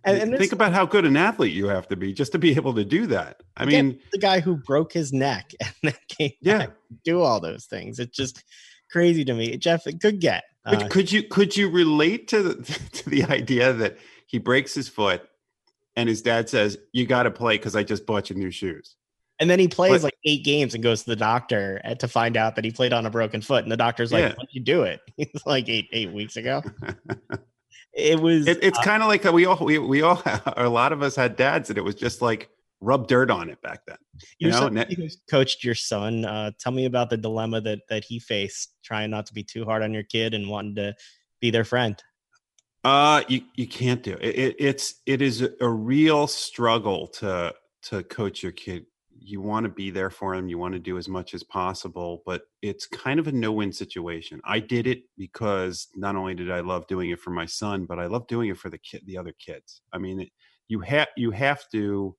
And, 0.03 0.17
and 0.17 0.37
think 0.37 0.51
about 0.51 0.73
how 0.73 0.85
good 0.85 1.05
an 1.05 1.15
athlete 1.17 1.53
you 1.53 1.67
have 1.67 1.87
to 1.87 1.95
be 1.95 2.13
just 2.13 2.31
to 2.33 2.39
be 2.39 2.55
able 2.55 2.73
to 2.73 2.83
do 2.83 3.07
that. 3.07 3.41
I 3.55 3.65
mean, 3.65 3.99
the 4.11 4.19
guy 4.19 4.39
who 4.39 4.57
broke 4.57 4.93
his 4.93 5.13
neck 5.13 5.51
and 5.61 5.73
then 5.81 5.95
came 6.07 6.31
yeah. 6.41 6.67
do 7.03 7.21
all 7.21 7.39
those 7.39 7.65
things. 7.65 7.99
It's 7.99 8.15
just 8.15 8.43
crazy 8.91 9.25
to 9.25 9.33
me. 9.33 9.57
Jeff, 9.57 9.85
good 9.99 10.19
get. 10.19 10.43
Uh, 10.65 10.87
could 10.87 11.11
you 11.11 11.23
could 11.23 11.57
you 11.57 11.69
relate 11.69 12.27
to 12.29 12.41
the 12.41 12.55
to 12.93 13.09
the 13.09 13.23
idea 13.23 13.73
that 13.73 13.97
he 14.27 14.37
breaks 14.39 14.73
his 14.73 14.87
foot 14.87 15.27
and 15.95 16.09
his 16.09 16.21
dad 16.21 16.49
says, 16.49 16.77
"You 16.91 17.05
got 17.05 17.23
to 17.23 17.31
play 17.31 17.57
because 17.57 17.75
I 17.75 17.83
just 17.83 18.05
bought 18.05 18.29
you 18.29 18.35
new 18.35 18.51
shoes." 18.51 18.95
And 19.39 19.49
then 19.49 19.59
he 19.59 19.67
plays 19.67 20.01
but, 20.01 20.03
like 20.03 20.17
eight 20.25 20.43
games 20.43 20.73
and 20.73 20.83
goes 20.83 21.03
to 21.03 21.09
the 21.09 21.15
doctor 21.15 21.81
to 21.99 22.07
find 22.07 22.37
out 22.37 22.55
that 22.55 22.63
he 22.63 22.71
played 22.71 22.93
on 22.93 23.05
a 23.05 23.09
broken 23.09 23.41
foot. 23.41 23.63
And 23.63 23.71
the 23.71 23.77
doctor's 23.77 24.11
like, 24.11 24.21
yeah. 24.21 24.33
"When 24.37 24.45
did 24.45 24.53
you 24.53 24.61
do 24.61 24.83
it?" 24.83 25.01
He's 25.17 25.45
like 25.45 25.69
eight 25.69 25.89
eight 25.91 26.11
weeks 26.11 26.35
ago. 26.37 26.63
It 27.93 28.19
was 28.19 28.47
it, 28.47 28.59
it's 28.61 28.79
uh, 28.79 28.83
kind 28.83 29.03
of 29.03 29.09
like 29.09 29.23
we 29.25 29.45
all 29.45 29.63
we, 29.63 29.77
we 29.77 30.01
all 30.01 30.21
a 30.57 30.69
lot 30.69 30.91
of 30.91 31.01
us 31.01 31.15
had 31.15 31.35
dads 31.35 31.69
and 31.69 31.77
it 31.77 31.83
was 31.83 31.95
just 31.95 32.21
like 32.21 32.49
rub 32.81 33.07
dirt 33.07 33.31
on 33.31 33.49
it 33.49 33.61
back 33.61 33.79
then 33.87 33.97
you 34.39 34.49
know 34.49 34.69
you 34.89 35.09
coached 35.29 35.63
your 35.63 35.75
son 35.75 36.25
uh, 36.25 36.51
tell 36.59 36.73
me 36.73 36.85
about 36.85 37.09
the 37.09 37.17
dilemma 37.17 37.61
that 37.61 37.79
that 37.89 38.03
he 38.03 38.19
faced 38.19 38.73
trying 38.83 39.09
not 39.09 39.25
to 39.25 39.33
be 39.33 39.43
too 39.43 39.63
hard 39.63 39.81
on 39.81 39.93
your 39.93 40.03
kid 40.03 40.33
and 40.33 40.49
wanting 40.49 40.75
to 40.75 40.93
be 41.39 41.51
their 41.51 41.65
friend. 41.65 42.01
Uh 42.83 43.23
you 43.29 43.41
you 43.55 43.67
can't 43.67 44.03
do 44.03 44.17
it, 44.19 44.35
it 44.37 44.55
it's 44.59 44.95
it 45.05 45.21
is 45.21 45.47
a 45.61 45.69
real 45.69 46.27
struggle 46.27 47.07
to 47.07 47.53
to 47.83 48.03
coach 48.03 48.43
your 48.43 48.51
kid 48.51 48.85
you 49.23 49.41
want 49.41 49.63
to 49.63 49.69
be 49.69 49.89
there 49.89 50.09
for 50.09 50.35
them 50.35 50.49
you 50.49 50.57
want 50.57 50.73
to 50.73 50.79
do 50.79 50.97
as 50.97 51.07
much 51.07 51.33
as 51.33 51.43
possible 51.43 52.21
but 52.25 52.43
it's 52.61 52.85
kind 52.85 53.19
of 53.19 53.27
a 53.27 53.31
no-win 53.31 53.71
situation. 53.71 54.41
I 54.43 54.59
did 54.59 54.87
it 54.87 55.03
because 55.17 55.87
not 55.95 56.15
only 56.15 56.35
did 56.35 56.51
i 56.51 56.59
love 56.59 56.87
doing 56.87 57.09
it 57.09 57.19
for 57.19 57.31
my 57.31 57.45
son 57.45 57.85
but 57.85 57.99
i 57.99 58.05
love 58.05 58.27
doing 58.27 58.49
it 58.49 58.57
for 58.57 58.69
the 58.69 58.77
kid 58.77 59.01
the 59.05 59.17
other 59.17 59.33
kids. 59.39 59.81
I 59.93 59.97
mean 59.97 60.29
you 60.67 60.79
have 60.81 61.07
you 61.17 61.31
have 61.31 61.63
to 61.71 62.15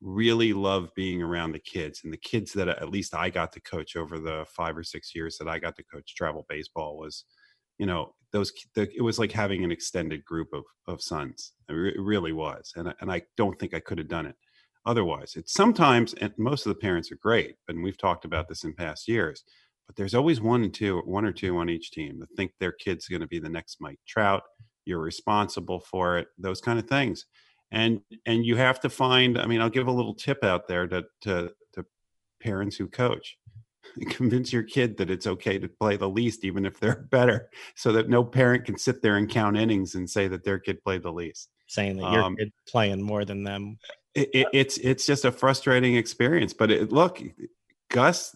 really 0.00 0.52
love 0.52 0.90
being 0.94 1.22
around 1.22 1.52
the 1.52 1.58
kids 1.58 2.02
and 2.04 2.12
the 2.12 2.18
kids 2.18 2.52
that 2.52 2.68
at 2.68 2.90
least 2.90 3.14
i 3.14 3.30
got 3.30 3.50
to 3.52 3.60
coach 3.60 3.96
over 3.96 4.18
the 4.18 4.44
five 4.48 4.76
or 4.76 4.84
six 4.84 5.14
years 5.14 5.38
that 5.38 5.48
i 5.48 5.58
got 5.58 5.74
to 5.74 5.82
coach 5.82 6.14
travel 6.14 6.44
baseball 6.48 6.98
was 6.98 7.24
you 7.78 7.86
know 7.86 8.14
those 8.32 8.52
the, 8.74 8.82
it 8.94 9.00
was 9.00 9.18
like 9.18 9.32
having 9.32 9.64
an 9.64 9.72
extended 9.72 10.24
group 10.24 10.48
of 10.52 10.64
of 10.86 11.00
sons. 11.00 11.52
It, 11.68 11.72
re- 11.72 11.94
it 11.96 12.00
really 12.00 12.32
was 12.32 12.72
and, 12.76 12.94
and 13.00 13.10
i 13.10 13.22
don't 13.36 13.58
think 13.58 13.72
i 13.72 13.80
could 13.80 13.98
have 13.98 14.08
done 14.08 14.26
it 14.26 14.36
otherwise. 14.86 15.34
It's 15.36 15.52
sometimes, 15.52 16.14
and 16.14 16.32
most 16.38 16.64
of 16.64 16.70
the 16.70 16.80
parents 16.80 17.10
are 17.12 17.16
great, 17.16 17.56
and 17.68 17.82
we've 17.82 17.98
talked 17.98 18.24
about 18.24 18.48
this 18.48 18.64
in 18.64 18.72
past 18.72 19.08
years, 19.08 19.42
but 19.86 19.96
there's 19.96 20.14
always 20.14 20.40
one 20.40 20.62
and 20.62 20.72
two, 20.72 21.00
one 21.04 21.24
or 21.24 21.32
two 21.32 21.58
on 21.58 21.68
each 21.68 21.90
team 21.90 22.18
that 22.20 22.34
think 22.36 22.52
their 22.58 22.72
kid's 22.72 23.08
going 23.08 23.20
to 23.20 23.26
be 23.26 23.38
the 23.38 23.48
next 23.48 23.78
Mike 23.80 24.00
Trout. 24.06 24.42
You're 24.84 25.00
responsible 25.00 25.80
for 25.80 26.18
it, 26.18 26.28
those 26.38 26.60
kind 26.60 26.78
of 26.78 26.88
things. 26.88 27.26
And 27.72 28.00
and 28.24 28.46
you 28.46 28.56
have 28.56 28.78
to 28.80 28.88
find. 28.88 29.38
I 29.38 29.46
mean, 29.46 29.60
I'll 29.60 29.68
give 29.68 29.88
a 29.88 29.92
little 29.92 30.14
tip 30.14 30.44
out 30.44 30.68
there 30.68 30.86
to 30.86 31.04
to, 31.22 31.50
to 31.74 31.84
parents 32.40 32.76
who 32.76 32.86
coach. 32.86 33.36
Convince 34.10 34.52
your 34.52 34.62
kid 34.62 34.96
that 34.98 35.10
it's 35.10 35.26
okay 35.26 35.58
to 35.58 35.68
play 35.68 35.96
the 35.96 36.08
least, 36.08 36.44
even 36.44 36.64
if 36.64 36.78
they're 36.78 37.06
better, 37.10 37.50
so 37.74 37.92
that 37.92 38.08
no 38.08 38.22
parent 38.24 38.64
can 38.64 38.78
sit 38.78 39.02
there 39.02 39.16
and 39.16 39.28
count 39.28 39.56
innings 39.56 39.96
and 39.96 40.08
say 40.08 40.28
that 40.28 40.44
their 40.44 40.60
kid 40.60 40.82
played 40.84 41.02
the 41.02 41.12
least. 41.12 41.48
Saying 41.66 41.96
that 41.96 42.12
your 42.12 42.22
um, 42.22 42.36
kid 42.36 42.52
playing 42.68 43.02
more 43.02 43.24
than 43.24 43.42
them. 43.42 43.78
It, 44.16 44.30
it, 44.32 44.46
it's 44.52 44.78
it's 44.78 45.06
just 45.06 45.24
a 45.24 45.30
frustrating 45.30 45.94
experience. 45.96 46.52
But 46.54 46.70
it, 46.70 46.90
look, 46.90 47.22
Gus 47.90 48.34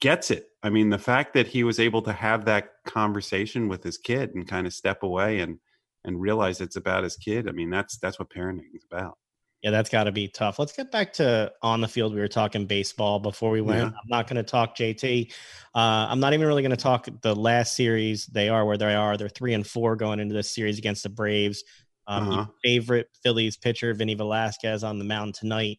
gets 0.00 0.30
it. 0.30 0.48
I 0.62 0.70
mean, 0.70 0.90
the 0.90 0.98
fact 0.98 1.34
that 1.34 1.48
he 1.48 1.64
was 1.64 1.80
able 1.80 2.02
to 2.02 2.12
have 2.12 2.44
that 2.44 2.70
conversation 2.84 3.68
with 3.68 3.82
his 3.82 3.98
kid 3.98 4.34
and 4.34 4.46
kind 4.46 4.66
of 4.66 4.72
step 4.72 5.02
away 5.02 5.40
and 5.40 5.58
and 6.04 6.20
realize 6.20 6.60
it's 6.60 6.76
about 6.76 7.04
his 7.04 7.16
kid. 7.16 7.48
I 7.48 7.52
mean, 7.52 7.70
that's 7.70 7.98
that's 7.98 8.18
what 8.18 8.30
parenting 8.30 8.74
is 8.74 8.84
about. 8.90 9.18
Yeah, 9.62 9.70
that's 9.70 9.90
got 9.90 10.04
to 10.04 10.12
be 10.12 10.26
tough. 10.26 10.58
Let's 10.58 10.72
get 10.72 10.90
back 10.90 11.12
to 11.14 11.52
on 11.62 11.80
the 11.80 11.86
field. 11.86 12.12
We 12.14 12.20
were 12.20 12.26
talking 12.26 12.66
baseball 12.66 13.20
before 13.20 13.50
we 13.50 13.60
went. 13.60 13.78
Yeah. 13.78 13.86
I'm 13.86 14.08
not 14.08 14.26
going 14.26 14.36
to 14.36 14.42
talk 14.42 14.76
JT. 14.76 15.32
Uh, 15.72 15.78
I'm 15.78 16.18
not 16.18 16.34
even 16.34 16.48
really 16.48 16.62
going 16.62 16.70
to 16.70 16.76
talk 16.76 17.08
the 17.22 17.34
last 17.34 17.76
series. 17.76 18.26
They 18.26 18.48
are 18.48 18.66
where 18.66 18.76
they 18.76 18.96
are. 18.96 19.16
They're 19.16 19.28
three 19.28 19.54
and 19.54 19.64
four 19.64 19.94
going 19.94 20.18
into 20.18 20.34
this 20.34 20.52
series 20.52 20.78
against 20.78 21.04
the 21.04 21.10
Braves. 21.10 21.62
Um, 22.06 22.28
uh-huh. 22.28 22.46
Favorite 22.62 23.08
Phillies 23.22 23.56
pitcher 23.56 23.94
Vinny 23.94 24.14
Velasquez 24.14 24.82
on 24.82 24.98
the 24.98 25.04
mound 25.04 25.34
tonight, 25.34 25.78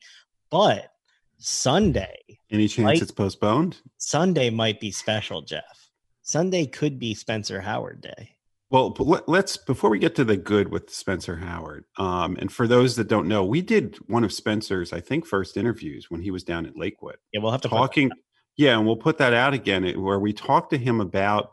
but 0.50 0.92
Sunday. 1.38 2.18
Any 2.52 2.68
chance 2.68 2.86
might, 2.86 3.02
it's 3.02 3.12
postponed? 3.12 3.82
Sunday 3.98 4.50
might 4.50 4.80
be 4.80 4.92
special, 4.92 5.42
Jeff. 5.42 5.90
Sunday 6.22 6.66
could 6.66 7.00
be 7.00 7.14
Spencer 7.14 7.60
Howard 7.60 8.02
Day. 8.02 8.30
Well, 8.70 8.96
let's 9.28 9.56
before 9.56 9.92
we 9.92 10.00
get 10.00 10.16
to 10.16 10.24
the 10.24 10.38
good 10.38 10.70
with 10.70 10.90
Spencer 10.90 11.36
Howard. 11.36 11.86
Um, 11.98 12.38
and 12.40 12.52
for 12.52 12.68
those 12.68 12.96
that 12.96 13.08
don't 13.08 13.28
know, 13.28 13.44
we 13.46 13.62
did 13.62 13.98
one 14.08 14.24
of 14.24 14.34
Spencer's, 14.34 14.92
I 14.92 15.00
think, 15.00 15.28
first 15.28 15.58
interviews 15.58 16.10
when 16.10 16.22
he 16.22 16.32
was 16.32 16.44
down 16.44 16.66
at 16.66 16.76
Lakewood. 16.76 17.18
Yeah, 17.32 17.42
we'll 17.42 17.52
have 17.52 17.62
to 17.62 17.68
talking. 17.68 18.10
Yeah, 18.56 18.78
and 18.78 18.86
we'll 18.86 18.96
put 18.96 19.20
that 19.20 19.34
out 19.34 19.54
again, 19.54 19.84
where 20.02 20.20
we 20.20 20.34
talked 20.34 20.72
to 20.72 20.78
him 20.78 21.02
about 21.02 21.52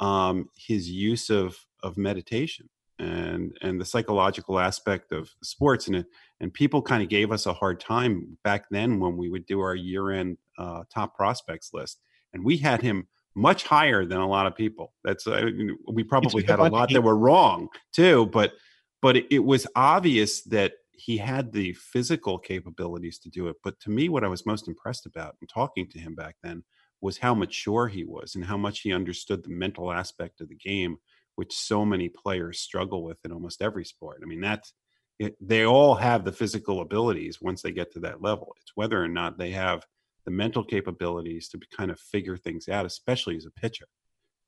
um, 0.00 0.50
his 0.56 0.90
use 0.90 1.30
of 1.30 1.56
of 1.82 1.96
meditation 1.96 2.68
and 2.98 3.56
and 3.62 3.80
the 3.80 3.84
psychological 3.84 4.58
aspect 4.58 5.12
of 5.12 5.30
sports 5.42 5.86
and 5.86 5.96
it, 5.96 6.06
and 6.40 6.52
people 6.52 6.82
kind 6.82 7.02
of 7.02 7.08
gave 7.08 7.30
us 7.30 7.46
a 7.46 7.52
hard 7.52 7.80
time 7.80 8.36
back 8.44 8.64
then 8.70 8.98
when 8.98 9.16
we 9.16 9.28
would 9.28 9.46
do 9.46 9.60
our 9.60 9.74
year 9.74 10.10
end 10.10 10.36
uh, 10.58 10.82
top 10.92 11.14
prospects 11.16 11.70
list 11.72 12.00
and 12.32 12.44
we 12.44 12.56
had 12.56 12.82
him 12.82 13.06
much 13.34 13.62
higher 13.64 14.04
than 14.04 14.18
a 14.18 14.26
lot 14.26 14.46
of 14.46 14.56
people. 14.56 14.92
That's 15.04 15.26
uh, 15.26 15.48
we 15.92 16.02
probably 16.02 16.42
had 16.42 16.58
a 16.58 16.64
lot 16.64 16.90
that 16.92 17.02
were 17.02 17.16
wrong 17.16 17.68
too 17.92 18.26
but 18.26 18.52
but 19.00 19.16
it, 19.16 19.26
it 19.30 19.44
was 19.44 19.66
obvious 19.76 20.42
that 20.42 20.72
he 20.92 21.16
had 21.16 21.52
the 21.52 21.72
physical 21.74 22.38
capabilities 22.38 23.18
to 23.20 23.30
do 23.30 23.48
it 23.48 23.56
but 23.62 23.78
to 23.80 23.90
me 23.90 24.08
what 24.08 24.24
i 24.24 24.28
was 24.28 24.44
most 24.44 24.68
impressed 24.68 25.06
about 25.06 25.36
in 25.40 25.46
talking 25.46 25.88
to 25.88 25.98
him 25.98 26.14
back 26.14 26.36
then 26.42 26.62
was 27.00 27.18
how 27.18 27.34
mature 27.34 27.86
he 27.86 28.04
was 28.04 28.34
and 28.34 28.44
how 28.44 28.56
much 28.56 28.80
he 28.80 28.92
understood 28.92 29.44
the 29.44 29.50
mental 29.50 29.92
aspect 29.92 30.40
of 30.40 30.48
the 30.48 30.56
game 30.56 30.98
which 31.38 31.54
so 31.54 31.84
many 31.84 32.08
players 32.08 32.58
struggle 32.58 33.04
with 33.04 33.16
in 33.24 33.30
almost 33.30 33.62
every 33.62 33.84
sport. 33.84 34.22
I 34.24 34.26
mean, 34.26 34.40
that's 34.40 34.72
it, 35.20 35.36
they 35.40 35.64
all 35.64 35.94
have 35.94 36.24
the 36.24 36.32
physical 36.32 36.80
abilities 36.80 37.40
once 37.40 37.62
they 37.62 37.70
get 37.70 37.92
to 37.92 38.00
that 38.00 38.20
level. 38.20 38.56
It's 38.60 38.72
whether 38.74 39.00
or 39.00 39.06
not 39.06 39.38
they 39.38 39.50
have 39.52 39.84
the 40.24 40.32
mental 40.32 40.64
capabilities 40.64 41.48
to 41.50 41.60
kind 41.76 41.92
of 41.92 42.00
figure 42.00 42.36
things 42.36 42.68
out, 42.68 42.86
especially 42.86 43.36
as 43.36 43.46
a 43.46 43.52
pitcher. 43.52 43.86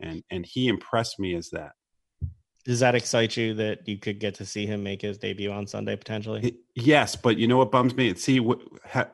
And 0.01 0.25
and 0.31 0.45
he 0.45 0.67
impressed 0.67 1.21
me 1.21 1.37
as 1.37 1.51
that. 1.51 1.75
Does 2.65 2.81
that 2.81 2.97
excite 2.97 3.37
you 3.37 3.55
that 3.55 3.87
you 3.87 3.97
could 3.97 4.19
get 4.19 4.35
to 4.35 4.45
see 4.45 4.67
him 4.67 4.83
make 4.83 5.01
his 5.01 5.17
debut 5.17 5.53
on 5.53 5.69
Sunday 5.69 5.95
potentially? 5.95 6.57
Yes, 6.75 7.15
but 7.15 7.39
you 7.39 7.47
know 7.47 7.59
what 7.59 7.71
bums 7.71 7.95
me? 7.95 8.13
See, 8.15 8.41
what 8.41 8.61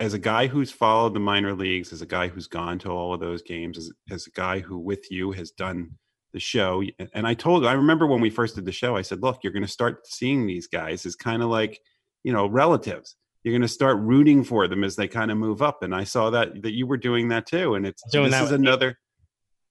as 0.01 0.15
a 0.15 0.19
guy 0.19 0.47
who's 0.47 0.73
followed 0.73 1.13
the 1.13 1.21
minor 1.21 1.55
leagues, 1.55 1.93
as 1.93 2.01
a 2.01 2.07
guy 2.07 2.29
who's 2.29 2.47
gone 2.47 2.79
to 2.81 2.91
all 2.91 3.13
of 3.13 3.21
those 3.21 3.43
games, 3.43 3.77
as, 3.77 3.93
as 4.11 4.27
a 4.27 4.31
guy 4.31 4.61
who 4.61 4.79
with 4.79 5.11
you 5.11 5.33
has 5.33 5.51
done 5.51 5.91
the 6.37 6.41
show. 6.41 6.83
And 7.15 7.27
I 7.27 7.33
told, 7.33 7.65
I 7.65 7.73
remember 7.73 8.07
when 8.07 8.21
we 8.21 8.29
first 8.29 8.57
did 8.57 8.67
the 8.67 8.73
show, 8.73 8.95
I 8.95 9.01
said, 9.01 9.23
look, 9.23 9.39
you're 9.43 9.55
going 9.55 9.65
to 9.65 9.69
start 9.69 10.07
seeing 10.07 10.47
these 10.47 10.67
guys 10.67 11.07
as 11.07 11.17
kind 11.17 11.43
of 11.43 11.49
like, 11.49 11.81
you 12.25 12.33
know, 12.35 12.47
relatives. 12.47 13.17
You're 13.43 13.55
going 13.55 13.63
to 13.63 13.69
start 13.69 13.97
rooting 14.01 14.45
for 14.45 14.69
them 14.69 14.85
as 14.85 14.97
they 14.97 15.09
kind 15.09 15.31
of 15.31 15.39
move 15.39 15.63
up. 15.63 15.83
And 15.83 15.95
I 15.95 16.05
saw 16.05 16.29
that, 16.29 16.61
that 16.63 16.75
you 16.75 16.87
were 16.87 16.99
doing 16.99 17.29
that 17.29 17.47
too. 17.47 17.75
And 17.75 17.87
it's, 17.87 18.03
doing 18.13 18.31
this 18.31 18.43
is 18.43 18.53
another, 18.53 18.99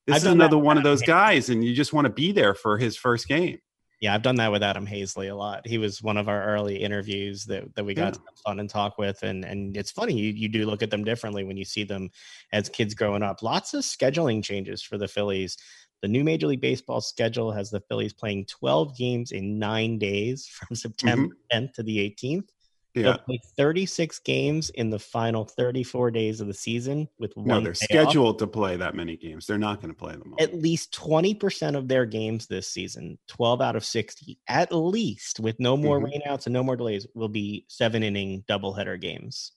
this 0.08 0.15
I've 0.15 0.21
is 0.23 0.25
another 0.25 0.58
one 0.58 0.80
of 0.80 0.84
those 0.84 1.04
guys. 1.04 1.49
And 1.49 1.63
you 1.63 1.75
just 1.75 1.93
want 1.93 2.06
to 2.06 2.13
be 2.13 2.32
there 2.32 2.56
for 2.56 2.80
his 2.80 2.97
first 2.97 3.28
game. 3.28 3.60
Yeah, 4.01 4.13
I've 4.13 4.23
done 4.23 4.36
that 4.36 4.51
with 4.51 4.62
Adam 4.62 4.86
Haseley 4.86 5.32
a 5.32 5.36
lot. 5.36 5.65
He 5.65 5.78
was 5.78 6.01
one 6.01 6.17
of 6.17 6.28
our 6.28 6.43
early 6.43 6.75
interviews 6.75 7.45
that, 7.45 7.73
that 7.75 7.86
we 7.86 7.93
got 7.93 8.08
yeah. 8.08 8.12
to 8.12 8.19
have 8.19 8.39
fun 8.45 8.60
and 8.60 8.69
talk 8.69 8.97
with. 8.97 9.23
And 9.23 9.45
and 9.45 9.78
it's 9.78 9.89
funny, 9.89 10.13
you, 10.13 10.34
you 10.34 10.49
do 10.49 10.65
look 10.65 10.84
at 10.84 10.91
them 10.91 11.06
differently 11.06 11.45
when 11.45 11.56
you 11.56 11.63
see 11.63 11.86
them 11.86 12.10
as 12.51 12.67
kids 12.67 12.93
growing 12.93 13.23
up. 13.23 13.41
Lots 13.41 13.73
of 13.73 13.84
scheduling 13.84 14.43
changes 14.43 14.82
for 14.82 14.97
the 14.97 15.08
Phillies 15.08 15.58
the 16.01 16.08
new 16.08 16.23
Major 16.23 16.47
League 16.47 16.62
Baseball 16.62 17.01
schedule 17.01 17.51
has 17.51 17.69
the 17.69 17.81
Phillies 17.81 18.13
playing 18.13 18.45
12 18.45 18.97
games 18.97 19.31
in 19.31 19.60
nine 19.60 19.97
days 19.97 20.47
from 20.51 20.75
September 20.75 21.34
mm-hmm. 21.34 21.65
10th 21.65 21.73
to 21.73 21.84
the 21.84 21.97
18th. 21.97 22.49
Yeah. 22.93 23.03
They'll 23.03 23.17
play 23.17 23.41
36 23.58 24.19
games 24.19 24.69
in 24.69 24.89
the 24.89 24.99
final 24.99 25.43
34 25.43 26.12
days 26.12 26.39
of 26.39 26.47
the 26.47 26.53
season 26.53 27.10
with 27.19 27.36
one. 27.36 27.47
No, 27.47 27.60
they're 27.60 27.73
scheduled 27.73 28.36
off. 28.36 28.39
to 28.39 28.47
play 28.47 28.77
that 28.77 28.95
many 28.95 29.17
games. 29.17 29.45
They're 29.45 29.58
not 29.58 29.81
going 29.81 29.93
to 29.93 29.97
play 29.97 30.13
them 30.13 30.31
all. 30.31 30.41
At 30.41 30.53
least 30.53 30.93
20% 30.93 31.75
of 31.75 31.89
their 31.89 32.05
games 32.05 32.47
this 32.47 32.69
season, 32.69 33.17
12 33.27 33.60
out 33.60 33.75
of 33.75 33.84
60, 33.84 34.39
at 34.47 34.73
least 34.73 35.41
with 35.41 35.60
no 35.60 35.75
more 35.75 35.99
mm-hmm. 35.99 36.08
rainouts 36.08 36.45
and 36.45 36.53
no 36.53 36.63
more 36.63 36.77
delays, 36.77 37.05
will 37.13 37.27
be 37.27 37.65
seven 37.67 38.01
inning 38.01 38.45
doubleheader 38.47 38.99
games. 38.99 39.51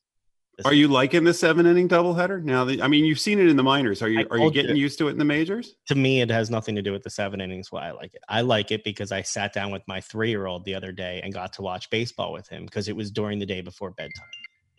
Are 0.64 0.74
you 0.74 0.88
liking 0.88 1.24
the 1.24 1.32
seven 1.32 1.66
inning 1.66 1.88
doubleheader 1.88 2.42
now? 2.42 2.64
That, 2.64 2.82
I 2.82 2.88
mean, 2.88 3.04
you've 3.04 3.20
seen 3.20 3.38
it 3.38 3.46
in 3.46 3.56
the 3.56 3.62
minors. 3.62 4.02
Are 4.02 4.08
you 4.08 4.26
are 4.30 4.38
you 4.38 4.50
getting 4.50 4.76
you, 4.76 4.82
used 4.82 4.98
to 4.98 5.08
it 5.08 5.12
in 5.12 5.18
the 5.18 5.24
majors? 5.24 5.76
To 5.86 5.94
me, 5.94 6.20
it 6.20 6.30
has 6.30 6.50
nothing 6.50 6.74
to 6.74 6.82
do 6.82 6.90
with 6.92 7.04
the 7.04 7.10
seven 7.10 7.40
innings. 7.40 7.70
Why 7.70 7.88
I 7.88 7.90
like 7.92 8.14
it. 8.14 8.22
I 8.28 8.40
like 8.40 8.72
it 8.72 8.82
because 8.82 9.12
I 9.12 9.22
sat 9.22 9.52
down 9.52 9.70
with 9.70 9.82
my 9.86 10.00
three 10.00 10.30
year 10.30 10.46
old 10.46 10.64
the 10.64 10.74
other 10.74 10.90
day 10.90 11.20
and 11.22 11.32
got 11.32 11.52
to 11.54 11.62
watch 11.62 11.90
baseball 11.90 12.32
with 12.32 12.48
him 12.48 12.64
because 12.64 12.88
it 12.88 12.96
was 12.96 13.10
during 13.10 13.38
the 13.38 13.46
day 13.46 13.60
before 13.60 13.92
bedtime. 13.92 14.26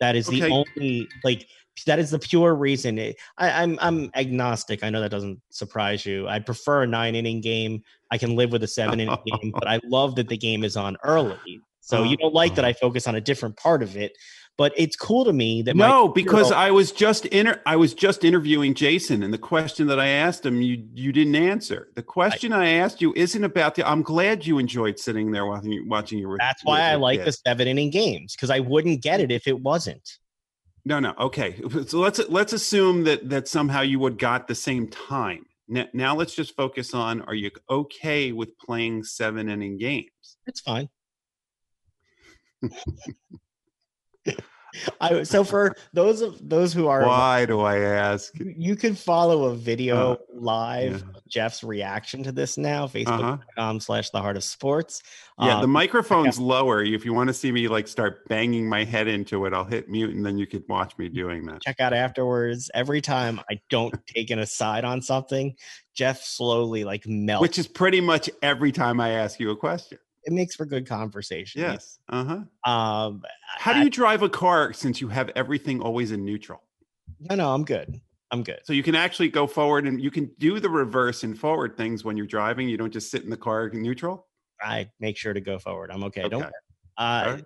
That 0.00 0.16
is 0.16 0.28
okay. 0.28 0.40
the 0.40 0.48
only 0.50 1.08
like 1.24 1.46
that 1.86 1.98
is 1.98 2.10
the 2.10 2.18
pure 2.18 2.54
reason. 2.54 2.98
It, 2.98 3.16
I, 3.38 3.62
I'm 3.62 3.78
I'm 3.80 4.10
agnostic. 4.14 4.84
I 4.84 4.90
know 4.90 5.00
that 5.00 5.10
doesn't 5.10 5.40
surprise 5.50 6.04
you. 6.04 6.28
I 6.28 6.40
prefer 6.40 6.82
a 6.82 6.86
nine 6.86 7.14
inning 7.14 7.40
game. 7.40 7.82
I 8.10 8.18
can 8.18 8.36
live 8.36 8.52
with 8.52 8.62
a 8.62 8.68
seven 8.68 9.00
inning 9.00 9.16
game, 9.26 9.52
but 9.52 9.66
I 9.66 9.80
love 9.84 10.16
that 10.16 10.28
the 10.28 10.36
game 10.36 10.62
is 10.62 10.76
on 10.76 10.96
early. 11.04 11.38
So 11.80 11.98
uh-huh. 11.98 12.10
you 12.10 12.16
don't 12.16 12.34
like 12.34 12.54
that 12.54 12.64
uh-huh. 12.64 12.70
I 12.70 12.72
focus 12.74 13.06
on 13.06 13.14
a 13.14 13.20
different 13.20 13.56
part 13.56 13.82
of 13.82 13.96
it. 13.96 14.16
But 14.56 14.74
it's 14.76 14.94
cool 14.94 15.24
to 15.24 15.32
me 15.32 15.62
that 15.62 15.74
no, 15.74 16.08
because 16.08 16.52
I 16.52 16.70
was 16.70 16.92
just 16.92 17.24
inter- 17.26 17.62
I 17.64 17.76
was 17.76 17.94
just 17.94 18.24
interviewing 18.24 18.74
Jason, 18.74 19.22
and 19.22 19.32
the 19.32 19.38
question 19.38 19.86
that 19.86 19.98
I 19.98 20.08
asked 20.08 20.44
him, 20.44 20.60
you 20.60 20.86
you 20.92 21.12
didn't 21.12 21.34
answer. 21.34 21.88
The 21.94 22.02
question 22.02 22.52
I, 22.52 22.64
I 22.64 22.68
asked 22.72 23.00
you 23.00 23.14
isn't 23.16 23.42
about 23.42 23.74
the. 23.74 23.88
I'm 23.88 24.02
glad 24.02 24.46
you 24.46 24.58
enjoyed 24.58 24.98
sitting 24.98 25.30
there 25.32 25.46
watching 25.46 25.88
watching 25.88 26.18
your. 26.18 26.36
That's 26.36 26.62
why 26.62 26.82
I 26.82 26.96
like 26.96 27.24
the 27.24 27.32
seven 27.32 27.68
inning 27.68 27.90
games 27.90 28.36
because 28.36 28.50
I 28.50 28.60
wouldn't 28.60 29.02
get 29.02 29.20
it 29.20 29.32
if 29.32 29.48
it 29.48 29.58
wasn't. 29.58 30.18
No, 30.84 31.00
no, 31.00 31.14
okay. 31.18 31.60
So 31.86 31.98
let's 31.98 32.20
let's 32.28 32.52
assume 32.52 33.04
that 33.04 33.30
that 33.30 33.48
somehow 33.48 33.80
you 33.80 33.98
would 33.98 34.18
got 34.18 34.46
the 34.46 34.54
same 34.54 34.88
time. 34.88 35.46
Now, 35.68 35.86
now 35.92 36.14
let's 36.14 36.34
just 36.34 36.54
focus 36.56 36.94
on: 36.94 37.22
Are 37.22 37.34
you 37.34 37.50
okay 37.68 38.32
with 38.32 38.58
playing 38.58 39.04
seven 39.04 39.48
inning 39.48 39.78
games? 39.78 40.36
It's 40.46 40.60
fine. 40.60 40.88
I, 45.00 45.22
so 45.24 45.44
for 45.44 45.74
those 45.92 46.20
of 46.20 46.48
those 46.48 46.72
who 46.72 46.86
are 46.88 47.04
why 47.04 47.44
do 47.44 47.60
I 47.60 47.78
ask? 47.78 48.32
You 48.38 48.76
can 48.76 48.94
follow 48.94 49.44
a 49.46 49.54
video 49.54 50.12
uh, 50.12 50.16
live 50.32 51.04
yeah. 51.04 51.20
Jeff's 51.28 51.64
reaction 51.64 52.22
to 52.24 52.32
this 52.32 52.56
now, 52.56 52.86
facebook.com 52.86 53.40
uh-huh. 53.56 53.78
slash 53.80 54.10
the 54.10 54.20
heart 54.20 54.36
of 54.36 54.44
sports. 54.44 55.02
Yeah, 55.40 55.56
um, 55.56 55.62
the 55.62 55.68
microphone's 55.68 56.38
yeah. 56.38 56.44
lower. 56.44 56.84
If 56.84 57.04
you 57.04 57.12
want 57.14 57.28
to 57.28 57.34
see 57.34 57.50
me 57.50 57.68
like 57.68 57.88
start 57.88 58.28
banging 58.28 58.68
my 58.68 58.84
head 58.84 59.08
into 59.08 59.44
it, 59.46 59.54
I'll 59.54 59.64
hit 59.64 59.88
mute 59.88 60.14
and 60.14 60.24
then 60.24 60.38
you 60.38 60.46
could 60.46 60.64
watch 60.68 60.96
me 60.98 61.08
doing 61.08 61.46
that. 61.46 61.62
Check 61.62 61.80
out 61.80 61.92
afterwards. 61.92 62.70
Every 62.74 63.00
time 63.00 63.40
I 63.50 63.60
don't 63.70 63.94
take 64.06 64.30
an 64.30 64.38
aside 64.38 64.84
on 64.84 65.02
something, 65.02 65.56
Jeff 65.94 66.22
slowly 66.22 66.84
like 66.84 67.06
melts. 67.06 67.42
Which 67.42 67.58
is 67.58 67.66
pretty 67.66 68.00
much 68.00 68.30
every 68.42 68.72
time 68.72 69.00
I 69.00 69.10
ask 69.10 69.40
you 69.40 69.50
a 69.50 69.56
question 69.56 69.98
it 70.24 70.32
makes 70.32 70.54
for 70.54 70.66
good 70.66 70.86
conversation. 70.86 71.62
Yes. 71.62 71.98
Uh 72.08 72.24
huh. 72.64 72.70
Um, 72.70 73.22
How 73.56 73.72
do 73.72 73.80
you 73.80 73.90
drive 73.90 74.22
a 74.22 74.28
car 74.28 74.72
since 74.72 75.00
you 75.00 75.08
have 75.08 75.30
everything 75.36 75.80
always 75.80 76.12
in 76.12 76.24
neutral? 76.24 76.62
No, 77.20 77.34
no, 77.34 77.54
I'm 77.54 77.64
good. 77.64 78.00
I'm 78.30 78.42
good. 78.42 78.60
So 78.64 78.72
you 78.72 78.82
can 78.82 78.94
actually 78.94 79.28
go 79.28 79.46
forward 79.46 79.86
and 79.86 80.00
you 80.00 80.10
can 80.10 80.30
do 80.38 80.60
the 80.60 80.70
reverse 80.70 81.24
and 81.24 81.38
forward 81.38 81.76
things 81.76 82.04
when 82.04 82.16
you're 82.16 82.26
driving. 82.26 82.68
You 82.68 82.76
don't 82.76 82.92
just 82.92 83.10
sit 83.10 83.24
in 83.24 83.30
the 83.30 83.36
car 83.36 83.66
in 83.66 83.82
neutral. 83.82 84.26
I 84.62 84.88
make 85.00 85.16
sure 85.16 85.32
to 85.32 85.40
go 85.40 85.58
forward. 85.58 85.90
I'm 85.90 86.04
okay. 86.04 86.22
okay. 86.22 86.28
Don't. 86.28 86.44
Uh, 86.96 87.24
right. 87.26 87.44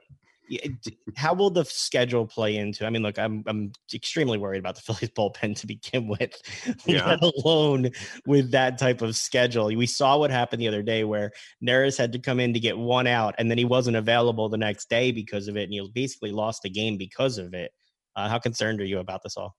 How 1.16 1.34
will 1.34 1.50
the 1.50 1.64
schedule 1.64 2.26
play 2.26 2.56
into? 2.56 2.86
I 2.86 2.90
mean, 2.90 3.02
look, 3.02 3.18
I'm 3.18 3.42
I'm 3.46 3.72
extremely 3.92 4.38
worried 4.38 4.58
about 4.58 4.74
the 4.74 4.80
Phillies 4.94 5.10
bullpen 5.10 5.56
to 5.60 5.66
begin 5.66 6.08
with, 6.08 6.40
yeah. 6.86 7.06
let 7.06 7.22
alone 7.22 7.90
with 8.26 8.50
that 8.52 8.78
type 8.78 9.02
of 9.02 9.16
schedule. 9.16 9.66
We 9.66 9.86
saw 9.86 10.18
what 10.18 10.30
happened 10.30 10.60
the 10.60 10.68
other 10.68 10.82
day 10.82 11.04
where 11.04 11.32
Neris 11.62 11.98
had 11.98 12.12
to 12.12 12.18
come 12.18 12.40
in 12.40 12.52
to 12.54 12.60
get 12.60 12.78
one 12.78 13.06
out, 13.06 13.34
and 13.38 13.50
then 13.50 13.58
he 13.58 13.64
wasn't 13.64 13.96
available 13.96 14.48
the 14.48 14.58
next 14.58 14.88
day 14.90 15.12
because 15.12 15.48
of 15.48 15.56
it, 15.56 15.64
and 15.64 15.72
he 15.72 15.90
basically 15.94 16.32
lost 16.32 16.64
a 16.64 16.70
game 16.70 16.96
because 16.96 17.38
of 17.38 17.54
it. 17.54 17.72
Uh, 18.16 18.28
how 18.28 18.38
concerned 18.38 18.80
are 18.80 18.86
you 18.86 18.98
about 18.98 19.22
this 19.22 19.36
all? 19.36 19.56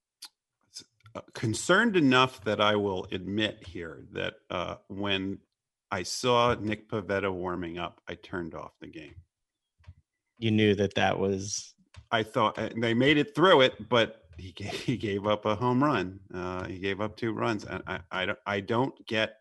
Uh, 1.14 1.20
concerned 1.34 1.96
enough 1.96 2.42
that 2.44 2.60
I 2.60 2.76
will 2.76 3.06
admit 3.10 3.64
here 3.66 4.04
that 4.12 4.34
uh, 4.50 4.76
when 4.88 5.38
I 5.90 6.02
saw 6.02 6.54
Nick 6.54 6.88
Pivetta 6.88 7.32
warming 7.32 7.78
up, 7.78 8.00
I 8.08 8.14
turned 8.14 8.54
off 8.54 8.72
the 8.80 8.86
game 8.86 9.14
you 10.38 10.50
knew 10.50 10.74
that 10.74 10.94
that 10.94 11.18
was. 11.18 11.74
I 12.10 12.22
thought 12.22 12.58
they 12.76 12.94
made 12.94 13.18
it 13.18 13.34
through 13.34 13.62
it, 13.62 13.88
but 13.88 14.22
he 14.36 14.52
gave, 14.52 14.72
he 14.72 14.96
gave 14.96 15.26
up 15.26 15.44
a 15.44 15.54
home 15.54 15.82
run. 15.82 16.20
Uh, 16.32 16.64
he 16.64 16.78
gave 16.78 17.00
up 17.00 17.16
two 17.16 17.32
runs, 17.32 17.64
and 17.64 17.82
I, 17.86 18.00
I 18.10 18.26
don't 18.26 18.38
I 18.46 18.60
don't 18.60 19.06
get 19.06 19.36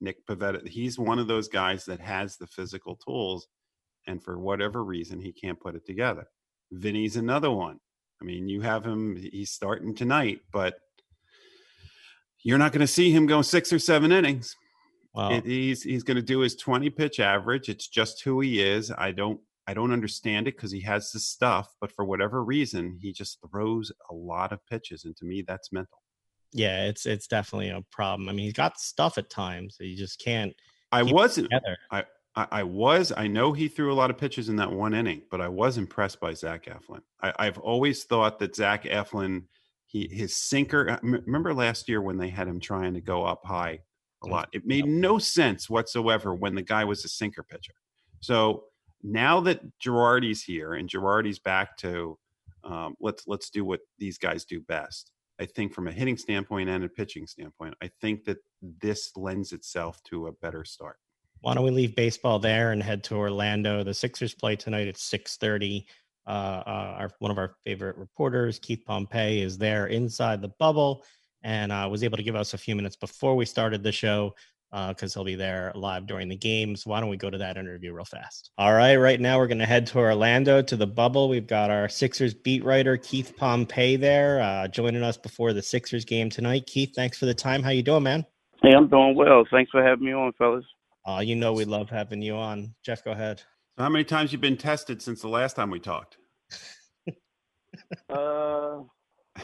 Nick 0.00 0.26
Pivetta. 0.26 0.66
He's 0.66 0.98
one 0.98 1.18
of 1.18 1.26
those 1.26 1.48
guys 1.48 1.84
that 1.86 2.00
has 2.00 2.36
the 2.36 2.46
physical 2.46 2.96
tools, 2.96 3.48
and 4.06 4.22
for 4.22 4.38
whatever 4.38 4.84
reason, 4.84 5.20
he 5.20 5.32
can't 5.32 5.60
put 5.60 5.74
it 5.74 5.86
together. 5.86 6.26
Vinny's 6.72 7.16
another 7.16 7.50
one. 7.50 7.78
I 8.20 8.24
mean, 8.24 8.48
you 8.48 8.60
have 8.62 8.84
him. 8.84 9.16
He's 9.16 9.50
starting 9.50 9.94
tonight, 9.94 10.40
but 10.52 10.78
you're 12.42 12.58
not 12.58 12.72
going 12.72 12.80
to 12.80 12.86
see 12.86 13.10
him 13.10 13.26
go 13.26 13.42
six 13.42 13.72
or 13.72 13.78
seven 13.78 14.12
innings. 14.12 14.56
Wow. 15.14 15.30
It, 15.30 15.44
he's 15.46 15.82
he's 15.82 16.02
going 16.02 16.16
to 16.16 16.22
do 16.22 16.40
his 16.40 16.56
20 16.56 16.90
pitch 16.90 17.20
average. 17.20 17.68
It's 17.68 17.88
just 17.88 18.22
who 18.22 18.40
he 18.40 18.62
is. 18.62 18.92
I 18.96 19.12
don't 19.12 19.40
I 19.68 19.74
don't 19.74 19.92
understand 19.92 20.48
it 20.48 20.56
because 20.56 20.72
he 20.72 20.80
has 20.80 21.12
the 21.12 21.20
stuff, 21.20 21.74
but 21.78 21.92
for 21.92 22.02
whatever 22.02 22.42
reason, 22.42 22.98
he 23.02 23.12
just 23.12 23.38
throws 23.50 23.92
a 24.10 24.14
lot 24.14 24.50
of 24.50 24.64
pitches, 24.66 25.04
and 25.04 25.14
to 25.18 25.26
me, 25.26 25.44
that's 25.46 25.70
mental. 25.72 26.02
Yeah, 26.52 26.86
it's 26.86 27.04
it's 27.04 27.26
definitely 27.26 27.68
a 27.68 27.84
problem. 27.92 28.30
I 28.30 28.32
mean, 28.32 28.46
he's 28.46 28.54
got 28.54 28.80
stuff 28.80 29.18
at 29.18 29.28
times. 29.28 29.76
So 29.76 29.84
you 29.84 29.94
just 29.94 30.24
can't. 30.24 30.54
I 30.90 31.02
wasn't. 31.02 31.52
I, 31.90 32.04
I, 32.34 32.46
I 32.50 32.62
was. 32.62 33.12
I 33.14 33.26
know 33.26 33.52
he 33.52 33.68
threw 33.68 33.92
a 33.92 33.94
lot 33.94 34.08
of 34.08 34.16
pitches 34.16 34.48
in 34.48 34.56
that 34.56 34.72
one 34.72 34.94
inning, 34.94 35.20
but 35.30 35.42
I 35.42 35.48
was 35.48 35.76
impressed 35.76 36.18
by 36.18 36.32
Zach 36.32 36.64
Eflin. 36.64 37.02
I, 37.22 37.34
I've 37.38 37.58
always 37.58 38.04
thought 38.04 38.38
that 38.38 38.56
Zach 38.56 38.84
Eflin, 38.84 39.42
he 39.86 40.08
his 40.10 40.34
sinker. 40.34 40.92
Uh, 40.92 40.98
remember 41.02 41.52
last 41.52 41.90
year 41.90 42.00
when 42.00 42.16
they 42.16 42.30
had 42.30 42.48
him 42.48 42.58
trying 42.58 42.94
to 42.94 43.02
go 43.02 43.22
up 43.22 43.44
high 43.44 43.80
a 44.24 44.28
lot? 44.28 44.48
It 44.54 44.64
made 44.64 44.86
no 44.86 45.18
sense 45.18 45.68
whatsoever 45.68 46.34
when 46.34 46.54
the 46.54 46.62
guy 46.62 46.84
was 46.84 47.04
a 47.04 47.08
sinker 47.08 47.42
pitcher. 47.42 47.74
So 48.20 48.64
now 49.02 49.40
that 49.40 49.60
Girardi's 49.78 50.42
here 50.42 50.74
and 50.74 50.88
Girardi's 50.88 51.38
back 51.38 51.76
to 51.78 52.18
um, 52.64 52.96
let's 53.00 53.26
let's 53.26 53.50
do 53.50 53.64
what 53.64 53.80
these 53.98 54.18
guys 54.18 54.44
do 54.44 54.60
best. 54.60 55.12
I 55.40 55.46
think 55.46 55.72
from 55.72 55.86
a 55.86 55.92
hitting 55.92 56.16
standpoint 56.16 56.68
and 56.68 56.84
a 56.84 56.88
pitching 56.88 57.26
standpoint, 57.26 57.74
I 57.80 57.90
think 58.00 58.24
that 58.24 58.38
this 58.82 59.12
lends 59.16 59.52
itself 59.52 60.02
to 60.04 60.26
a 60.26 60.32
better 60.32 60.64
start. 60.64 60.96
Why 61.40 61.54
don't 61.54 61.64
we 61.64 61.70
leave 61.70 61.94
baseball 61.94 62.40
there 62.40 62.72
and 62.72 62.82
head 62.82 63.04
to 63.04 63.14
Orlando? 63.14 63.84
The 63.84 63.94
Sixers 63.94 64.34
play 64.34 64.56
tonight 64.56 64.88
at 64.88 64.96
six 64.96 65.36
thirty. 65.36 65.86
Uh, 66.26 66.62
uh, 66.66 66.96
our 66.98 67.10
one 67.20 67.30
of 67.30 67.38
our 67.38 67.54
favorite 67.64 67.96
reporters, 67.96 68.58
Keith 68.58 68.82
Pompey, 68.84 69.40
is 69.40 69.56
there 69.56 69.86
inside 69.86 70.42
the 70.42 70.52
bubble 70.58 71.04
and 71.42 71.72
uh, 71.72 71.88
was 71.90 72.02
able 72.02 72.16
to 72.16 72.22
give 72.22 72.36
us 72.36 72.52
a 72.52 72.58
few 72.58 72.74
minutes 72.74 72.96
before 72.96 73.36
we 73.36 73.46
started 73.46 73.82
the 73.82 73.92
show 73.92 74.34
because 74.70 75.16
uh, 75.16 75.20
he'll 75.20 75.24
be 75.24 75.34
there 75.34 75.72
live 75.74 76.06
during 76.06 76.28
the 76.28 76.36
game. 76.36 76.76
So 76.76 76.90
why 76.90 77.00
don't 77.00 77.08
we 77.08 77.16
go 77.16 77.30
to 77.30 77.38
that 77.38 77.56
interview 77.56 77.92
real 77.92 78.04
fast? 78.04 78.50
All 78.58 78.74
right, 78.74 78.96
right 78.96 79.20
now 79.20 79.38
we're 79.38 79.46
going 79.46 79.58
to 79.58 79.66
head 79.66 79.86
to 79.88 79.98
Orlando 79.98 80.60
to 80.62 80.76
the 80.76 80.86
bubble. 80.86 81.28
We've 81.28 81.46
got 81.46 81.70
our 81.70 81.88
Sixers 81.88 82.34
beat 82.34 82.64
writer 82.64 82.96
Keith 82.96 83.34
Pompey 83.36 83.96
there 83.96 84.40
uh, 84.40 84.68
joining 84.68 85.02
us 85.02 85.16
before 85.16 85.52
the 85.52 85.62
Sixers 85.62 86.04
game 86.04 86.28
tonight. 86.28 86.66
Keith, 86.66 86.92
thanks 86.94 87.18
for 87.18 87.26
the 87.26 87.34
time. 87.34 87.62
How 87.62 87.70
you 87.70 87.82
doing, 87.82 88.02
man? 88.02 88.26
Hey, 88.62 88.74
I'm 88.74 88.88
doing 88.88 89.14
well. 89.14 89.44
Thanks 89.50 89.70
for 89.70 89.82
having 89.82 90.04
me 90.04 90.12
on, 90.12 90.32
fellas. 90.36 90.64
Uh, 91.06 91.20
you 91.20 91.36
know 91.36 91.52
we 91.54 91.64
love 91.64 91.88
having 91.88 92.20
you 92.20 92.34
on. 92.34 92.74
Jeff, 92.84 93.02
go 93.04 93.12
ahead. 93.12 93.38
So 93.76 93.84
how 93.84 93.88
many 93.88 94.04
times 94.04 94.32
you 94.32 94.38
been 94.38 94.56
tested 94.56 95.00
since 95.00 95.22
the 95.22 95.28
last 95.28 95.56
time 95.56 95.70
we 95.70 95.78
talked? 95.80 96.18
uh, 98.10 98.78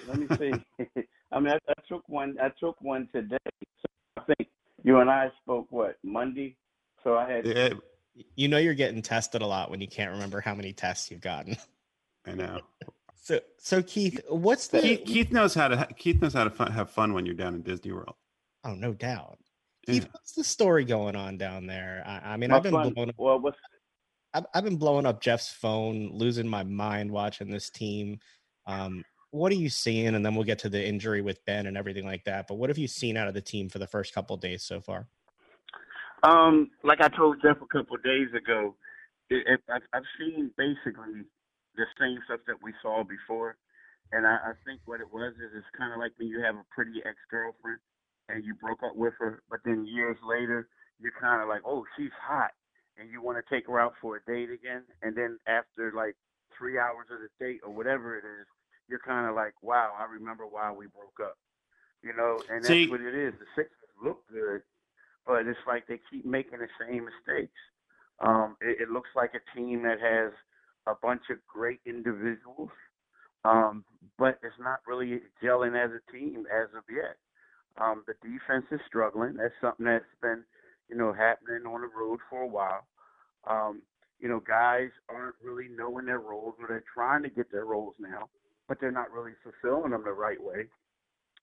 let 0.09 0.19
me 0.19 0.27
see. 0.37 0.53
I 1.33 1.41
mean, 1.41 1.53
I, 1.53 1.59
I 1.69 1.75
took 1.89 2.03
one. 2.09 2.37
I 2.43 2.51
took 2.61 2.77
one 2.81 3.09
today. 3.15 3.39
So 3.63 3.87
I 4.19 4.23
think 4.35 4.49
you 4.85 5.01
and 5.01 5.11
I 5.11 5.33
spoke 5.43 5.67
what 5.71 5.97
Monday, 6.05 6.57
so 7.03 7.17
I 7.17 7.29
had. 7.29 7.47
Yeah. 7.47 7.71
You 8.37 8.47
know 8.47 8.59
you're 8.59 8.75
getting 8.75 9.03
tested 9.03 9.43
a 9.43 9.47
lot 9.47 9.71
when 9.71 9.81
you 9.81 9.89
can't 9.89 10.13
remember 10.13 10.41
how 10.41 10.55
many 10.55 10.73
tests 10.73 11.11
you've 11.11 11.21
gotten. 11.21 11.57
I 12.27 12.35
know. 12.35 12.61
So, 13.17 13.41
so 13.59 13.83
Keith, 13.83 14.21
what's 14.29 14.69
the 14.69 14.81
Keith, 14.81 15.03
Keith 15.05 15.33
knows 15.33 15.55
how 15.55 15.67
to 15.67 15.89
Keith 15.97 16.23
knows 16.23 16.35
how 16.35 16.45
to 16.45 16.51
fun, 16.51 16.71
have 16.71 16.91
fun 16.91 17.13
when 17.13 17.27
you're 17.27 17.35
down 17.35 17.55
in 17.55 17.63
Disney 17.63 17.91
World. 17.91 18.15
Oh, 18.63 18.75
no 18.75 18.93
doubt. 18.93 19.39
Yeah. 19.89 19.95
Keith, 19.95 20.09
what's 20.13 20.33
the 20.33 20.45
story 20.45 20.85
going 20.85 21.17
on 21.17 21.39
down 21.39 21.67
there? 21.67 22.05
I, 22.07 22.35
I 22.35 22.37
mean, 22.37 22.51
My 22.51 22.59
I've 22.59 22.63
been 22.63 22.73
fun. 22.73 22.93
blowing 22.93 23.09
up. 23.09 23.15
Well, 23.19 23.41
what's 23.41 23.59
I've, 24.33 24.47
I've 24.55 24.65
been 24.65 24.77
blowing 24.77 25.07
up 25.07 25.21
Jeff's 25.21 25.51
phone, 25.51 26.11
losing 26.13 26.47
my 26.47 26.63
mind 26.63 27.11
watching 27.11 27.51
this 27.51 27.71
team. 27.71 28.19
Um, 28.67 29.05
what 29.35 29.51
are 29.51 29.57
you 29.57 29.69
seeing? 29.69 30.15
And 30.15 30.25
then 30.25 30.37
we'll 30.37 30.45
get 30.45 30.61
to 30.61 30.69
the 30.69 30.87
injury 30.87 31.21
with 31.21 31.45
Ben 31.45 31.67
and 31.67 31.77
everything 31.77 32.07
like 32.07 32.25
that. 32.25 32.47
But 32.47 32.55
what 32.55 32.71
have 32.71 32.79
you 32.79 32.87
seen 32.87 33.17
out 33.17 33.27
of 33.27 33.35
the 33.35 33.41
team 33.41 33.69
for 33.69 33.81
the 33.81 33.87
first 33.87 34.15
couple 34.15 34.37
days 34.37 34.63
so 34.63 34.81
far? 34.81 35.09
Um, 36.23 36.71
like 36.85 37.01
I 37.01 37.09
told 37.09 37.43
Jeff 37.43 37.57
a 37.61 37.67
couple 37.67 37.97
days 37.97 38.29
ago, 38.31 38.77
it, 39.29 39.43
it, 39.47 39.61
I've, 39.69 39.83
I've 39.93 40.09
seen 40.19 40.53
basically 40.57 41.27
the 41.75 41.85
same 41.99 42.19
stuff 42.25 42.41
that 42.47 42.63
we 42.63 42.73
saw 42.81 43.03
before. 43.03 43.57
And 44.13 44.25
I, 44.25 44.37
I 44.37 44.53
think 44.65 44.81
what 44.87 45.01
it 45.01 45.13
was 45.13 45.35
is 45.35 45.51
it's 45.57 45.67
kind 45.77 45.93
of 45.93 45.99
like 45.99 46.13
when 46.17 46.29
you 46.29 46.41
have 46.41 46.55
a 46.55 46.65
pretty 46.71 47.03
ex 47.05 47.19
girlfriend 47.29 47.83
and 48.29 48.45
you 48.45 48.55
broke 48.55 48.85
up 48.87 48.95
with 48.95 49.15
her, 49.19 49.43
but 49.51 49.59
then 49.65 49.85
years 49.85 50.17
later 50.23 50.69
you're 51.01 51.19
kind 51.21 51.43
of 51.43 51.49
like, 51.49 51.63
oh, 51.67 51.85
she's 51.99 52.15
hot, 52.23 52.53
and 52.97 53.11
you 53.11 53.21
want 53.21 53.37
to 53.37 53.55
take 53.55 53.67
her 53.67 53.81
out 53.81 53.95
for 54.01 54.17
a 54.17 54.23
date 54.31 54.55
again. 54.55 54.85
And 55.03 55.17
then 55.17 55.39
after 55.49 55.93
like 55.95 56.15
three 56.57 56.79
hours 56.79 57.11
of 57.11 57.19
the 57.19 57.45
date 57.45 57.61
or 57.67 57.75
whatever 57.75 58.17
it 58.17 58.23
is, 58.23 58.47
you're 58.89 59.01
kind 59.01 59.29
of 59.29 59.35
like, 59.35 59.55
wow, 59.63 59.93
I 59.99 60.05
remember 60.13 60.47
why 60.47 60.73
we 60.73 60.87
broke 60.87 61.21
up. 61.23 61.37
You 62.03 62.15
know, 62.15 62.43
and 62.51 62.63
that's 62.63 62.69
See, 62.69 62.89
what 62.89 63.01
it 63.01 63.15
is. 63.15 63.33
The 63.39 63.47
Sixers 63.57 63.79
look 64.03 64.21
good, 64.31 64.63
but 65.27 65.47
it's 65.47 65.59
like 65.67 65.87
they 65.87 66.01
keep 66.11 66.27
making 66.27 66.59
the 66.59 66.69
same 66.79 67.07
mistakes. 67.07 67.59
Um, 68.21 68.57
it, 68.61 68.83
it 68.83 68.91
looks 68.91 69.09
like 69.17 69.33
a 69.35 69.57
team 69.57 69.83
that 69.85 70.01
has 70.01 70.33
a 70.87 70.95
bunch 71.03 71.23
of 71.31 71.39
great 71.47 71.81
individuals, 71.87 72.69
um, 73.45 73.85
but 74.19 74.39
it's 74.43 74.59
not 74.61 74.81
really 74.87 75.21
gelling 75.43 75.83
as 75.83 75.91
a 75.91 76.13
team 76.13 76.45
as 76.53 76.69
of 76.77 76.85
yet. 76.95 77.17
Um, 77.81 78.05
the 78.07 78.15
defense 78.23 78.67
is 78.71 78.81
struggling. 78.87 79.35
That's 79.35 79.55
something 79.61 79.87
that's 79.87 80.05
been, 80.21 80.45
you 80.91 80.97
know, 80.97 81.13
happening 81.13 81.67
on 81.67 81.81
the 81.81 81.89
road 81.89 82.21
for 82.29 82.43
a 82.43 82.47
while. 82.47 82.87
Um, 83.49 83.83
you 84.21 84.29
know, 84.29 84.41
guys 84.41 84.91
aren't 85.09 85.35
really 85.43 85.69
knowing 85.75 86.07
their 86.07 86.21
roles, 86.21 86.55
or 86.61 86.69
they're 86.69 86.85
trying 86.95 87.23
to 87.23 87.31
get 87.31 87.51
their 87.51 87.65
roles 87.65 87.95
now 87.99 88.29
but 88.69 88.79
they're 88.81 88.91
not 88.91 89.11
really 89.13 89.33
fulfilling 89.43 89.91
them 89.91 90.03
the 90.05 90.13
right 90.13 90.43
way, 90.43 90.67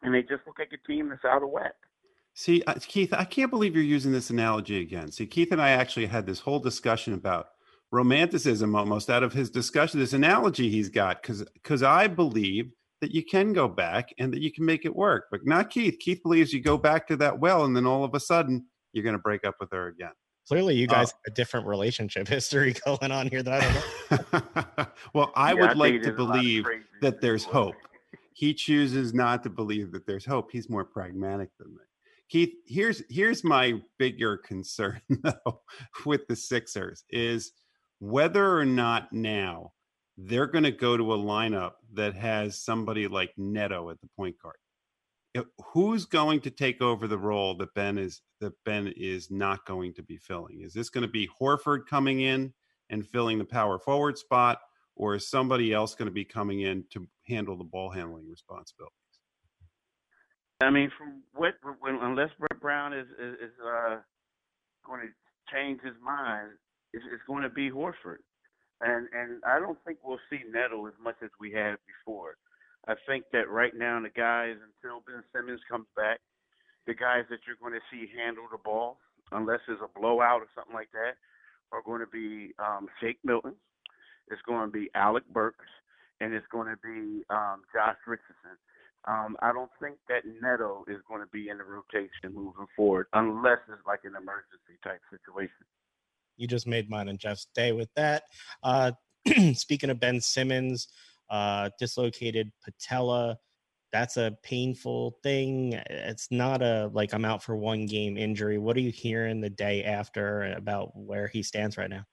and 0.01 0.13
they 0.13 0.21
just 0.21 0.45
look 0.47 0.59
like 0.59 0.71
a 0.73 0.87
team 0.87 1.09
that's 1.09 1.25
out 1.25 1.43
of 1.43 1.49
whack. 1.49 1.75
See, 2.33 2.63
Keith, 2.81 3.13
I 3.13 3.25
can't 3.25 3.51
believe 3.51 3.75
you're 3.75 3.83
using 3.83 4.11
this 4.11 4.29
analogy 4.29 4.79
again. 4.79 5.11
See, 5.11 5.25
Keith 5.25 5.51
and 5.51 5.61
I 5.61 5.71
actually 5.71 6.05
had 6.05 6.25
this 6.25 6.39
whole 6.39 6.59
discussion 6.59 7.13
about 7.13 7.47
romanticism 7.91 8.73
almost 8.73 9.09
out 9.09 9.21
of 9.21 9.33
his 9.33 9.49
discussion, 9.49 9.99
this 9.99 10.13
analogy 10.13 10.69
he's 10.69 10.89
got, 10.89 11.21
because 11.21 11.83
I 11.83 12.07
believe 12.07 12.71
that 13.01 13.11
you 13.11 13.25
can 13.25 13.51
go 13.51 13.67
back 13.67 14.13
and 14.17 14.31
that 14.31 14.41
you 14.41 14.51
can 14.51 14.63
make 14.63 14.85
it 14.85 14.95
work, 14.95 15.25
but 15.29 15.41
not 15.45 15.69
Keith. 15.69 15.97
Keith 15.99 16.23
believes 16.23 16.53
you 16.53 16.61
go 16.61 16.77
back 16.77 17.05
to 17.07 17.17
that 17.17 17.39
well, 17.39 17.65
and 17.65 17.75
then 17.75 17.85
all 17.85 18.05
of 18.05 18.13
a 18.15 18.19
sudden 18.19 18.65
you're 18.93 19.03
going 19.03 19.15
to 19.15 19.19
break 19.19 19.45
up 19.45 19.55
with 19.59 19.71
her 19.71 19.87
again. 19.87 20.13
Clearly, 20.51 20.75
you 20.75 20.85
guys 20.85 21.11
uh, 21.11 21.13
have 21.13 21.31
a 21.31 21.33
different 21.33 21.65
relationship 21.65 22.27
history 22.27 22.75
going 22.83 23.09
on 23.09 23.29
here 23.29 23.41
that 23.41 23.63
I 23.63 24.17
don't 24.17 24.75
know. 24.77 24.85
well, 25.13 25.31
I 25.33 25.53
yeah, 25.53 25.61
would 25.61 25.77
like 25.77 26.01
to 26.01 26.11
believe 26.11 26.65
that 26.99 27.21
there's 27.21 27.45
hope. 27.45 27.75
He 28.33 28.53
chooses 28.53 29.13
not 29.13 29.43
to 29.43 29.49
believe 29.49 29.93
that 29.93 30.05
there's 30.05 30.25
hope. 30.25 30.49
He's 30.51 30.69
more 30.69 30.83
pragmatic 30.83 31.51
than 31.57 31.69
me. 31.69 31.83
Keith, 32.27 32.53
here's 32.67 33.01
here's 33.09 33.45
my 33.45 33.81
bigger 33.97 34.35
concern 34.35 34.99
though 35.23 35.61
with 36.05 36.27
the 36.27 36.35
Sixers 36.35 37.05
is 37.09 37.53
whether 37.99 38.57
or 38.57 38.65
not 38.65 39.13
now 39.13 39.71
they're 40.17 40.47
going 40.47 40.65
to 40.65 40.71
go 40.71 40.97
to 40.97 41.13
a 41.13 41.17
lineup 41.17 41.75
that 41.93 42.13
has 42.15 42.59
somebody 42.59 43.07
like 43.07 43.31
Neto 43.37 43.89
at 43.89 44.01
the 44.01 44.09
point 44.17 44.35
guard 44.43 44.57
who's 45.73 46.05
going 46.05 46.41
to 46.41 46.51
take 46.51 46.81
over 46.81 47.07
the 47.07 47.17
role 47.17 47.55
that 47.55 47.73
Ben 47.73 47.97
is 47.97 48.21
that 48.39 48.53
Ben 48.65 48.93
is 48.97 49.31
not 49.31 49.65
going 49.65 49.93
to 49.93 50.03
be 50.03 50.17
filling? 50.17 50.61
Is 50.61 50.73
this 50.73 50.89
going 50.89 51.03
to 51.05 51.11
be 51.11 51.29
Horford 51.39 51.85
coming 51.89 52.21
in 52.21 52.53
and 52.89 53.07
filling 53.07 53.37
the 53.37 53.45
power 53.45 53.79
forward 53.79 54.17
spot, 54.17 54.59
or 54.95 55.15
is 55.15 55.29
somebody 55.29 55.73
else 55.73 55.95
going 55.95 56.07
to 56.07 56.13
be 56.13 56.25
coming 56.25 56.61
in 56.61 56.83
to 56.91 57.07
handle 57.27 57.57
the 57.57 57.63
ball 57.63 57.89
handling 57.89 58.29
responsibilities? 58.29 58.95
I 60.61 60.69
mean, 60.69 60.91
from 60.97 61.23
what 61.33 61.53
when, 61.79 61.95
unless 62.01 62.29
Brett 62.37 62.59
Brown 62.59 62.93
is 62.93 63.07
is, 63.19 63.33
is 63.35 63.51
uh, 63.65 63.97
going 64.85 65.01
to 65.01 65.53
change 65.53 65.79
his 65.81 65.95
mind, 66.03 66.49
it's, 66.93 67.05
it's 67.11 67.23
going 67.25 67.43
to 67.43 67.49
be 67.49 67.71
Horford. 67.71 68.19
and 68.81 69.07
and 69.13 69.41
I 69.45 69.59
don't 69.59 69.77
think 69.85 69.99
we'll 70.03 70.19
see 70.29 70.39
Neto 70.51 70.87
as 70.87 70.93
much 71.01 71.15
as 71.23 71.29
we 71.39 71.53
have 71.53 71.77
before. 71.87 72.35
I 72.87 72.95
think 73.07 73.25
that 73.31 73.49
right 73.49 73.73
now 73.75 74.01
the 74.01 74.09
guys 74.09 74.55
until 74.57 75.03
Ben 75.05 75.23
Simmons 75.33 75.61
comes 75.69 75.87
back, 75.95 76.19
the 76.87 76.93
guys 76.93 77.25
that 77.29 77.39
you're 77.45 77.61
going 77.61 77.73
to 77.73 77.85
see 77.91 78.09
handle 78.17 78.45
the 78.51 78.57
ball, 78.57 78.97
unless 79.31 79.59
there's 79.67 79.79
a 79.83 79.99
blowout 79.99 80.41
or 80.41 80.47
something 80.55 80.73
like 80.73 80.91
that, 80.93 81.15
are 81.71 81.83
going 81.85 82.01
to 82.01 82.07
be 82.07 82.53
um, 82.59 82.87
Shake 82.99 83.19
Milton, 83.23 83.53
it's 84.29 84.41
going 84.47 84.65
to 84.65 84.71
be 84.71 84.89
Alec 84.95 85.23
Burks, 85.31 85.69
and 86.19 86.33
it's 86.33 86.45
going 86.51 86.67
to 86.67 86.77
be 86.77 87.23
um, 87.29 87.61
Josh 87.73 87.97
Richardson. 88.07 88.57
Um, 89.07 89.35
I 89.41 89.51
don't 89.51 89.71
think 89.81 89.97
that 90.09 90.23
Neto 90.41 90.85
is 90.87 91.01
going 91.07 91.21
to 91.21 91.27
be 91.31 91.49
in 91.49 91.57
the 91.57 91.63
rotation 91.63 92.33
moving 92.33 92.67
forward 92.75 93.07
unless 93.13 93.57
it's 93.67 93.85
like 93.87 94.01
an 94.03 94.15
emergency 94.15 94.77
type 94.83 95.01
situation. 95.09 95.65
You 96.37 96.47
just 96.47 96.67
made 96.67 96.89
mine 96.89 97.09
and 97.09 97.19
Jeff's 97.19 97.47
day 97.55 97.71
with 97.71 97.89
that. 97.95 98.23
Uh, 98.63 98.91
speaking 99.53 99.89
of 99.89 99.99
Ben 99.99 100.21
Simmons, 100.21 100.87
uh, 101.31 101.69
dislocated 101.79 102.51
patella. 102.63 103.37
That's 103.91 104.17
a 104.17 104.37
painful 104.43 105.17
thing. 105.23 105.73
It's 105.89 106.29
not 106.29 106.61
a 106.61 106.89
like 106.93 107.13
I'm 107.13 107.25
out 107.25 107.41
for 107.43 107.55
one 107.55 107.87
game 107.87 108.17
injury. 108.17 108.57
What 108.57 108.77
are 108.77 108.81
you 108.81 108.91
hearing 108.91 109.41
the 109.41 109.49
day 109.49 109.83
after 109.83 110.53
about 110.53 110.95
where 110.95 111.27
he 111.27 111.41
stands 111.41 111.77
right 111.77 111.89
now? 111.89 112.05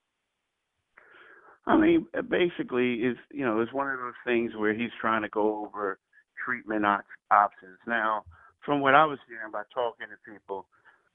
I 1.67 1.77
mean, 1.77 2.07
basically, 2.29 2.95
is 2.95 3.17
you 3.31 3.45
know, 3.45 3.61
it's 3.61 3.71
one 3.71 3.89
of 3.89 3.99
those 3.99 4.13
things 4.25 4.53
where 4.57 4.73
he's 4.73 4.89
trying 4.99 5.21
to 5.21 5.29
go 5.29 5.65
over 5.65 5.99
treatment 6.43 6.85
op- 6.85 7.05
options. 7.31 7.77
Now, 7.85 8.23
from 8.65 8.81
what 8.81 8.95
I 8.95 9.05
was 9.05 9.19
hearing 9.27 9.51
by 9.51 9.63
talking 9.73 10.07
to 10.07 10.31
people, 10.31 10.65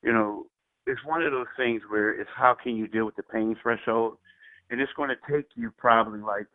you 0.03 0.13
know, 0.13 0.47
it's 0.87 1.01
one 1.05 1.23
of 1.23 1.33
those 1.33 1.47
things 1.57 1.83
where 1.89 2.19
it's 2.19 2.31
how 2.37 2.55
can 2.55 2.77
you 2.77 2.87
deal 2.87 3.05
with 3.05 3.17
the 3.17 3.23
pain 3.23 3.57
threshold, 3.61 4.19
and 4.71 4.81
it's 4.81 4.93
going 4.97 5.11
to 5.11 5.33
take 5.33 5.47
you 5.57 5.73
probably 5.77 6.21
like 6.21 6.47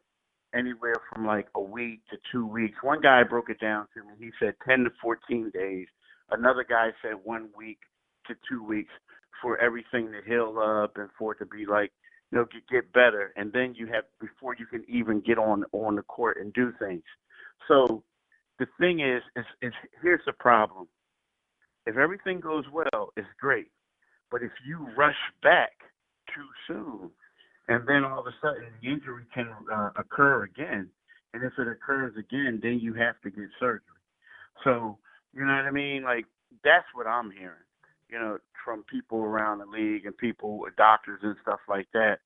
anywhere 0.53 0.95
from 1.11 1.25
like 1.25 1.47
a 1.55 1.61
week 1.61 2.01
to 2.09 2.17
two 2.31 2.45
weeks. 2.45 2.77
One 2.81 3.01
guy 3.01 3.23
broke 3.23 3.49
it 3.49 3.59
down 3.59 3.87
to 3.93 4.03
me. 4.03 4.13
He 4.19 4.31
said 4.39 4.55
10 4.67 4.85
to 4.85 4.89
14 5.01 5.51
days. 5.53 5.87
Another 6.31 6.65
guy 6.67 6.89
said 7.01 7.13
one 7.23 7.49
week 7.57 7.79
to 8.27 8.35
two 8.49 8.63
weeks 8.63 8.91
for 9.41 9.57
everything 9.59 10.11
to 10.11 10.19
heal 10.27 10.57
up 10.59 10.97
and 10.97 11.09
for 11.17 11.33
it 11.33 11.39
to 11.39 11.45
be 11.45 11.65
like, 11.65 11.91
you 12.31 12.37
know, 12.37 12.45
get, 12.51 12.67
get 12.69 12.93
better. 12.93 13.33
And 13.35 13.51
then 13.51 13.73
you 13.75 13.87
have 13.87 14.03
before 14.19 14.55
you 14.57 14.65
can 14.65 14.83
even 14.87 15.21
get 15.21 15.37
on 15.37 15.63
on 15.71 15.95
the 15.95 16.03
court 16.03 16.37
and 16.39 16.53
do 16.53 16.71
things. 16.79 17.03
So 17.67 18.03
the 18.59 18.67
thing 18.79 18.99
is, 18.99 19.23
is, 19.35 19.45
is 19.61 19.73
here's 20.01 20.21
the 20.25 20.33
problem. 20.33 20.87
If 21.85 21.97
everything 21.97 22.39
goes 22.39 22.65
well, 22.71 23.09
it's 23.17 23.27
great. 23.39 23.67
But 24.29 24.43
if 24.43 24.51
you 24.65 24.87
rush 24.95 25.15
back 25.41 25.71
too 26.35 26.47
soon, 26.67 27.09
and 27.69 27.87
then 27.87 28.03
all 28.03 28.19
of 28.19 28.25
a 28.25 28.33
sudden 28.41 28.65
the 28.81 28.89
injury 28.89 29.23
can 29.33 29.47
uh, 29.71 29.91
occur 29.95 30.43
again. 30.43 30.89
And 31.33 31.43
if 31.43 31.53
it 31.59 31.67
occurs 31.67 32.15
again, 32.17 32.59
then 32.61 32.79
you 32.81 32.95
have 32.95 33.21
to 33.21 33.29
get 33.29 33.45
surgery. 33.59 33.83
So, 34.63 34.97
you 35.33 35.45
know 35.45 35.53
what 35.53 35.65
I 35.65 35.71
mean? 35.71 36.03
Like, 36.03 36.25
that's 36.63 36.87
what 36.95 37.05
I'm 37.05 37.29
hearing, 37.29 37.63
you 38.09 38.17
know, 38.17 38.39
from 38.65 38.83
people 38.83 39.19
around 39.19 39.59
the 39.59 39.65
league 39.65 40.05
and 40.05 40.17
people, 40.17 40.65
doctors 40.75 41.19
and 41.21 41.35
stuff 41.43 41.59
like 41.69 41.87
that. 41.93 42.17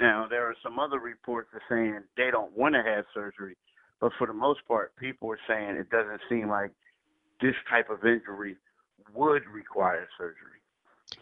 Now, 0.00 0.26
there 0.28 0.46
are 0.46 0.56
some 0.62 0.78
other 0.78 0.98
reports 0.98 1.50
that 1.52 1.62
saying 1.68 2.00
they 2.16 2.30
don't 2.30 2.56
want 2.56 2.74
to 2.74 2.82
have 2.82 3.04
surgery, 3.12 3.56
but 4.00 4.12
for 4.18 4.26
the 4.26 4.32
most 4.32 4.60
part, 4.66 4.96
people 4.96 5.30
are 5.30 5.38
saying 5.46 5.76
it 5.76 5.90
doesn't 5.90 6.20
seem 6.28 6.48
like 6.48 6.70
this 7.40 7.54
type 7.70 7.90
of 7.90 8.04
injury 8.04 8.56
would 9.14 9.42
require 9.52 10.08
surgery. 10.18 10.60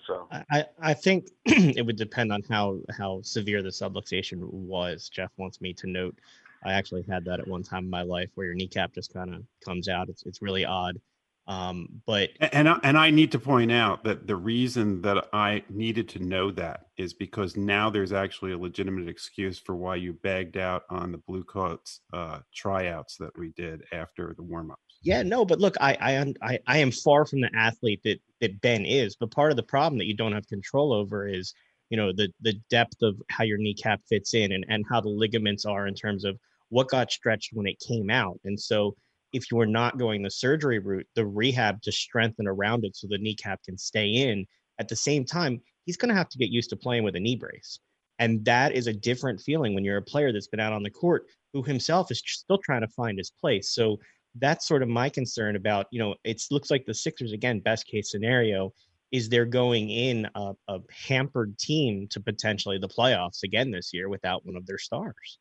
So 0.07 0.29
I, 0.31 0.65
I 0.81 0.95
think 0.95 1.29
it 1.47 1.85
would 1.85 1.97
depend 1.97 2.33
on 2.33 2.43
how 2.49 2.81
how 2.97 3.21
severe 3.23 3.63
the 3.63 3.71
subluxation 3.71 4.39
was. 4.51 5.09
Jeff 5.09 5.31
wants 5.37 5.61
me 5.61 5.73
to 5.75 5.87
note. 5.87 6.19
I 6.65 6.73
actually 6.73 7.03
had 7.03 7.25
that 7.27 7.41
at 7.41 7.49
one 7.49 7.63
time 7.63 7.85
in 7.85 7.91
my 7.91 8.03
life 8.03 8.31
where 8.35 8.47
your 8.47 8.55
kneecap 8.55 8.95
just 8.95 9.13
kind 9.13 9.35
of 9.35 9.43
comes 9.65 9.89
out. 9.89 10.09
It's 10.09 10.25
it's 10.25 10.43
really 10.43 10.65
odd. 10.65 11.01
Um, 11.47 11.89
but 12.07 12.31
and 12.41 12.69
I, 12.69 12.79
and 12.83 12.97
I 12.97 13.11
need 13.11 13.33
to 13.33 13.39
point 13.39 13.71
out 13.71 14.05
that 14.05 14.27
the 14.27 14.37
reason 14.37 15.03
that 15.03 15.29
I 15.35 15.63
needed 15.69 16.09
to 16.11 16.19
know 16.19 16.51
that 16.53 16.87
is 16.97 17.13
because 17.13 17.55
now 17.57 17.91
there's 17.91 18.13
actually 18.13 18.53
a 18.53 18.59
legitimate 18.59 19.09
excuse 19.09 19.59
for 19.59 19.77
why 19.77 19.97
you 19.97 20.15
bagged 20.15 20.57
out 20.57 20.85
on 20.89 21.13
the 21.13 21.19
Blue 21.19 21.45
Coats 21.45 22.01
uh, 22.15 22.39
tryouts 22.55 23.19
that 23.19 23.37
we 23.39 23.51
did 23.57 23.85
after 23.93 24.33
the 24.35 24.43
warm 24.43 24.71
ups. 24.71 24.81
Yeah, 25.05 25.23
no, 25.23 25.45
but 25.45 25.61
look, 25.61 25.77
I, 25.81 25.97
I 26.01 26.35
I 26.43 26.59
I 26.67 26.79
am 26.79 26.91
far 26.91 27.27
from 27.27 27.43
the 27.43 27.51
athlete 27.55 28.01
that 28.05 28.21
that 28.41 28.61
Ben 28.63 28.85
is. 28.87 29.17
But 29.17 29.31
part 29.31 29.51
of 29.53 29.57
the 29.57 29.63
problem 29.63 29.99
that 29.99 30.07
you 30.07 30.15
don't 30.17 30.33
have 30.33 30.49
control 30.49 30.93
over 30.95 31.29
is 31.29 31.53
you 31.91 31.97
know 31.99 32.11
the 32.13 32.33
the 32.41 32.55
depth 32.71 33.03
of 33.03 33.21
how 33.31 33.45
your 33.45 33.59
kneecap 33.59 34.01
fits 34.09 34.33
in 34.35 34.53
and 34.53 34.65
and 34.69 34.85
how 34.89 35.01
the 35.03 35.11
ligaments 35.11 35.67
are 35.67 35.87
in 35.87 35.95
terms 35.95 36.25
of 36.25 36.39
what 36.71 36.89
got 36.89 37.13
stretched 37.13 37.51
when 37.53 37.67
it 37.67 37.79
came 37.87 38.09
out. 38.11 38.41
And 38.45 38.59
so 38.59 38.97
if 39.35 39.51
you 39.53 39.61
are 39.61 39.67
not 39.67 39.99
going 39.99 40.23
the 40.23 40.31
surgery 40.31 40.79
route, 40.79 41.07
the 41.15 41.27
rehab 41.27 41.83
to 41.83 41.93
strengthen 41.93 42.47
around 42.49 42.85
it 42.85 42.97
so 42.97 43.07
the 43.09 43.19
kneecap 43.19 43.63
can 43.65 43.77
stay 43.77 44.09
in. 44.09 44.47
At 44.79 44.89
the 44.89 44.97
same 44.97 45.25
time, 45.25 45.61
he's 45.85 45.97
going 45.97 46.09
to 46.09 46.15
have 46.15 46.29
to 46.31 46.39
get 46.39 46.51
used 46.51 46.71
to 46.71 46.77
playing 46.77 47.05
with 47.05 47.15
a 47.17 47.21
knee 47.21 47.37
brace. 47.37 47.79
And 48.19 48.45
that 48.47 48.73
is 48.73 48.87
a 48.87 48.93
different 48.93 49.41
feeling 49.41 49.75
when 49.75 49.85
you're 49.85 49.99
a 49.99 50.03
player 50.03 50.33
that's 50.33 50.47
been 50.49 50.61
out 50.61 50.73
on 50.73 50.83
the 50.83 50.91
court 50.91 51.27
who 51.53 51.63
himself 51.63 52.11
is 52.11 52.23
still 52.25 52.59
trying 52.59 52.81
to 52.81 52.89
find 52.89 53.19
his 53.19 53.31
place. 53.31 53.71
So 53.75 53.99
that's 54.37 54.67
sort 54.67 54.83
of 54.83 54.89
my 54.89 55.09
concern 55.09 55.57
about, 55.57 55.87
you 55.91 55.99
know, 55.99 56.15
it 56.25 56.43
looks 56.51 56.71
like 56.71 56.87
the 56.87 56.95
Sixers, 56.95 57.33
again, 57.33 57.61
best 57.61 57.87
case 57.87 58.11
scenario 58.11 58.73
is 59.13 59.29
they're 59.29 59.45
going 59.45 59.91
in 59.91 60.29
a, 60.35 60.53
a 60.69 60.79
hampered 60.91 61.57
team 61.59 62.09
to 62.11 62.21
potentially 62.21 62.79
the 62.79 62.89
playoffs 62.89 63.45
again 63.45 63.71
this 63.71 63.91
year 63.93 64.09
without 64.09 64.45
one 64.45 64.57
of 64.57 64.67
their 64.67 64.79
stars. 64.79 65.39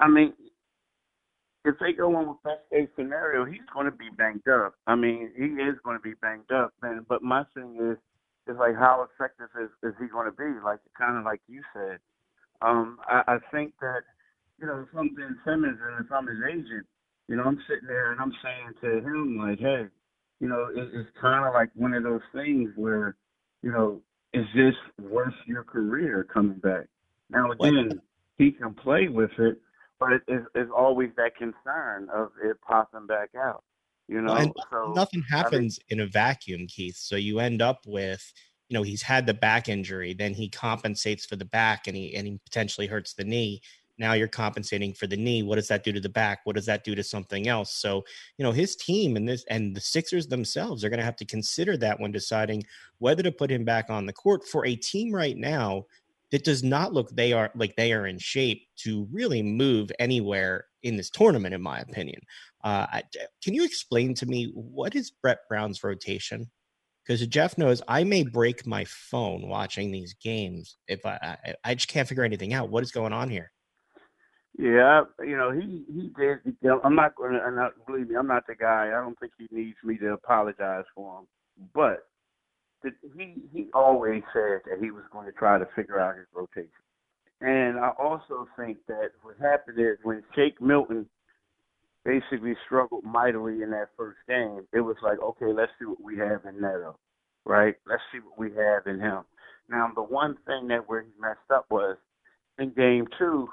I 0.00 0.08
mean, 0.08 0.34
if 1.64 1.76
they 1.80 1.92
go 1.92 2.14
on 2.14 2.28
with 2.28 2.42
best 2.44 2.60
case 2.70 2.88
scenario, 2.94 3.46
he's 3.46 3.64
going 3.72 3.86
to 3.86 3.92
be 3.92 4.10
banged 4.18 4.46
up. 4.48 4.74
I 4.86 4.94
mean, 4.96 5.30
he 5.36 5.44
is 5.44 5.76
going 5.82 5.96
to 5.96 6.02
be 6.02 6.14
banged 6.20 6.52
up. 6.52 6.74
Man, 6.82 7.06
but 7.08 7.22
my 7.22 7.44
thing 7.54 7.78
is, 7.80 7.96
is 8.46 8.58
like 8.58 8.76
how 8.76 9.06
effective 9.08 9.48
is 9.58 9.70
is 9.82 9.94
he 9.98 10.06
going 10.06 10.26
to 10.26 10.36
be? 10.36 10.60
Like 10.62 10.80
kind 10.98 11.16
of 11.16 11.24
like 11.24 11.40
you 11.48 11.62
said. 11.72 11.98
Um, 12.60 12.98
I, 13.08 13.22
I 13.26 13.38
think 13.50 13.72
that 13.80 14.02
you 14.60 14.66
know, 14.66 14.84
if 14.86 14.98
I'm 14.98 15.14
Ben 15.14 15.38
Simmons 15.44 15.78
and 15.82 16.04
if 16.04 16.12
I'm 16.12 16.26
his 16.26 16.38
agent, 16.46 16.86
you 17.28 17.36
know, 17.36 17.44
I'm 17.44 17.58
sitting 17.68 17.88
there 17.88 18.12
and 18.12 18.20
I'm 18.20 18.32
saying 18.42 18.72
to 18.82 19.06
him 19.06 19.38
like, 19.38 19.58
hey, 19.58 19.86
you 20.40 20.48
know, 20.48 20.68
it, 20.74 20.88
it's 20.92 21.10
kind 21.20 21.46
of 21.46 21.54
like 21.54 21.70
one 21.74 21.94
of 21.94 22.02
those 22.02 22.20
things 22.34 22.70
where, 22.76 23.16
you 23.62 23.72
know, 23.72 24.00
is 24.32 24.46
this 24.54 24.74
worth 25.00 25.34
your 25.46 25.64
career 25.64 26.26
coming 26.32 26.58
back? 26.58 26.86
Now 27.30 27.50
again, 27.52 28.00
he 28.36 28.52
can 28.52 28.74
play 28.74 29.08
with 29.08 29.30
it, 29.38 29.58
but 29.98 30.12
it 30.12 30.22
is, 30.28 30.42
is 30.54 30.68
always 30.76 31.10
that 31.16 31.36
concern 31.36 32.08
of 32.14 32.30
it 32.42 32.56
popping 32.66 33.06
back 33.06 33.30
out. 33.36 33.62
You 34.06 34.20
know, 34.20 34.34
and 34.34 34.52
so 34.70 34.92
nothing 34.94 35.22
happens 35.30 35.78
I 35.88 35.94
mean, 35.94 36.00
in 36.00 36.06
a 36.06 36.10
vacuum, 36.10 36.66
Keith. 36.68 36.96
So 36.96 37.16
you 37.16 37.38
end 37.38 37.62
up 37.62 37.86
with, 37.86 38.34
you 38.68 38.74
know, 38.74 38.82
he's 38.82 39.00
had 39.00 39.24
the 39.24 39.32
back 39.32 39.66
injury, 39.68 40.12
then 40.12 40.34
he 40.34 40.50
compensates 40.50 41.24
for 41.24 41.36
the 41.36 41.46
back, 41.46 41.86
and 41.86 41.96
he 41.96 42.14
and 42.14 42.26
he 42.26 42.38
potentially 42.44 42.86
hurts 42.86 43.14
the 43.14 43.24
knee. 43.24 43.62
Now 43.98 44.14
you're 44.14 44.28
compensating 44.28 44.92
for 44.92 45.06
the 45.06 45.16
knee. 45.16 45.42
What 45.42 45.56
does 45.56 45.68
that 45.68 45.84
do 45.84 45.92
to 45.92 46.00
the 46.00 46.08
back? 46.08 46.40
What 46.44 46.56
does 46.56 46.66
that 46.66 46.84
do 46.84 46.94
to 46.94 47.02
something 47.02 47.48
else? 47.48 47.74
So 47.74 48.04
you 48.38 48.44
know 48.44 48.52
his 48.52 48.76
team 48.76 49.16
and 49.16 49.28
this 49.28 49.44
and 49.48 49.76
the 49.76 49.80
Sixers 49.80 50.26
themselves 50.26 50.84
are 50.84 50.88
going 50.88 50.98
to 50.98 51.04
have 51.04 51.16
to 51.16 51.24
consider 51.24 51.76
that 51.78 52.00
when 52.00 52.12
deciding 52.12 52.64
whether 52.98 53.22
to 53.22 53.32
put 53.32 53.50
him 53.50 53.64
back 53.64 53.90
on 53.90 54.06
the 54.06 54.12
court 54.12 54.46
for 54.46 54.66
a 54.66 54.76
team 54.76 55.14
right 55.14 55.36
now 55.36 55.86
that 56.30 56.44
does 56.44 56.64
not 56.64 56.92
look 56.92 57.10
they 57.10 57.32
are 57.32 57.50
like 57.54 57.76
they 57.76 57.92
are 57.92 58.06
in 58.06 58.18
shape 58.18 58.66
to 58.76 59.06
really 59.12 59.42
move 59.42 59.92
anywhere 59.98 60.66
in 60.82 60.96
this 60.96 61.10
tournament, 61.10 61.54
in 61.54 61.62
my 61.62 61.78
opinion. 61.80 62.20
Uh, 62.62 62.86
can 63.42 63.54
you 63.54 63.64
explain 63.64 64.14
to 64.14 64.26
me 64.26 64.50
what 64.54 64.94
is 64.94 65.10
Brett 65.10 65.38
Brown's 65.48 65.84
rotation? 65.84 66.50
Because 67.06 67.26
Jeff 67.26 67.58
knows 67.58 67.82
I 67.86 68.02
may 68.04 68.24
break 68.24 68.66
my 68.66 68.84
phone 68.86 69.48
watching 69.48 69.90
these 69.90 70.14
games 70.14 70.76
if 70.88 71.04
I, 71.04 71.36
I 71.44 71.54
I 71.64 71.74
just 71.74 71.88
can't 71.88 72.08
figure 72.08 72.24
anything 72.24 72.54
out. 72.54 72.70
What 72.70 72.82
is 72.82 72.92
going 72.92 73.12
on 73.12 73.28
here? 73.28 73.52
Yeah, 74.56 75.02
you 75.20 75.36
know, 75.36 75.50
he 75.50 75.84
he 75.92 76.12
did. 76.16 76.38
I'm 76.84 76.94
not 76.94 77.16
going 77.16 77.32
to. 77.32 77.70
Believe 77.86 78.08
me, 78.08 78.16
I'm 78.16 78.28
not 78.28 78.46
the 78.46 78.54
guy. 78.54 78.88
I 78.88 79.00
don't 79.00 79.18
think 79.18 79.32
he 79.36 79.48
needs 79.50 79.76
me 79.82 79.98
to 79.98 80.12
apologize 80.12 80.84
for 80.94 81.18
him. 81.20 81.26
But 81.74 82.06
the, 82.82 82.90
he 83.16 83.34
he 83.52 83.66
always 83.74 84.22
said 84.32 84.60
that 84.70 84.78
he 84.80 84.92
was 84.92 85.02
going 85.12 85.26
to 85.26 85.32
try 85.32 85.58
to 85.58 85.66
figure 85.74 85.98
out 85.98 86.16
his 86.16 86.26
rotation. 86.32 86.70
And 87.40 87.78
I 87.78 87.90
also 87.98 88.46
think 88.56 88.78
that 88.86 89.10
what 89.22 89.36
happened 89.40 89.78
is 89.78 89.98
when 90.04 90.22
Shake 90.36 90.60
Milton 90.60 91.06
basically 92.04 92.54
struggled 92.64 93.04
mightily 93.04 93.62
in 93.62 93.70
that 93.70 93.88
first 93.96 94.18
game, 94.28 94.66
it 94.72 94.80
was 94.80 94.96
like, 95.02 95.18
okay, 95.20 95.52
let's 95.52 95.72
see 95.78 95.86
what 95.86 96.02
we 96.02 96.16
have 96.18 96.44
in 96.44 96.60
Neto, 96.60 96.96
right? 97.44 97.74
Let's 97.86 98.02
see 98.12 98.20
what 98.20 98.38
we 98.38 98.54
have 98.56 98.86
in 98.86 99.00
him. 99.00 99.24
Now, 99.68 99.90
the 99.94 100.02
one 100.02 100.36
thing 100.46 100.68
that 100.68 100.88
where 100.88 101.02
he 101.02 101.10
messed 101.20 101.50
up 101.52 101.66
was 101.70 101.96
in 102.58 102.70
game 102.70 103.06
two, 103.18 103.48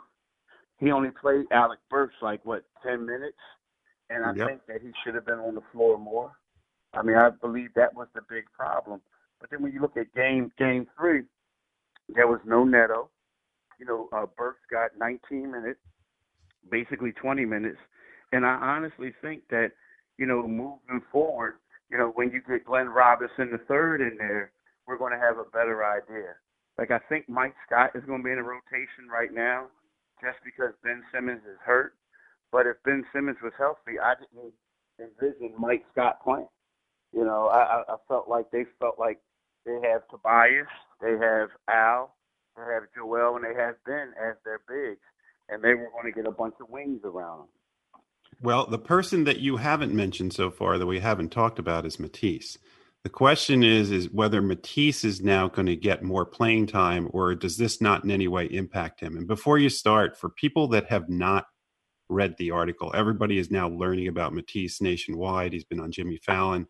he 0.81 0.91
only 0.91 1.11
played 1.11 1.45
Alec 1.51 1.79
Burks 1.89 2.15
like 2.21 2.43
what 2.43 2.65
ten 2.83 3.05
minutes, 3.05 3.37
and 4.09 4.25
I 4.25 4.33
Yep. 4.33 4.47
think 4.47 4.65
that 4.67 4.81
he 4.81 4.91
should 5.03 5.15
have 5.15 5.25
been 5.25 5.39
on 5.39 5.55
the 5.55 5.61
floor 5.71 5.97
more. 5.97 6.33
I 6.93 7.03
mean, 7.03 7.15
I 7.15 7.29
believe 7.29 7.73
that 7.75 7.93
was 7.93 8.07
the 8.13 8.21
big 8.27 8.45
problem. 8.51 8.99
But 9.39 9.51
then 9.51 9.61
when 9.61 9.71
you 9.71 9.79
look 9.79 9.95
at 9.95 10.13
game 10.13 10.51
game 10.57 10.87
three, 10.97 11.23
there 12.09 12.27
was 12.27 12.39
no 12.45 12.63
Neto, 12.63 13.09
you 13.79 13.85
know, 13.85 14.09
uh, 14.11 14.25
Burks 14.35 14.61
got 14.69 14.97
19 14.97 15.51
minutes, 15.51 15.79
basically 16.69 17.11
20 17.11 17.45
minutes, 17.45 17.79
and 18.31 18.45
I 18.45 18.53
honestly 18.55 19.13
think 19.21 19.43
that, 19.49 19.71
you 20.17 20.25
know, 20.25 20.47
moving 20.47 21.01
forward, 21.11 21.55
you 21.89 21.97
know, 21.97 22.11
when 22.15 22.31
you 22.31 22.41
get 22.41 22.65
Glenn 22.65 22.89
Robinson 22.89 23.51
the 23.51 23.59
third 23.67 24.01
in 24.01 24.17
there, 24.17 24.51
we're 24.87 24.97
going 24.97 25.13
to 25.13 25.19
have 25.19 25.37
a 25.37 25.45
better 25.45 25.85
idea. 25.85 26.35
Like 26.77 26.91
I 26.91 26.99
think 27.07 27.29
Mike 27.29 27.55
Scott 27.67 27.91
is 27.95 28.03
going 28.05 28.21
to 28.21 28.25
be 28.25 28.31
in 28.31 28.39
a 28.39 28.43
rotation 28.43 29.07
right 29.11 29.33
now, 29.33 29.67
just 30.21 30.37
because 30.45 30.73
Ben 30.83 31.03
Simmons 31.13 31.41
is 31.43 31.57
hurt. 31.65 31.93
But 32.51 32.67
if 32.67 32.77
Ben 32.83 33.03
Simmons 33.13 33.37
was 33.41 33.53
healthy, 33.57 33.99
I 33.99 34.13
didn't 34.15 34.53
envision 34.99 35.53
Mike 35.57 35.85
Scott 35.91 36.23
playing. 36.23 36.47
You 37.13 37.25
know, 37.25 37.47
I, 37.47 37.83
I 37.87 37.95
felt 38.07 38.29
like 38.29 38.51
they 38.51 38.65
felt 38.79 38.99
like 38.99 39.19
they 39.65 39.79
have 39.83 40.07
Tobias, 40.09 40.67
they 41.01 41.11
have 41.11 41.49
Al, 41.69 42.15
they 42.55 42.63
have 42.63 42.83
Joel, 42.95 43.35
and 43.35 43.45
they 43.45 43.59
have 43.59 43.75
Ben 43.85 44.13
as 44.21 44.35
their 44.45 44.61
bigs, 44.67 45.01
and 45.49 45.63
they 45.63 45.73
were 45.73 45.89
going 45.91 46.05
to 46.05 46.11
get 46.11 46.25
a 46.25 46.31
bunch 46.31 46.55
of 46.61 46.69
wings 46.69 47.01
around 47.03 47.39
them. 47.39 47.47
Well, 48.41 48.65
the 48.65 48.79
person 48.79 49.25
that 49.25 49.39
you 49.39 49.57
haven't 49.57 49.93
mentioned 49.93 50.33
so 50.33 50.49
far 50.49 50.77
that 50.77 50.87
we 50.87 50.99
haven't 50.99 51.29
talked 51.29 51.59
about 51.59 51.85
is 51.85 51.99
Matisse. 51.99 52.57
The 53.03 53.09
question 53.09 53.63
is, 53.63 53.89
is 53.89 54.11
whether 54.11 54.41
Matisse 54.41 55.03
is 55.03 55.21
now 55.21 55.47
going 55.47 55.65
to 55.65 55.75
get 55.75 56.03
more 56.03 56.25
playing 56.25 56.67
time, 56.67 57.09
or 57.11 57.33
does 57.33 57.57
this 57.57 57.81
not 57.81 58.03
in 58.03 58.11
any 58.11 58.27
way 58.27 58.45
impact 58.45 58.99
him? 58.99 59.17
And 59.17 59.27
before 59.27 59.57
you 59.57 59.69
start, 59.69 60.15
for 60.15 60.29
people 60.29 60.67
that 60.69 60.85
have 60.89 61.09
not 61.09 61.45
read 62.09 62.35
the 62.37 62.51
article, 62.51 62.91
everybody 62.93 63.39
is 63.39 63.49
now 63.49 63.69
learning 63.69 64.07
about 64.07 64.35
Matisse 64.35 64.81
nationwide. 64.81 65.53
He's 65.53 65.63
been 65.63 65.79
on 65.79 65.91
Jimmy 65.91 66.17
Fallon. 66.17 66.67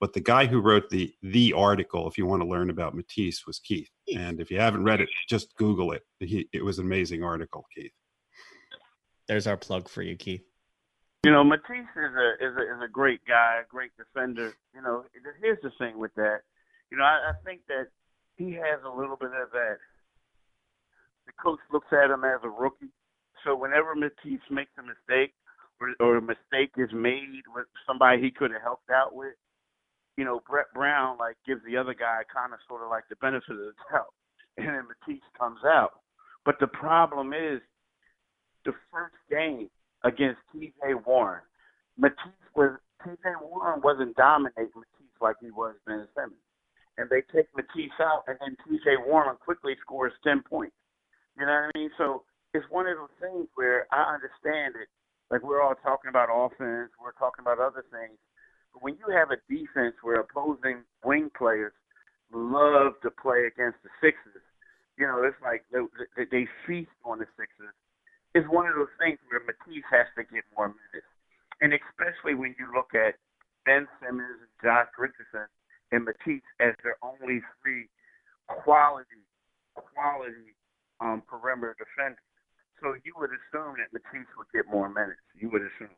But 0.00 0.12
the 0.12 0.20
guy 0.20 0.46
who 0.46 0.60
wrote 0.60 0.88
the 0.90 1.14
the 1.22 1.52
article, 1.52 2.08
if 2.08 2.16
you 2.18 2.26
want 2.26 2.42
to 2.42 2.48
learn 2.48 2.70
about 2.70 2.94
Matisse, 2.94 3.46
was 3.46 3.58
Keith. 3.58 3.90
And 4.14 4.40
if 4.40 4.50
you 4.50 4.58
haven't 4.58 4.84
read 4.84 5.00
it, 5.00 5.08
just 5.28 5.54
Google 5.56 5.92
it. 5.92 6.02
He, 6.18 6.48
it 6.52 6.64
was 6.64 6.78
an 6.78 6.86
amazing 6.86 7.22
article, 7.22 7.66
Keith. 7.74 7.92
There's 9.28 9.46
our 9.46 9.58
plug 9.58 9.88
for 9.88 10.02
you, 10.02 10.16
Keith. 10.16 10.49
You 11.22 11.30
know, 11.30 11.44
Matisse 11.44 11.92
is 11.96 12.14
a 12.16 12.28
is 12.40 12.56
a 12.56 12.62
is 12.62 12.80
a 12.82 12.88
great 12.88 13.20
guy, 13.28 13.60
a 13.60 13.68
great 13.68 13.90
defender. 13.98 14.54
You 14.74 14.80
know, 14.80 15.04
here's 15.42 15.60
the 15.62 15.70
thing 15.78 15.98
with 15.98 16.14
that. 16.14 16.40
You 16.90 16.96
know, 16.96 17.04
I, 17.04 17.30
I 17.30 17.32
think 17.44 17.60
that 17.68 17.88
he 18.36 18.52
has 18.52 18.80
a 18.86 18.88
little 18.88 19.16
bit 19.16 19.28
of 19.36 19.52
that. 19.52 19.76
The 21.26 21.32
coach 21.36 21.60
looks 21.70 21.92
at 21.92 22.10
him 22.10 22.24
as 22.24 22.40
a 22.42 22.48
rookie, 22.48 22.88
so 23.44 23.54
whenever 23.54 23.94
Matisse 23.94 24.48
makes 24.50 24.72
a 24.78 24.82
mistake 24.82 25.34
or, 25.78 25.92
or 26.00 26.16
a 26.16 26.22
mistake 26.22 26.72
is 26.78 26.90
made 26.94 27.44
with 27.54 27.66
somebody 27.86 28.22
he 28.22 28.30
could 28.30 28.50
have 28.50 28.62
helped 28.62 28.90
out 28.90 29.14
with, 29.14 29.34
you 30.16 30.24
know, 30.24 30.40
Brett 30.48 30.72
Brown 30.74 31.18
like 31.18 31.36
gives 31.46 31.60
the 31.64 31.76
other 31.76 31.92
guy 31.94 32.22
kind 32.32 32.54
of 32.54 32.60
sort 32.66 32.82
of 32.82 32.88
like 32.88 33.04
the 33.10 33.16
benefit 33.16 33.50
of 33.50 33.58
the 33.58 33.72
doubt, 33.92 34.14
and 34.56 34.68
then 34.68 34.88
Matisse 34.88 35.28
comes 35.38 35.60
out. 35.66 36.00
But 36.46 36.56
the 36.60 36.66
problem 36.66 37.34
is, 37.34 37.60
the 38.64 38.72
first 38.90 39.16
game 39.30 39.68
against 40.04 40.40
T.J. 40.52 40.94
Warren, 41.06 41.42
Matisse 41.98 42.48
was 42.54 42.78
T.J. 43.04 43.40
Warren 43.40 43.80
wasn't 43.82 44.16
dominating 44.16 44.72
Matisse 44.74 45.20
like 45.20 45.36
he 45.40 45.50
was 45.50 45.74
Ben 45.86 46.06
Simmons, 46.14 46.40
and 46.98 47.08
they 47.08 47.22
take 47.32 47.48
Matisse 47.56 47.96
out, 48.00 48.24
and 48.28 48.36
then 48.40 48.56
T.J. 48.68 48.96
Warren 49.06 49.36
quickly 49.36 49.76
scores 49.80 50.12
ten 50.24 50.42
points. 50.42 50.76
You 51.38 51.46
know 51.46 51.52
what 51.52 51.72
I 51.74 51.78
mean? 51.78 51.90
So 51.96 52.24
it's 52.54 52.66
one 52.70 52.86
of 52.86 52.96
those 52.96 53.16
things 53.20 53.48
where 53.54 53.86
I 53.92 54.14
understand 54.14 54.74
it. 54.80 54.88
Like 55.30 55.42
we're 55.42 55.62
all 55.62 55.76
talking 55.76 56.08
about 56.08 56.28
offense, 56.28 56.90
we're 56.98 57.14
talking 57.14 57.42
about 57.42 57.60
other 57.60 57.84
things, 57.92 58.18
but 58.72 58.82
when 58.82 58.96
you 58.98 59.14
have 59.14 59.30
a 59.30 59.38
defense 59.48 59.94
where 60.02 60.20
opposing 60.20 60.82
wing 61.04 61.30
players 61.36 61.72
love 62.32 62.94
to 63.02 63.10
play 63.10 63.46
against 63.46 63.78
the 63.82 63.90
Sixers, 64.00 64.42
you 64.98 65.06
know, 65.06 65.22
it's 65.22 65.36
like 65.42 65.64
they, 65.72 66.24
they 66.30 66.48
feast 66.66 66.90
on 67.04 67.18
the 67.18 67.26
Sixers. 67.38 67.74
It's 68.34 68.46
one 68.48 68.66
of 68.66 68.74
those 68.76 68.94
things 68.98 69.18
where 69.28 69.40
Matisse 69.42 69.84
has 69.90 70.06
to 70.16 70.22
get 70.22 70.44
more 70.56 70.68
minutes, 70.68 71.10
and 71.60 71.74
especially 71.74 72.34
when 72.34 72.54
you 72.58 72.70
look 72.74 72.94
at 72.94 73.18
Ben 73.66 73.88
Simmons 73.98 74.38
and 74.38 74.54
Josh 74.62 74.86
Richardson 74.98 75.50
and 75.90 76.04
Matisse 76.04 76.46
as 76.60 76.74
their 76.82 76.96
only 77.02 77.42
three 77.62 77.88
quality, 78.46 79.26
quality 79.74 80.54
um, 81.00 81.22
perimeter 81.26 81.76
defenders. 81.78 82.22
So 82.80 82.94
you 83.04 83.12
would 83.18 83.30
assume 83.30 83.76
that 83.78 83.92
Matisse 83.92 84.30
would 84.38 84.46
get 84.54 84.70
more 84.70 84.88
minutes. 84.88 85.20
You 85.34 85.50
would 85.50 85.62
assume. 85.62 85.94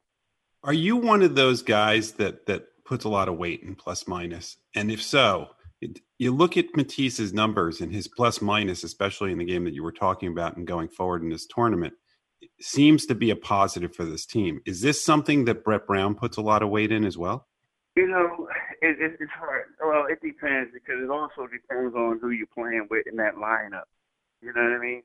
Are 0.64 0.72
you 0.72 0.96
one 0.96 1.22
of 1.22 1.34
those 1.34 1.62
guys 1.62 2.12
that 2.12 2.46
that 2.46 2.66
puts 2.84 3.04
a 3.04 3.08
lot 3.08 3.28
of 3.28 3.36
weight 3.36 3.62
in 3.62 3.74
plus 3.74 4.08
minus? 4.08 4.56
And 4.74 4.90
if 4.90 5.02
so, 5.02 5.50
it, 5.80 6.00
you 6.18 6.32
look 6.32 6.56
at 6.56 6.74
Matisse's 6.74 7.32
numbers 7.32 7.80
and 7.80 7.92
his 7.92 8.08
plus 8.08 8.40
minus, 8.40 8.84
especially 8.84 9.32
in 9.32 9.38
the 9.38 9.44
game 9.44 9.64
that 9.64 9.74
you 9.74 9.82
were 9.82 9.92
talking 9.92 10.28
about 10.28 10.56
and 10.56 10.66
going 10.66 10.88
forward 10.88 11.22
in 11.22 11.28
this 11.28 11.46
tournament, 11.46 11.94
seems 12.64 13.06
to 13.06 13.14
be 13.14 13.30
a 13.30 13.36
positive 13.36 13.94
for 13.94 14.04
this 14.04 14.26
team. 14.26 14.60
Is 14.64 14.80
this 14.80 15.04
something 15.04 15.44
that 15.46 15.64
Brett 15.64 15.86
Brown 15.86 16.14
puts 16.14 16.36
a 16.36 16.42
lot 16.42 16.62
of 16.62 16.70
weight 16.70 16.92
in 16.92 17.04
as 17.04 17.18
well? 17.18 17.46
You 17.96 18.08
know, 18.08 18.48
it, 18.80 18.96
it, 19.00 19.16
it's 19.20 19.32
hard. 19.32 19.66
Well, 19.80 20.06
it 20.06 20.20
depends 20.22 20.70
because 20.72 21.02
it 21.02 21.10
also 21.10 21.46
depends 21.46 21.94
on 21.94 22.18
who 22.20 22.30
you're 22.30 22.46
playing 22.46 22.88
with 22.90 23.06
in 23.06 23.16
that 23.16 23.36
lineup. 23.36 23.88
You 24.40 24.52
know 24.54 24.62
what 24.62 24.72
I 24.72 24.78
mean? 24.78 25.02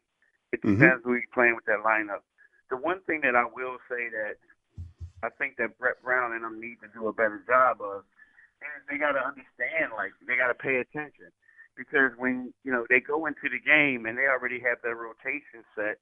It 0.54 0.62
mm-hmm. 0.62 0.80
depends 0.80 1.02
mm-hmm. 1.02 1.10
who 1.10 1.16
you're 1.16 1.34
playing 1.34 1.56
with 1.56 1.66
that 1.66 1.84
lineup. 1.86 2.24
The 2.70 2.78
one 2.78 3.02
thing 3.08 3.22
that 3.22 3.36
I 3.36 3.44
will 3.44 3.78
say 3.90 4.10
that 4.10 4.36
I 5.24 5.30
think 5.30 5.58
that 5.58 5.78
Brett 5.80 6.02
Brown 6.04 6.34
and 6.34 6.44
them 6.44 6.60
need 6.62 6.78
to 6.82 6.88
do 6.94 7.08
a 7.08 7.14
better 7.14 7.44
job 7.48 7.82
of 7.82 8.04
is 8.62 8.84
they 8.90 8.98
got 8.98 9.14
to 9.14 9.24
understand, 9.24 9.94
like 9.96 10.12
they 10.26 10.36
got 10.36 10.48
to 10.48 10.56
pay 10.56 10.78
attention 10.78 11.32
because 11.78 12.12
when 12.18 12.54
you 12.64 12.72
know 12.72 12.86
they 12.90 13.00
go 13.00 13.26
into 13.28 13.48
the 13.50 13.62
game 13.62 14.06
and 14.06 14.18
they 14.18 14.26
already 14.26 14.60
have 14.60 14.82
their 14.82 14.96
rotation 14.96 15.62
set, 15.76 16.00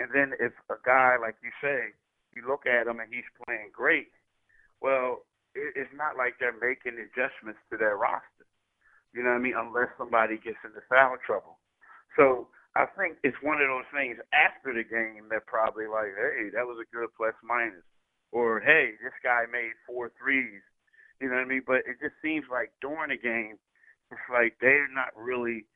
and 0.00 0.08
then 0.16 0.32
if 0.40 0.56
a 0.72 0.80
guy 0.84 1.20
like 1.20 1.36
you 1.44 1.52
say, 1.60 1.92
you 2.32 2.48
look 2.48 2.64
at 2.64 2.88
him 2.88 2.98
and 3.00 3.12
he's 3.12 3.28
playing 3.44 3.68
great, 3.72 4.08
well, 4.80 5.28
it's 5.54 5.92
not 5.92 6.16
like 6.16 6.40
they're 6.40 6.56
making 6.56 6.96
adjustments 6.96 7.60
to 7.68 7.76
their 7.76 8.00
roster. 8.00 8.48
You 9.12 9.22
know 9.22 9.34
what 9.34 9.42
I 9.42 9.44
mean? 9.44 9.58
Unless 9.58 9.92
somebody 9.98 10.38
gets 10.38 10.62
into 10.64 10.80
foul 10.88 11.18
trouble. 11.26 11.58
So 12.16 12.48
I 12.78 12.86
think 12.96 13.18
it's 13.26 13.36
one 13.42 13.60
of 13.60 13.66
those 13.66 13.90
things 13.90 14.16
after 14.30 14.72
the 14.72 14.86
game 14.86 15.26
they're 15.28 15.44
probably 15.44 15.90
like, 15.90 16.14
hey, 16.14 16.54
that 16.54 16.64
was 16.64 16.78
a 16.78 16.88
good 16.94 17.10
plus 17.18 17.34
minus 17.42 17.84
or 18.32 18.60
hey, 18.60 18.94
this 19.02 19.14
guy 19.22 19.44
made 19.50 19.74
four 19.86 20.12
threes. 20.18 20.62
You 21.20 21.28
know 21.28 21.36
what 21.36 21.46
I 21.46 21.52
mean? 21.52 21.62
But 21.66 21.82
it 21.84 21.98
just 22.00 22.14
seems 22.22 22.46
like 22.50 22.72
during 22.80 23.10
the 23.10 23.18
game, 23.18 23.58
it's 24.10 24.28
like 24.32 24.56
they're 24.60 24.88
not 24.88 25.10
really 25.16 25.66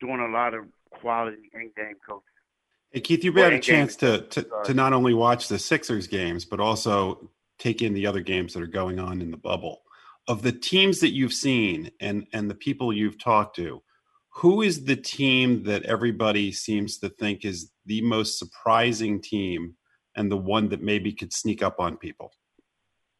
doing 0.00 0.20
a 0.20 0.30
lot 0.30 0.54
of 0.54 0.64
quality 0.90 1.50
in-game 1.52 1.98
coaching. 2.06 2.33
Hey 2.94 3.00
Keith, 3.00 3.24
you've 3.24 3.34
had 3.34 3.52
a 3.52 3.58
chance 3.58 3.96
to, 3.96 4.20
to 4.20 4.46
to 4.66 4.72
not 4.72 4.92
only 4.92 5.14
watch 5.14 5.48
the 5.48 5.58
Sixers 5.58 6.06
games, 6.06 6.44
but 6.44 6.60
also 6.60 7.28
take 7.58 7.82
in 7.82 7.92
the 7.92 8.06
other 8.06 8.20
games 8.20 8.54
that 8.54 8.62
are 8.62 8.68
going 8.68 9.00
on 9.00 9.20
in 9.20 9.32
the 9.32 9.36
bubble. 9.36 9.82
Of 10.28 10.42
the 10.42 10.52
teams 10.52 11.00
that 11.00 11.12
you've 11.12 11.32
seen 11.32 11.90
and 11.98 12.28
and 12.32 12.48
the 12.48 12.54
people 12.54 12.92
you've 12.92 13.18
talked 13.18 13.56
to, 13.56 13.82
who 14.28 14.62
is 14.62 14.84
the 14.84 14.94
team 14.94 15.64
that 15.64 15.82
everybody 15.82 16.52
seems 16.52 16.98
to 16.98 17.08
think 17.08 17.44
is 17.44 17.72
the 17.84 18.00
most 18.02 18.38
surprising 18.38 19.20
team 19.20 19.74
and 20.14 20.30
the 20.30 20.36
one 20.36 20.68
that 20.68 20.80
maybe 20.80 21.12
could 21.12 21.32
sneak 21.32 21.64
up 21.64 21.80
on 21.80 21.96
people? 21.96 22.30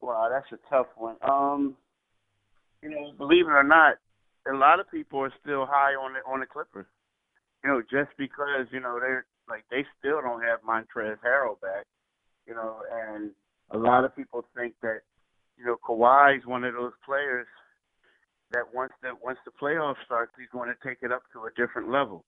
Wow, 0.01 0.29
that's 0.31 0.53
a 0.53 0.71
tough 0.71 0.87
one. 0.95 1.17
Um, 1.23 1.75
you 2.81 2.91
know, 2.91 3.11
believe 3.19 3.49
it 3.49 3.51
or 3.51 3.65
not, 3.65 3.97
a 4.49 4.55
lot 4.55 4.79
of 4.79 4.89
people 4.89 5.19
are 5.19 5.33
still 5.43 5.67
high 5.67 5.95
on 5.95 6.13
the 6.13 6.21
on 6.31 6.39
the 6.39 6.47
Clippers. 6.47 6.87
You 7.65 7.71
know, 7.71 7.83
just 7.83 8.17
because 8.17 8.69
you 8.71 8.79
know 8.79 9.01
they're 9.01 9.27
like 9.49 9.65
they 9.71 9.85
still 9.99 10.21
don't 10.21 10.43
have 10.43 10.61
Montrezl 10.63 11.19
Harrell 11.25 11.61
back. 11.61 11.87
You 12.47 12.55
know, 12.55 12.81
and 12.93 13.31
a 13.71 13.79
lot 13.79 14.05
of 14.05 14.15
people 14.15 14.45
think 14.57 14.75
that 14.83 15.01
you 15.57 15.65
know 15.65 15.77
Kawhi's 15.87 16.47
one 16.47 16.65
of 16.65 16.75
those 16.75 16.93
players 17.05 17.47
that 18.53 18.75
once 18.75 18.93
the 19.03 19.11
once 19.23 19.39
the 19.45 19.53
playoffs 19.53 20.05
start, 20.05 20.31
he's 20.39 20.49
going 20.53 20.69
to 20.69 20.89
take 20.89 20.99
it 21.03 21.13
up 21.13 21.23
to 21.33 21.45
a 21.45 21.51
different 21.57 21.91
level 21.91 22.25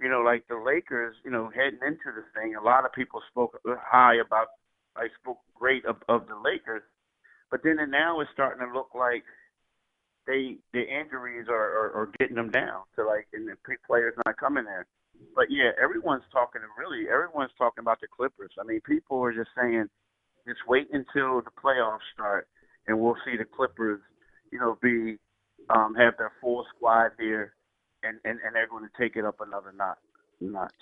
you 0.00 0.08
know, 0.08 0.20
like 0.20 0.46
the 0.48 0.56
Lakers, 0.56 1.16
you 1.24 1.30
know, 1.30 1.50
heading 1.54 1.80
into 1.84 2.14
this 2.14 2.24
thing, 2.34 2.54
a 2.54 2.62
lot 2.62 2.84
of 2.84 2.92
people 2.92 3.20
spoke 3.30 3.58
high 3.66 4.14
about, 4.14 4.48
I 4.96 5.08
spoke 5.20 5.38
great 5.54 5.84
of, 5.86 5.96
of 6.08 6.26
the 6.28 6.36
Lakers, 6.36 6.82
but 7.50 7.62
then 7.64 7.78
and 7.80 7.90
now 7.90 8.20
it's 8.20 8.30
starting 8.32 8.64
to 8.66 8.72
look 8.72 8.90
like 8.94 9.24
they 10.26 10.58
the 10.72 10.82
injuries 10.82 11.46
are, 11.48 11.54
are, 11.56 11.92
are 11.94 12.10
getting 12.18 12.36
them 12.36 12.50
down 12.50 12.82
to 12.94 13.04
like, 13.04 13.26
and 13.32 13.48
the 13.48 13.54
players 13.86 14.14
not 14.26 14.36
coming 14.36 14.64
there. 14.64 14.86
But 15.34 15.46
yeah, 15.50 15.70
everyone's 15.82 16.24
talking. 16.32 16.60
Really, 16.78 17.08
everyone's 17.08 17.52
talking 17.56 17.82
about 17.82 18.00
the 18.00 18.08
Clippers. 18.08 18.50
I 18.60 18.64
mean, 18.64 18.80
people 18.80 19.22
are 19.22 19.32
just 19.32 19.50
saying, 19.56 19.86
just 20.46 20.60
wait 20.66 20.88
until 20.92 21.42
the 21.42 21.50
playoffs 21.62 22.06
start, 22.14 22.48
and 22.86 22.98
we'll 22.98 23.16
see 23.24 23.36
the 23.36 23.44
Clippers, 23.44 24.00
you 24.50 24.58
know, 24.58 24.78
be 24.82 25.18
um, 25.70 25.94
have 25.94 26.14
their 26.18 26.32
full 26.40 26.64
squad 26.74 27.10
here 27.18 27.54
and, 28.02 28.18
and, 28.24 28.38
and 28.44 28.54
they're 28.54 28.68
going 28.68 28.84
to 28.84 29.02
take 29.02 29.16
it 29.16 29.24
up 29.24 29.36
another 29.40 29.72
notch. 29.76 29.98
notch. 30.40 30.72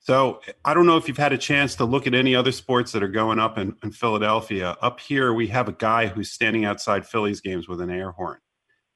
So 0.00 0.40
I 0.64 0.72
don't 0.72 0.86
know 0.86 0.96
if 0.96 1.08
you've 1.08 1.18
had 1.18 1.32
a 1.32 1.38
chance 1.38 1.74
to 1.76 1.84
look 1.84 2.06
at 2.06 2.14
any 2.14 2.34
other 2.34 2.52
sports 2.52 2.92
that 2.92 3.02
are 3.02 3.08
going 3.08 3.38
up 3.38 3.58
in, 3.58 3.76
in, 3.82 3.92
Philadelphia. 3.92 4.76
Up 4.80 4.98
here, 4.98 5.34
we 5.34 5.48
have 5.48 5.68
a 5.68 5.72
guy 5.72 6.06
who's 6.06 6.30
standing 6.30 6.64
outside 6.64 7.06
Phillies 7.06 7.42
games 7.42 7.68
with 7.68 7.82
an 7.82 7.90
air 7.90 8.12
horn. 8.12 8.38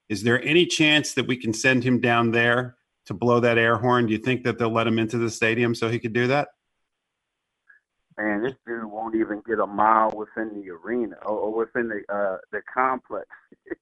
Is 0.09 0.23
there 0.23 0.43
any 0.43 0.65
chance 0.65 1.13
that 1.15 1.27
we 1.27 1.37
can 1.37 1.53
send 1.53 1.85
him 1.85 2.01
down 2.01 2.31
there 2.31 2.77
to 3.07 3.15
blow 3.15 3.41
that 3.41 3.59
air 3.59 3.77
horn? 3.77 4.07
Do 4.07 4.13
you 4.13 4.19
think 4.19 4.45
that 4.45 4.59
they'll 4.59 4.73
let 4.73 4.87
him 4.87 4.99
into 4.99 5.19
the 5.19 5.31
stadium 5.31 5.75
so 5.75 5.89
he 5.89 5.99
could 5.99 6.13
do 6.13 6.27
that? 6.29 6.49
Man, 8.17 8.43
this 8.43 8.55
dude 8.67 8.85
won't 8.85 9.17
even 9.17 9.43
get 9.47 9.59
a 9.59 9.67
mile 9.67 10.11
within 10.11 10.55
the 10.55 10.71
arena 10.71 11.17
or, 11.23 11.37
or 11.37 11.55
within 11.55 11.89
the 11.89 12.15
uh, 12.15 12.39
the 12.53 12.63
complex. 12.73 13.27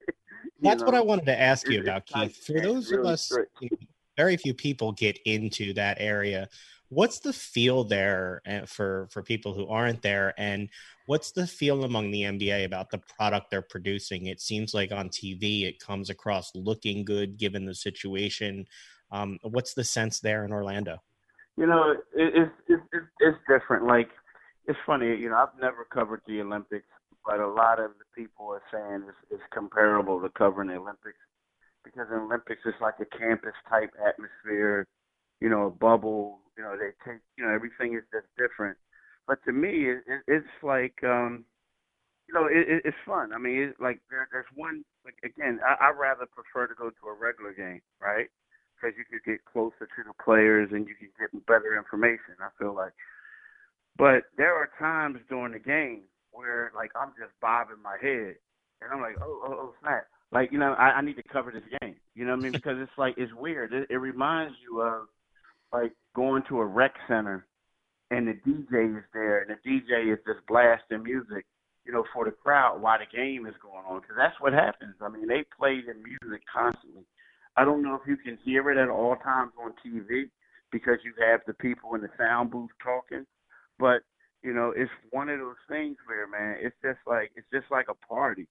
That's 0.61 0.81
know? 0.81 0.85
what 0.85 0.95
I 0.95 1.01
wanted 1.01 1.25
to 1.25 1.39
ask 1.39 1.69
you 1.69 1.81
about, 1.81 2.05
Keith. 2.05 2.43
For 2.45 2.59
those 2.59 2.89
really 2.89 3.01
of 3.01 3.13
us, 3.13 3.31
very 4.17 4.37
few 4.37 4.53
people 4.53 4.91
get 4.91 5.19
into 5.25 5.73
that 5.73 5.97
area. 5.99 6.49
What's 6.89 7.19
the 7.19 7.33
feel 7.33 7.83
there 7.83 8.41
eh, 8.45 8.65
for 8.65 9.07
for 9.11 9.21
people 9.21 9.53
who 9.53 9.67
aren't 9.67 10.01
there, 10.01 10.33
and 10.37 10.69
what's 11.05 11.31
the 11.31 11.45
feel 11.45 11.83
among 11.83 12.11
the 12.11 12.21
NBA 12.21 12.65
about 12.65 12.89
the 12.89 12.99
product 12.99 13.51
they're 13.51 13.61
producing? 13.61 14.27
It 14.27 14.41
seems 14.41 14.73
like 14.73 14.91
on 14.91 15.09
TV 15.09 15.65
it 15.65 15.79
comes 15.79 16.09
across 16.09 16.55
looking 16.55 17.03
good 17.05 17.37
given 17.37 17.65
the 17.65 17.75
situation. 17.75 18.65
Um, 19.13 19.37
what's 19.43 19.73
the 19.75 19.83
sense 19.83 20.19
there 20.19 20.43
in 20.43 20.51
Orlando? 20.51 20.97
You 21.55 21.67
know, 21.67 21.91
it, 21.91 22.01
it's, 22.15 22.51
it's 22.67 23.05
it's 23.19 23.37
different. 23.47 23.85
Like 23.85 24.09
it's 24.67 24.79
funny. 24.85 25.15
You 25.15 25.29
know, 25.29 25.37
I've 25.37 25.61
never 25.61 25.85
covered 25.93 26.21
the 26.27 26.41
Olympics, 26.41 26.87
but 27.25 27.39
a 27.39 27.47
lot 27.47 27.79
of 27.79 27.91
the 27.99 28.21
people 28.21 28.47
are 28.49 28.63
saying 28.73 29.03
it's, 29.07 29.17
it's 29.29 29.43
comparable 29.53 30.19
to 30.19 30.29
covering 30.29 30.69
the 30.69 30.75
Olympics 30.75 31.21
because 31.85 32.07
in 32.11 32.17
Olympics 32.17 32.61
it's 32.65 32.81
like 32.81 32.95
a 32.99 33.17
campus 33.17 33.53
type 33.69 33.91
atmosphere. 34.03 34.87
You 35.41 35.49
know, 35.49 35.67
a 35.67 35.69
bubble. 35.69 36.39
You 36.57 36.63
know, 36.63 36.75
they 36.75 36.91
take. 37.05 37.21
You 37.37 37.45
know, 37.45 37.53
everything 37.53 37.93
is 37.93 38.03
just 38.11 38.27
different. 38.35 38.77
But 39.27 39.37
to 39.45 39.53
me, 39.53 39.89
it, 39.91 40.03
it, 40.07 40.21
it's 40.27 40.55
like. 40.63 40.97
um 41.03 41.45
you 42.27 42.33
know, 42.33 42.47
it, 42.47 42.65
it, 42.69 42.81
it's 42.85 42.97
fun. 43.05 43.33
I 43.33 43.37
mean, 43.37 43.63
it's 43.63 43.79
like 43.79 43.99
there, 44.09 44.27
there's 44.31 44.47
one. 44.55 44.83
Like 45.05 45.15
again, 45.23 45.59
I, 45.59 45.87
I 45.87 45.89
rather 45.91 46.25
prefer 46.25 46.67
to 46.67 46.73
go 46.73 46.89
to 46.89 47.07
a 47.07 47.13
regular 47.13 47.53
game, 47.53 47.81
right? 48.01 48.27
Because 48.83 48.97
you 48.97 49.05
could 49.05 49.23
get 49.23 49.45
closer 49.45 49.87
to 49.87 50.03
the 50.05 50.13
players 50.23 50.69
and 50.71 50.87
you 50.87 50.95
could 50.95 51.09
get 51.19 51.45
better 51.45 51.77
information. 51.77 52.35
I 52.39 52.49
feel 52.59 52.75
like, 52.75 52.91
but 53.97 54.23
there 54.37 54.53
are 54.55 54.69
times 54.77 55.19
during 55.29 55.53
the 55.53 55.59
game 55.59 56.01
where 56.31 56.71
like 56.75 56.91
I'm 56.99 57.13
just 57.19 57.31
bobbing 57.41 57.81
my 57.81 57.97
head 58.01 58.35
and 58.81 58.91
I'm 58.91 59.01
like, 59.01 59.15
oh, 59.21 59.41
oh, 59.45 59.53
oh 59.53 59.73
snap! 59.81 60.07
Like 60.31 60.51
you 60.51 60.57
know, 60.57 60.73
I, 60.73 60.97
I 60.97 61.01
need 61.01 61.15
to 61.15 61.23
cover 61.23 61.51
this 61.51 61.79
game. 61.81 61.95
You 62.15 62.25
know 62.25 62.31
what 62.31 62.39
I 62.39 62.43
mean? 62.43 62.51
Because 62.63 62.77
it's 62.79 62.97
like 62.97 63.15
it's 63.17 63.33
weird. 63.33 63.73
It, 63.73 63.87
it 63.89 63.97
reminds 63.97 64.55
you 64.61 64.81
of 64.81 65.07
like 65.71 65.93
going 66.15 66.43
to 66.49 66.59
a 66.59 66.65
rec 66.65 66.93
center 67.07 67.47
and 68.11 68.27
the 68.27 68.33
DJ 68.33 68.97
is 68.97 69.03
there 69.13 69.41
and 69.41 69.49
the 69.49 69.69
DJ 69.69 70.13
is 70.13 70.19
just 70.25 70.45
blasting 70.47 71.03
music, 71.03 71.45
you 71.85 71.91
know, 71.91 72.03
for 72.13 72.25
the 72.25 72.31
crowd 72.31 72.81
while 72.81 72.99
the 72.99 73.17
game 73.17 73.47
is 73.47 73.55
going 73.61 73.85
on. 73.87 74.01
Because 74.01 74.17
that's 74.17 74.39
what 74.39 74.53
happens. 74.53 74.95
I 75.01 75.09
mean, 75.09 75.27
they 75.27 75.43
play 75.57 75.81
the 75.81 75.93
music 75.95 76.43
constantly. 76.51 77.03
I 77.55 77.65
don't 77.65 77.83
know 77.83 77.95
if 77.95 78.07
you 78.07 78.17
can 78.17 78.37
hear 78.43 78.71
it 78.71 78.77
at 78.77 78.89
all 78.89 79.15
times 79.17 79.51
on 79.61 79.73
TV 79.85 80.29
because 80.71 80.97
you 81.03 81.13
have 81.25 81.41
the 81.45 81.53
people 81.53 81.93
in 81.95 82.01
the 82.01 82.09
sound 82.17 82.51
booth 82.51 82.71
talking, 82.83 83.25
but 83.77 84.01
you 84.41 84.53
know 84.53 84.73
it's 84.75 84.91
one 85.11 85.29
of 85.29 85.39
those 85.39 85.61
things 85.69 85.97
where 86.07 86.27
man, 86.27 86.57
it's 86.59 86.75
just 86.83 86.99
like 87.05 87.31
it's 87.35 87.47
just 87.53 87.69
like 87.69 87.87
a 87.89 88.07
party. 88.07 88.47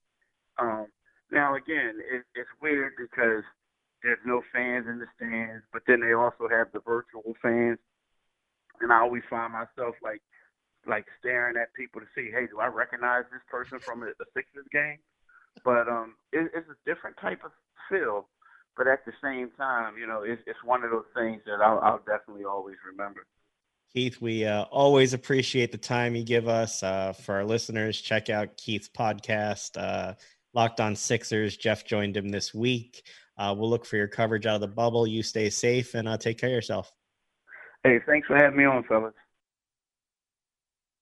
Um, 0.57 0.87
now 1.31 1.55
again, 1.55 1.99
it, 1.99 2.23
it's 2.35 2.49
weird 2.61 2.93
because 2.97 3.43
there's 4.03 4.23
no 4.25 4.41
fans 4.53 4.85
in 4.87 4.99
the 4.99 5.07
stands, 5.15 5.63
but 5.73 5.81
then 5.87 5.99
they 5.99 6.13
also 6.13 6.47
have 6.49 6.67
the 6.73 6.79
virtual 6.85 7.35
fans, 7.41 7.79
and 8.79 8.91
I 8.91 8.99
always 8.99 9.23
find 9.29 9.51
myself 9.51 9.95
like 10.01 10.21
like 10.87 11.05
staring 11.19 11.55
at 11.57 11.73
people 11.73 12.01
to 12.01 12.07
see, 12.15 12.29
hey, 12.31 12.47
do 12.47 12.59
I 12.59 12.67
recognize 12.67 13.23
this 13.31 13.43
person 13.49 13.79
from 13.79 14.03
a, 14.03 14.07
a 14.07 14.25
Sixers 14.33 14.67
game? 14.71 14.99
But 15.63 15.87
um, 15.87 16.15
it, 16.31 16.51
it's 16.53 16.67
a 16.67 16.79
different 16.85 17.15
type 17.17 17.43
of 17.43 17.51
feel 17.89 18.27
but 18.77 18.87
at 18.87 19.05
the 19.05 19.13
same 19.23 19.51
time, 19.57 19.97
you 19.97 20.07
know, 20.07 20.23
it's, 20.23 20.41
it's 20.47 20.63
one 20.63 20.83
of 20.83 20.91
those 20.91 21.05
things 21.15 21.41
that 21.45 21.61
I'll, 21.61 21.79
I'll 21.79 22.01
definitely 22.05 22.45
always 22.45 22.77
remember. 22.89 23.25
Keith, 23.93 24.19
we 24.19 24.45
uh, 24.45 24.63
always 24.63 25.13
appreciate 25.13 25.71
the 25.71 25.77
time 25.77 26.15
you 26.15 26.23
give 26.23 26.47
us. 26.47 26.81
Uh, 26.81 27.13
for 27.13 27.35
our 27.35 27.45
listeners, 27.45 28.01
check 28.01 28.29
out 28.29 28.57
Keith's 28.57 28.89
podcast, 28.89 29.77
uh, 29.77 30.15
Locked 30.55 30.79
On 30.79 30.95
Sixers. 30.95 31.57
Jeff 31.57 31.85
joined 31.85 32.17
him 32.17 32.29
this 32.29 32.53
week. 32.53 33.05
Uh, 33.37 33.53
we'll 33.55 33.69
look 33.69 33.85
for 33.85 33.97
your 33.97 34.07
coverage 34.07 34.47
out 34.47 34.55
of 34.55 34.61
the 34.61 34.67
bubble. 34.67 35.05
You 35.05 35.21
stay 35.21 35.49
safe 35.51 35.93
and 35.93 36.07
uh, 36.07 36.17
take 36.17 36.39
care 36.39 36.49
of 36.49 36.53
yourself. 36.53 36.91
Hey, 37.83 37.99
thanks 38.07 38.27
for 38.27 38.35
having 38.35 38.57
me 38.57 38.65
on, 38.65 38.83
fellas. 38.83 39.13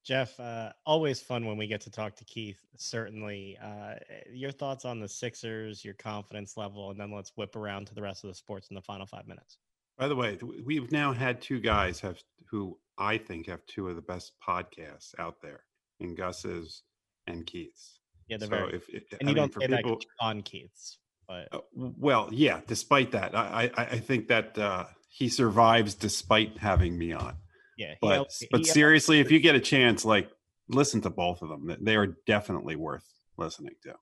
Jeff, 0.04 0.39
uh, 0.39 0.72
always 0.86 1.22
fun 1.22 1.45
when 1.45 1.58
we 1.58 1.68
get 1.68 1.82
to 1.82 1.91
talk 1.91 2.16
to 2.16 2.26
Keith. 2.26 2.60
Certainly, 2.76 3.58
uh, 3.64 3.95
your 4.34 4.52
thoughts 4.52 4.84
on 4.84 4.99
the 4.99 5.08
Sixers, 5.08 5.86
your 5.86 5.93
confidence 5.93 6.58
level, 6.58 6.89
and 6.89 6.99
then 6.99 7.12
let's 7.12 7.32
whip 7.36 7.56
around 7.56 7.88
to 7.88 7.93
the 7.93 8.02
rest 8.02 8.24
of 8.24 8.30
the 8.30 8.34
sports 8.34 8.70
in 8.70 8.76
the 8.76 8.82
final 8.82 9.06
five 9.06 9.28
minutes. 9.28 9.58
By 9.97 10.08
the 10.08 10.16
way, 10.16 10.39
we've 10.66 10.91
now 10.91 11.14
had 11.14 11.41
two 11.41 11.60
guys 11.60 11.99
have 11.99 12.18
who 12.49 12.80
I 12.97 13.18
think 13.18 13.47
have 13.47 13.66
two 13.68 13.88
of 13.88 13.95
the 13.95 14.02
best 14.02 14.34
podcasts 14.45 15.14
out 15.20 15.36
there, 15.41 15.64
in 15.99 16.16
Gus's 16.16 16.82
and 17.28 17.45
Keith's. 17.45 17.99
Yeah, 18.28 18.38
they're 18.38 18.47
so 18.47 18.56
very. 18.56 18.76
If, 18.76 18.89
if, 18.89 19.04
and 19.20 19.30
I 19.30 19.32
you 19.32 19.36
mean, 19.36 19.36
don't 19.36 19.54
say 19.54 19.68
people, 19.68 19.97
that 19.97 20.06
on 20.20 20.41
Keith's, 20.41 20.97
but 21.28 21.47
uh, 21.52 21.60
well, 21.76 22.30
yeah. 22.32 22.62
Despite 22.66 23.12
that, 23.12 23.36
I 23.36 23.70
I, 23.78 23.84
I 23.84 23.99
think 23.99 24.30
that 24.30 24.58
uh, 24.58 24.86
he 25.10 25.30
survives 25.30 25.93
despite 25.93 26.58
having 26.58 26.97
me 26.97 27.12
on. 27.12 27.36
Yeah, 27.78 27.93
but 28.01 28.13
helps, 28.13 28.43
but 28.51 28.65
seriously, 28.65 29.19
if 29.19 29.32
you 29.32 29.39
get 29.39 29.55
a 29.55 29.59
chance, 29.59 30.05
like 30.05 30.30
listen 30.74 31.01
to 31.01 31.09
both 31.09 31.41
of 31.41 31.49
them. 31.49 31.76
They 31.82 31.95
are 31.95 32.17
definitely 32.26 32.76
worth 32.76 33.05
listening 33.38 33.76
to. 33.84 33.93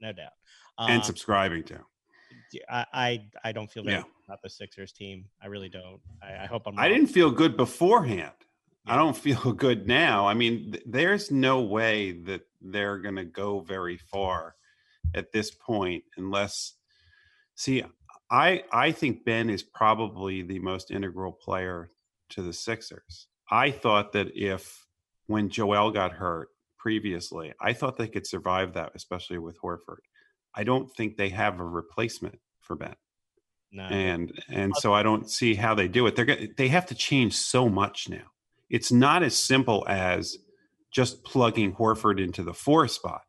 No 0.00 0.12
doubt. 0.12 0.32
and 0.78 1.00
um, 1.00 1.02
subscribing 1.02 1.64
to. 1.64 1.80
I, 2.70 2.86
I, 2.92 3.24
I 3.44 3.52
don't 3.52 3.70
feel 3.70 3.84
yeah. 3.84 4.02
about 4.26 4.42
the 4.42 4.50
Sixers 4.50 4.92
team. 4.92 5.26
I 5.42 5.46
really 5.46 5.68
don't. 5.68 6.00
I, 6.22 6.44
I 6.44 6.46
hope 6.46 6.62
I'm. 6.66 6.76
Wrong. 6.76 6.84
I 6.84 6.88
didn't 6.88 7.08
feel 7.08 7.30
good 7.30 7.56
beforehand. 7.56 8.32
Yeah. 8.86 8.94
I 8.94 8.96
don't 8.96 9.16
feel 9.16 9.52
good 9.56 9.86
now. 9.86 10.26
I 10.26 10.34
mean, 10.34 10.72
th- 10.72 10.84
there's 10.86 11.30
no 11.30 11.60
way 11.62 12.12
that 12.12 12.42
they're 12.60 12.98
going 12.98 13.16
to 13.16 13.24
go 13.24 13.60
very 13.60 13.96
far 13.96 14.54
at 15.14 15.32
this 15.32 15.50
point 15.50 16.04
unless. 16.16 16.74
See, 17.54 17.82
I 18.30 18.64
I 18.70 18.92
think 18.92 19.24
Ben 19.24 19.48
is 19.48 19.62
probably 19.62 20.42
the 20.42 20.58
most 20.58 20.90
integral 20.90 21.32
player 21.32 21.90
to 22.30 22.42
the 22.42 22.52
Sixers. 22.52 23.28
I 23.50 23.70
thought 23.70 24.12
that 24.12 24.32
if 24.34 24.86
when 25.26 25.48
Joel 25.48 25.90
got 25.90 26.12
hurt 26.12 26.48
previously, 26.78 27.52
I 27.60 27.72
thought 27.72 27.96
they 27.96 28.08
could 28.08 28.26
survive 28.26 28.74
that, 28.74 28.92
especially 28.94 29.38
with 29.38 29.60
Horford. 29.60 30.02
I 30.54 30.64
don't 30.64 30.88
think 30.96 31.16
they 31.16 31.28
have 31.30 31.60
a 31.60 31.64
replacement 31.64 32.38
for 32.60 32.76
Ben. 32.76 32.96
No. 33.72 33.84
And 33.84 34.32
and 34.48 34.74
so 34.76 34.94
I 34.94 35.02
don't 35.02 35.30
see 35.30 35.54
how 35.54 35.74
they 35.74 35.88
do 35.88 36.06
it. 36.06 36.16
They're 36.16 36.48
they 36.56 36.68
have 36.68 36.86
to 36.86 36.94
change 36.94 37.34
so 37.34 37.68
much 37.68 38.08
now. 38.08 38.32
It's 38.70 38.90
not 38.90 39.22
as 39.22 39.38
simple 39.38 39.84
as 39.88 40.38
just 40.90 41.24
plugging 41.24 41.74
Horford 41.74 42.22
into 42.22 42.42
the 42.42 42.54
four 42.54 42.88
spot. 42.88 43.22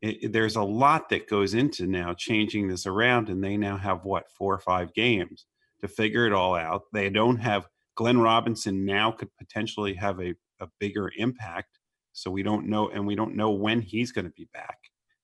It, 0.00 0.32
there's 0.32 0.56
a 0.56 0.62
lot 0.62 1.08
that 1.10 1.28
goes 1.28 1.54
into 1.54 1.86
now 1.86 2.14
changing 2.14 2.68
this 2.68 2.86
around, 2.86 3.28
and 3.28 3.42
they 3.42 3.56
now 3.56 3.76
have 3.76 4.04
what 4.04 4.30
four 4.30 4.54
or 4.54 4.58
five 4.58 4.94
games 4.94 5.46
to 5.80 5.88
figure 5.88 6.26
it 6.26 6.32
all 6.32 6.54
out. 6.54 6.82
They 6.92 7.10
don't 7.10 7.38
have 7.38 7.66
Glenn 7.94 8.18
Robinson 8.18 8.84
now 8.84 9.10
could 9.10 9.28
potentially 9.36 9.94
have 9.94 10.20
a, 10.20 10.34
a 10.60 10.68
bigger 10.78 11.10
impact. 11.16 11.78
So 12.12 12.30
we 12.30 12.42
don't 12.42 12.66
know, 12.66 12.88
and 12.90 13.06
we 13.06 13.14
don't 13.14 13.36
know 13.36 13.50
when 13.50 13.80
he's 13.80 14.12
going 14.12 14.26
to 14.26 14.32
be 14.32 14.48
back. 14.52 14.78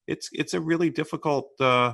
It's 0.07 0.31
it's 0.33 0.55
a 0.55 0.61
really 0.61 0.89
difficult 0.89 1.51
uh, 1.61 1.93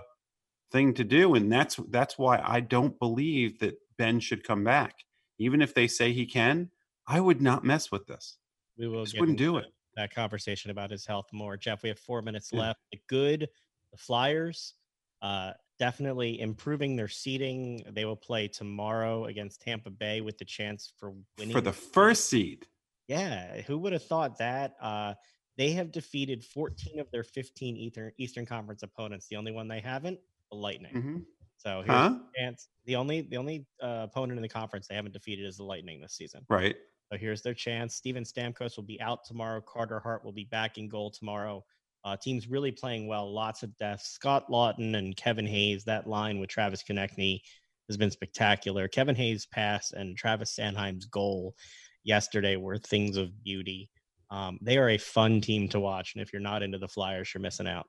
thing 0.70 0.94
to 0.94 1.04
do, 1.04 1.34
and 1.34 1.50
that's 1.50 1.76
that's 1.90 2.16
why 2.16 2.40
I 2.44 2.60
don't 2.60 2.98
believe 3.00 3.58
that 3.58 3.74
Ben 3.98 4.20
should 4.20 4.44
come 4.44 4.62
back. 4.62 4.94
Even 5.38 5.60
if 5.60 5.74
they 5.74 5.88
say 5.88 6.12
he 6.12 6.26
can, 6.26 6.70
I 7.08 7.20
would 7.20 7.42
not 7.42 7.64
mess 7.64 7.90
with 7.90 8.06
this. 8.06 8.36
We 8.78 8.86
will. 8.86 9.04
Just 9.04 9.18
wouldn't 9.18 9.38
do 9.38 9.56
it. 9.56 9.66
That 9.96 10.14
conversation 10.14 10.70
about 10.70 10.90
his 10.90 11.06
health 11.06 11.26
more, 11.32 11.56
Jeff. 11.56 11.82
We 11.82 11.88
have 11.88 11.98
four 11.98 12.22
minutes 12.22 12.50
yeah. 12.52 12.60
left. 12.60 12.80
The 12.92 13.00
good, 13.08 13.48
the 13.90 13.98
Flyers. 13.98 14.74
Uh, 15.22 15.52
definitely 15.78 16.40
improving 16.40 16.96
their 16.96 17.08
seeding. 17.08 17.84
They 17.90 18.04
will 18.04 18.16
play 18.16 18.48
tomorrow 18.48 19.26
against 19.26 19.62
Tampa 19.62 19.90
Bay 19.90 20.20
with 20.20 20.38
the 20.38 20.44
chance 20.44 20.92
for 20.98 21.14
winning 21.38 21.54
for 21.54 21.60
the 21.60 21.72
first 21.72 22.28
seed. 22.28 22.66
Yeah, 23.08 23.60
who 23.62 23.78
would 23.78 23.92
have 23.92 24.04
thought 24.04 24.38
that? 24.38 24.76
Uh, 24.80 25.14
they 25.56 25.72
have 25.72 25.92
defeated 25.92 26.44
14 26.44 27.00
of 27.00 27.10
their 27.10 27.22
15 27.22 27.76
Eastern 27.76 28.12
Eastern 28.18 28.46
Conference 28.46 28.82
opponents. 28.82 29.26
The 29.28 29.36
only 29.36 29.52
one 29.52 29.68
they 29.68 29.80
haven't, 29.80 30.18
the 30.50 30.56
Lightning. 30.56 30.94
Mm-hmm. 30.94 31.16
So 31.56 31.82
here's 31.84 31.96
huh? 31.96 32.08
the 32.10 32.38
chance. 32.38 32.68
The 32.84 32.96
only 32.96 33.22
the 33.22 33.36
only 33.36 33.66
uh, 33.82 34.06
opponent 34.10 34.38
in 34.38 34.42
the 34.42 34.48
conference 34.48 34.88
they 34.88 34.94
haven't 34.94 35.12
defeated 35.12 35.46
is 35.46 35.56
the 35.56 35.64
Lightning 35.64 36.00
this 36.00 36.14
season. 36.14 36.44
Right. 36.48 36.76
So 37.10 37.18
here's 37.18 37.42
their 37.42 37.54
chance. 37.54 37.94
Steven 37.94 38.24
Stamkos 38.24 38.76
will 38.76 38.84
be 38.84 39.00
out 39.00 39.24
tomorrow. 39.24 39.60
Carter 39.60 40.00
Hart 40.00 40.24
will 40.24 40.32
be 40.32 40.44
back 40.44 40.78
in 40.78 40.88
goal 40.88 41.10
tomorrow. 41.10 41.64
Uh, 42.04 42.16
teams 42.16 42.48
really 42.48 42.70
playing 42.70 43.06
well, 43.06 43.32
lots 43.32 43.62
of 43.62 43.76
depth. 43.78 44.02
Scott 44.02 44.50
Laughton 44.50 44.96
and 44.96 45.16
Kevin 45.16 45.46
Hayes, 45.46 45.84
that 45.84 46.06
line 46.06 46.38
with 46.38 46.50
Travis 46.50 46.82
Konecny 46.82 47.40
has 47.88 47.96
been 47.96 48.10
spectacular. 48.10 48.88
Kevin 48.88 49.14
Hayes' 49.14 49.46
pass 49.46 49.92
and 49.92 50.16
Travis 50.16 50.54
Sanheim's 50.54 51.06
goal 51.06 51.54
yesterday 52.02 52.56
were 52.56 52.78
things 52.78 53.16
of 53.16 53.42
beauty. 53.42 53.90
Um, 54.30 54.58
they 54.60 54.78
are 54.78 54.90
a 54.90 54.98
fun 54.98 55.40
team 55.40 55.68
to 55.70 55.80
watch, 55.80 56.14
and 56.14 56.22
if 56.22 56.32
you're 56.32 56.42
not 56.42 56.62
into 56.62 56.78
the 56.78 56.88
Flyers, 56.88 57.32
you're 57.32 57.40
missing 57.40 57.68
out. 57.68 57.86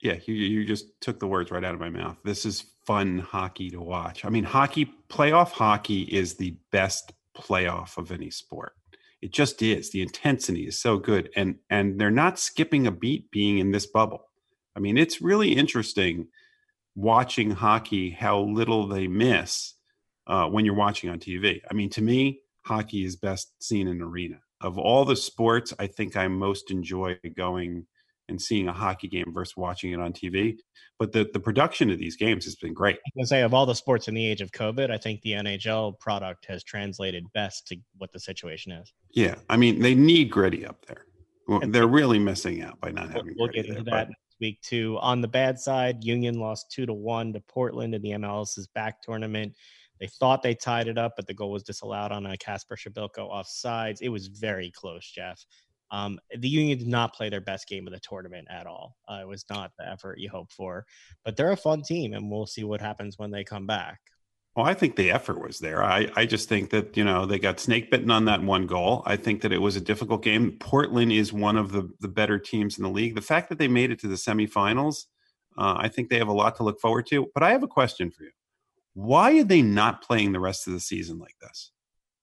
Yeah, 0.00 0.16
you, 0.26 0.34
you 0.34 0.64
just 0.64 1.00
took 1.00 1.18
the 1.18 1.26
words 1.26 1.50
right 1.50 1.64
out 1.64 1.74
of 1.74 1.80
my 1.80 1.90
mouth. 1.90 2.16
This 2.24 2.46
is 2.46 2.64
fun 2.86 3.18
hockey 3.18 3.68
to 3.70 3.80
watch. 3.80 4.24
I 4.24 4.28
mean, 4.28 4.44
hockey, 4.44 4.90
playoff 5.08 5.50
hockey 5.50 6.02
is 6.02 6.34
the 6.34 6.56
best 6.70 7.12
playoff 7.36 7.98
of 7.98 8.12
any 8.12 8.30
sport. 8.30 8.74
It 9.20 9.32
just 9.32 9.62
is. 9.62 9.90
The 9.90 10.02
intensity 10.02 10.66
is 10.66 10.78
so 10.78 10.98
good. 10.98 11.30
And 11.34 11.56
and 11.70 12.00
they're 12.00 12.10
not 12.10 12.38
skipping 12.38 12.86
a 12.86 12.92
beat 12.92 13.30
being 13.30 13.58
in 13.58 13.72
this 13.72 13.86
bubble. 13.86 14.22
I 14.76 14.80
mean, 14.80 14.96
it's 14.96 15.20
really 15.20 15.52
interesting 15.56 16.28
watching 16.94 17.50
hockey 17.50 18.10
how 18.10 18.40
little 18.40 18.86
they 18.86 19.08
miss 19.08 19.74
uh, 20.26 20.46
when 20.46 20.64
you're 20.64 20.74
watching 20.74 21.10
on 21.10 21.18
TV. 21.18 21.60
I 21.70 21.74
mean, 21.74 21.90
to 21.90 22.02
me, 22.02 22.40
hockey 22.62 23.04
is 23.04 23.16
best 23.16 23.52
seen 23.62 23.88
in 23.88 24.02
arena. 24.02 24.36
Of 24.60 24.78
all 24.78 25.04
the 25.04 25.16
sports, 25.16 25.72
I 25.78 25.86
think 25.86 26.16
I 26.16 26.28
most 26.28 26.70
enjoy 26.70 27.18
going 27.36 27.86
and 28.28 28.40
seeing 28.40 28.68
a 28.68 28.72
hockey 28.72 29.08
game 29.08 29.32
versus 29.32 29.56
watching 29.56 29.92
it 29.92 30.00
on 30.00 30.12
TV. 30.12 30.58
But 30.98 31.12
the, 31.12 31.28
the 31.32 31.40
production 31.40 31.90
of 31.90 31.98
these 31.98 32.16
games 32.16 32.44
has 32.44 32.56
been 32.56 32.74
great. 32.74 32.96
I 32.96 33.10
can 33.16 33.26
say 33.26 33.42
of 33.42 33.54
all 33.54 33.66
the 33.66 33.74
sports 33.74 34.08
in 34.08 34.14
the 34.14 34.26
age 34.26 34.40
of 34.40 34.50
COVID, 34.50 34.90
I 34.90 34.98
think 34.98 35.22
the 35.22 35.32
NHL 35.32 35.98
product 35.98 36.46
has 36.46 36.64
translated 36.64 37.24
best 37.32 37.66
to 37.68 37.76
what 37.96 38.12
the 38.12 38.20
situation 38.20 38.72
is. 38.72 38.92
Yeah. 39.12 39.36
I 39.48 39.56
mean, 39.56 39.80
they 39.80 39.94
need 39.94 40.30
Gritty 40.30 40.66
up 40.66 40.84
there. 40.86 41.06
Well, 41.46 41.60
they're 41.66 41.86
really 41.86 42.18
missing 42.18 42.62
out 42.62 42.78
by 42.80 42.90
not 42.90 43.10
having. 43.10 43.34
We'll 43.38 43.48
get 43.48 43.66
into 43.66 43.82
there, 43.82 43.94
that 43.94 44.08
next 44.08 44.36
week 44.40 44.60
too. 44.60 44.98
On 45.00 45.22
the 45.22 45.28
bad 45.28 45.58
side, 45.58 46.04
Union 46.04 46.38
lost 46.38 46.70
two 46.70 46.84
to 46.84 46.92
one 46.92 47.32
to 47.32 47.40
Portland 47.40 47.94
in 47.94 48.02
the 48.02 48.10
MLS's 48.10 48.66
back 48.66 49.00
tournament. 49.00 49.54
They 49.98 50.06
thought 50.06 50.42
they 50.42 50.54
tied 50.54 50.88
it 50.88 50.98
up, 50.98 51.14
but 51.16 51.26
the 51.26 51.34
goal 51.34 51.50
was 51.50 51.62
disallowed 51.62 52.12
on 52.12 52.26
a 52.26 52.36
Kacper 52.36 52.76
Przybyłko 52.76 53.30
offsides. 53.30 53.98
It 54.00 54.10
was 54.10 54.28
very 54.28 54.70
close, 54.70 55.10
Jeff. 55.10 55.44
Um, 55.90 56.18
the 56.36 56.48
Union 56.48 56.78
did 56.78 56.88
not 56.88 57.14
play 57.14 57.28
their 57.30 57.40
best 57.40 57.66
game 57.68 57.86
of 57.86 57.92
the 57.92 58.00
tournament 58.00 58.48
at 58.50 58.66
all. 58.66 58.96
Uh, 59.08 59.20
it 59.22 59.28
was 59.28 59.44
not 59.48 59.72
the 59.78 59.88
effort 59.88 60.18
you 60.18 60.28
hope 60.28 60.52
for, 60.52 60.84
but 61.24 61.36
they're 61.36 61.52
a 61.52 61.56
fun 61.56 61.82
team, 61.82 62.12
and 62.12 62.30
we'll 62.30 62.46
see 62.46 62.64
what 62.64 62.80
happens 62.80 63.18
when 63.18 63.30
they 63.30 63.44
come 63.44 63.66
back. 63.66 64.00
Well, 64.56 64.66
I 64.66 64.74
think 64.74 64.96
the 64.96 65.12
effort 65.12 65.40
was 65.40 65.60
there. 65.60 65.84
I, 65.84 66.10
I 66.16 66.26
just 66.26 66.48
think 66.48 66.70
that, 66.70 66.96
you 66.96 67.04
know, 67.04 67.26
they 67.26 67.38
got 67.38 67.60
snake 67.60 67.92
bitten 67.92 68.10
on 68.10 68.24
that 68.24 68.42
one 68.42 68.66
goal. 68.66 69.04
I 69.06 69.14
think 69.14 69.42
that 69.42 69.52
it 69.52 69.62
was 69.62 69.76
a 69.76 69.80
difficult 69.80 70.24
game. 70.24 70.56
Portland 70.58 71.12
is 71.12 71.32
one 71.32 71.56
of 71.56 71.70
the, 71.70 71.88
the 72.00 72.08
better 72.08 72.40
teams 72.40 72.76
in 72.76 72.82
the 72.82 72.90
league. 72.90 73.14
The 73.14 73.20
fact 73.22 73.50
that 73.50 73.58
they 73.58 73.68
made 73.68 73.92
it 73.92 74.00
to 74.00 74.08
the 74.08 74.16
semifinals, 74.16 75.04
uh, 75.56 75.76
I 75.78 75.88
think 75.88 76.08
they 76.08 76.18
have 76.18 76.26
a 76.26 76.32
lot 76.32 76.56
to 76.56 76.64
look 76.64 76.80
forward 76.80 77.06
to. 77.06 77.28
But 77.34 77.44
I 77.44 77.52
have 77.52 77.62
a 77.62 77.68
question 77.68 78.10
for 78.10 78.24
you. 78.24 78.30
Why 78.94 79.38
are 79.38 79.44
they 79.44 79.62
not 79.62 80.02
playing 80.02 80.32
the 80.32 80.40
rest 80.40 80.66
of 80.66 80.72
the 80.72 80.80
season 80.80 81.20
like 81.20 81.36
this? 81.40 81.70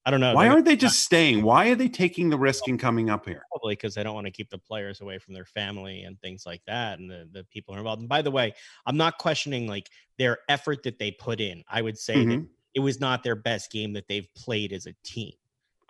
I 0.05 0.11
don't 0.11 0.19
know. 0.19 0.35
Why 0.35 0.47
aren't 0.49 0.65
they 0.65 0.75
just 0.75 0.99
staying? 0.99 1.41
Why 1.41 1.69
are 1.69 1.75
they 1.75 1.87
taking 1.87 2.29
the 2.29 2.37
risk 2.37 2.67
and 2.67 2.79
coming 2.79 3.09
up 3.09 3.25
here? 3.25 3.43
Probably 3.51 3.73
because 3.73 3.95
they 3.95 4.03
don't 4.03 4.13
want 4.13 4.27
to 4.27 4.31
keep 4.31 4.51
the 4.51 4.59
players 4.59 5.01
away 5.01 5.17
from 5.17 5.33
their 5.33 5.45
family 5.45 6.03
and 6.03 6.19
things 6.21 6.45
like 6.45 6.61
that, 6.67 6.99
and 6.99 7.09
the, 7.09 7.27
the 7.31 7.43
people 7.45 7.73
are 7.73 7.79
involved. 7.79 8.01
And 8.01 8.09
by 8.09 8.21
the 8.21 8.29
way, 8.29 8.53
I'm 8.85 8.97
not 8.97 9.17
questioning 9.17 9.67
like 9.67 9.89
their 10.19 10.37
effort 10.47 10.83
that 10.83 10.99
they 10.99 11.11
put 11.11 11.41
in. 11.41 11.63
I 11.67 11.81
would 11.81 11.97
say 11.97 12.17
mm-hmm. 12.17 12.29
that 12.29 12.47
it 12.75 12.81
was 12.81 12.99
not 12.99 13.23
their 13.23 13.35
best 13.35 13.71
game 13.71 13.93
that 13.93 14.07
they've 14.07 14.27
played 14.35 14.73
as 14.73 14.85
a 14.85 14.93
team. 15.03 15.33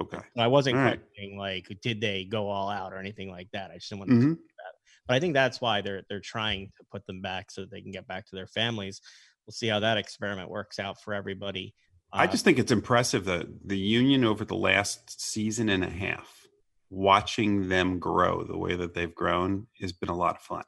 Okay. 0.01 0.17
So 0.17 0.41
I 0.41 0.47
wasn't 0.47 0.77
all 0.77 0.83
questioning 0.83 1.37
right. 1.37 1.63
like 1.69 1.81
did 1.81 1.99
they 1.99 2.25
go 2.25 2.47
all 2.47 2.69
out 2.69 2.93
or 2.93 2.97
anything 2.97 3.29
like 3.29 3.49
that. 3.51 3.71
I 3.71 3.75
just 3.75 3.89
didn't 3.89 3.99
want 3.99 4.11
to 4.11 4.15
mm-hmm. 4.15 4.29
that. 4.31 4.73
But 5.07 5.15
I 5.15 5.19
think 5.19 5.33
that's 5.33 5.59
why 5.59 5.81
they're 5.81 6.03
they're 6.09 6.19
trying 6.19 6.71
to 6.77 6.83
put 6.91 7.05
them 7.05 7.21
back 7.21 7.51
so 7.51 7.61
that 7.61 7.71
they 7.71 7.81
can 7.81 7.91
get 7.91 8.07
back 8.07 8.25
to 8.27 8.35
their 8.35 8.47
families. 8.47 9.01
We'll 9.45 9.53
see 9.53 9.67
how 9.67 9.79
that 9.81 9.97
experiment 9.97 10.49
works 10.49 10.79
out 10.79 11.01
for 11.01 11.13
everybody. 11.13 11.73
I 12.15 12.25
uh, 12.25 12.27
just 12.27 12.45
think 12.45 12.59
it's 12.59 12.71
impressive 12.71 13.25
that 13.25 13.47
the 13.67 13.77
union 13.77 14.23
over 14.23 14.45
the 14.45 14.55
last 14.55 15.21
season 15.21 15.69
and 15.69 15.83
a 15.83 15.89
half, 15.89 16.47
watching 16.89 17.67
them 17.67 17.99
grow 17.99 18.43
the 18.43 18.57
way 18.57 18.75
that 18.75 18.93
they've 18.93 19.13
grown 19.13 19.67
has 19.81 19.91
been 19.91 20.09
a 20.09 20.15
lot 20.15 20.35
of 20.35 20.41
fun. 20.41 20.63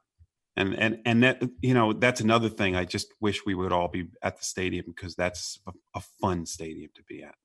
And 0.58 0.74
and 0.74 1.00
and 1.06 1.24
that 1.24 1.42
you 1.62 1.74
know 1.74 1.94
that's 1.94 2.20
another 2.20 2.50
thing. 2.50 2.76
I 2.76 2.84
just 2.84 3.14
wish 3.22 3.46
we 3.46 3.54
would 3.54 3.72
all 3.72 3.88
be 3.88 4.08
at 4.24 4.38
the 4.38 4.44
stadium 4.44 4.86
because 4.88 5.16
that's 5.16 5.60
a, 5.68 5.72
a 5.96 6.02
fun 6.20 6.46
stadium 6.48 6.90
to 6.96 7.04
be 7.04 7.24
at. 7.24 7.36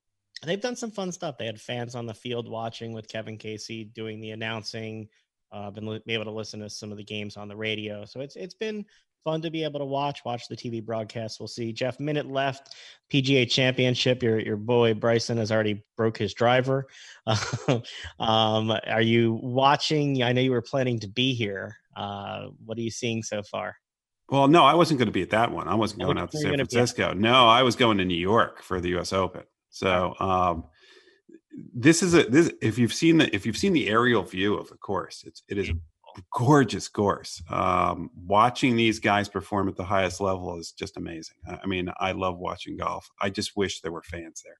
They've 0.45 0.61
done 0.61 0.77
some 0.77 0.91
fun 0.91 1.13
stuff. 1.13 1.37
They 1.39 1.47
had 1.47 1.61
fans 1.61 1.95
on 1.95 2.07
the 2.07 2.15
field 2.15 2.51
watching 2.51 2.95
with 2.95 3.09
Kevin 3.09 3.37
Casey 3.37 3.85
doing 3.85 4.21
the 4.21 4.31
announcing. 4.31 5.09
Uh, 5.53 5.71
been 5.71 5.87
li- 5.87 6.03
able 6.09 6.25
to 6.25 6.31
listen 6.31 6.61
to 6.61 6.71
some 6.71 6.91
of 6.91 6.97
the 6.97 7.05
games 7.05 7.37
on 7.37 7.49
the 7.49 7.57
radio, 7.57 8.07
so 8.07 8.21
it's 8.21 8.35
it's 8.35 8.55
been 8.55 8.87
fun 9.25 9.43
to 9.43 9.51
be 9.51 9.65
able 9.65 9.81
to 9.81 9.87
watch. 9.87 10.25
Watch 10.25 10.49
the 10.49 10.57
TV 10.57 10.85
broadcast. 10.85 11.41
We'll 11.41 11.49
see. 11.49 11.73
Jeff, 11.73 11.99
minute 12.01 12.31
left. 12.31 12.75
PGA 13.13 13.49
Championship. 13.49 14.23
Your 14.23 14.39
your 14.39 14.57
boy 14.57 14.95
Bryson 14.95 15.39
has 15.39 15.53
already 15.53 15.83
broke 15.97 16.19
his 16.19 16.35
driver. 16.35 16.87
um, 18.19 18.73
are 18.87 19.03
you 19.03 19.39
watching? 19.43 20.23
I 20.23 20.33
know 20.33 20.41
you 20.41 20.53
were 20.53 20.63
planning 20.63 21.01
to 21.01 21.09
be 21.09 21.35
here. 21.35 21.77
Uh, 21.97 22.49
what 22.65 22.79
are 22.79 22.83
you 22.83 22.91
seeing 22.91 23.23
so 23.23 23.43
far? 23.43 23.77
Well, 24.29 24.49
no, 24.49 24.65
I 24.65 24.75
wasn't 24.75 24.99
going 24.99 25.07
to 25.07 25.13
be 25.13 25.23
at 25.23 25.31
that 25.31 25.53
one. 25.53 25.69
I 25.69 25.75
wasn't 25.75 26.03
going 26.03 26.19
out 26.19 26.31
to 26.31 26.39
San 26.39 26.55
Francisco. 26.55 27.13
No, 27.13 27.47
I 27.49 27.63
was 27.63 27.77
going 27.77 27.99
to 27.99 28.05
New 28.05 28.15
York 28.15 28.63
for 28.63 28.81
the 28.81 28.91
U.S. 28.91 29.13
Open. 29.13 29.43
So 29.69 30.15
um, 30.21 30.65
this 31.75 32.03
is 32.03 32.15
a 32.15 32.25
this. 32.25 32.51
If 32.63 32.79
you've 32.79 32.95
seen 32.95 33.19
the 33.19 33.35
if 33.35 33.45
you've 33.45 33.57
seen 33.57 33.73
the 33.73 33.89
aerial 33.89 34.23
view 34.23 34.55
of 34.55 34.69
the 34.69 34.77
course, 34.77 35.25
it's 35.27 35.43
it 35.49 35.59
is 35.59 35.71
gorgeous 36.33 36.89
course. 36.89 37.43
Um, 37.51 38.11
watching 38.27 38.77
these 38.77 38.99
guys 38.99 39.29
perform 39.29 39.69
at 39.69 39.77
the 39.77 39.85
highest 39.85 40.21
level 40.21 40.59
is 40.59 40.73
just 40.73 40.97
amazing. 40.97 41.37
I 41.47 41.67
mean, 41.67 41.91
I 41.99 42.13
love 42.13 42.39
watching 42.39 42.77
golf. 42.77 43.09
I 43.21 43.31
just 43.31 43.57
wish 43.57 43.81
there 43.81 43.93
were 43.93 44.03
fans 44.03 44.43
there. 44.45 44.59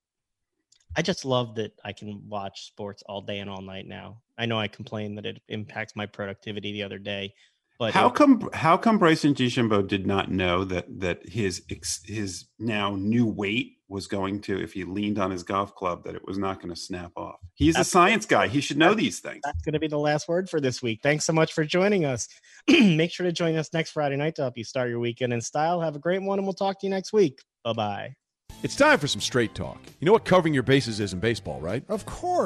I 0.95 1.03
just 1.03 1.25
love 1.25 1.55
that 1.55 1.73
I 1.85 1.93
can 1.93 2.23
watch 2.29 2.67
sports 2.67 3.03
all 3.07 3.23
day 3.23 3.39
and 3.39 3.49
all 3.49 3.63
night 3.63 3.87
now. 3.87 4.21
I 4.37 4.47
know 4.47 4.59
I 4.59 4.69
complained 4.69 5.17
that 5.19 5.27
it 5.27 5.41
impacts 5.49 5.97
my 5.97 6.05
productivity 6.05 6.73
the 6.73 6.83
other 6.83 6.99
day, 6.99 7.35
but 7.83 7.93
how 7.93 8.09
come 8.09 8.49
how 8.53 8.77
come 8.77 8.97
Bryson 8.97 9.35
DeChambeau 9.35 9.85
did 9.85 10.07
not 10.07 10.31
know 10.31 10.63
that 10.63 11.01
that 11.01 11.29
his 11.29 11.65
his 12.05 12.45
now 12.61 12.95
new 12.95 13.27
weight 13.27 13.79
was 13.89 14.07
going 14.07 14.41
to, 14.43 14.63
if 14.63 14.73
he 14.73 14.85
leaned 14.85 15.19
on 15.19 15.33
his 15.33 15.43
golf 15.43 15.75
club, 15.75 16.05
that 16.05 16.15
it 16.15 16.25
was 16.25 16.39
not 16.39 16.63
going 16.63 16.73
to 16.73 16.81
snap 16.81 17.11
off. 17.17 17.41
He's 17.55 17.77
a 17.77 17.83
science 17.83 18.25
guy. 18.25 18.47
He 18.47 18.61
should 18.61 18.79
know 18.79 18.95
these 18.95 19.19
things. 19.19 19.41
That's 19.43 19.63
going 19.63 19.73
to 19.73 19.81
be 19.81 19.89
the 19.89 19.99
last 19.99 20.29
word 20.29 20.49
for 20.49 20.61
this 20.61 20.81
week. 20.81 21.01
Thanks 21.03 21.25
so 21.25 21.33
much 21.33 21.53
for 21.53 21.65
joining 21.65 22.05
us. 22.05 22.29
Make 22.69 23.11
sure 23.11 23.27
to 23.27 23.33
join 23.33 23.57
us 23.57 23.73
next 23.73 23.91
Friday 23.91 24.17
night 24.17 24.37
to 24.37 24.43
help 24.43 24.57
you 24.57 24.63
start 24.63 24.89
your 24.89 25.01
weekend 25.01 25.33
in 25.33 25.41
style. 25.41 25.81
Have 25.81 25.97
a 25.97 25.99
great 25.99 26.23
one, 26.23 26.39
and 26.39 26.47
we'll 26.47 26.55
talk 26.55 26.79
to 26.81 26.87
you 26.87 26.91
next 26.91 27.13
week. 27.13 27.41
Bye 27.65 27.73
bye. 27.73 28.15
It's 28.63 28.77
time 28.77 29.01
for 29.01 29.09
some 29.09 29.21
straight 29.21 29.57
talk. 29.57 29.81
You 29.99 30.07
know 30.07 30.13
what 30.13 30.25
covering 30.25 30.55
your 30.55 30.63
bases 30.63 31.01
is 31.01 31.13
in 31.13 31.19
baseball, 31.19 31.61
right? 31.61 31.83
Of 31.89 32.07
course. 32.07 32.39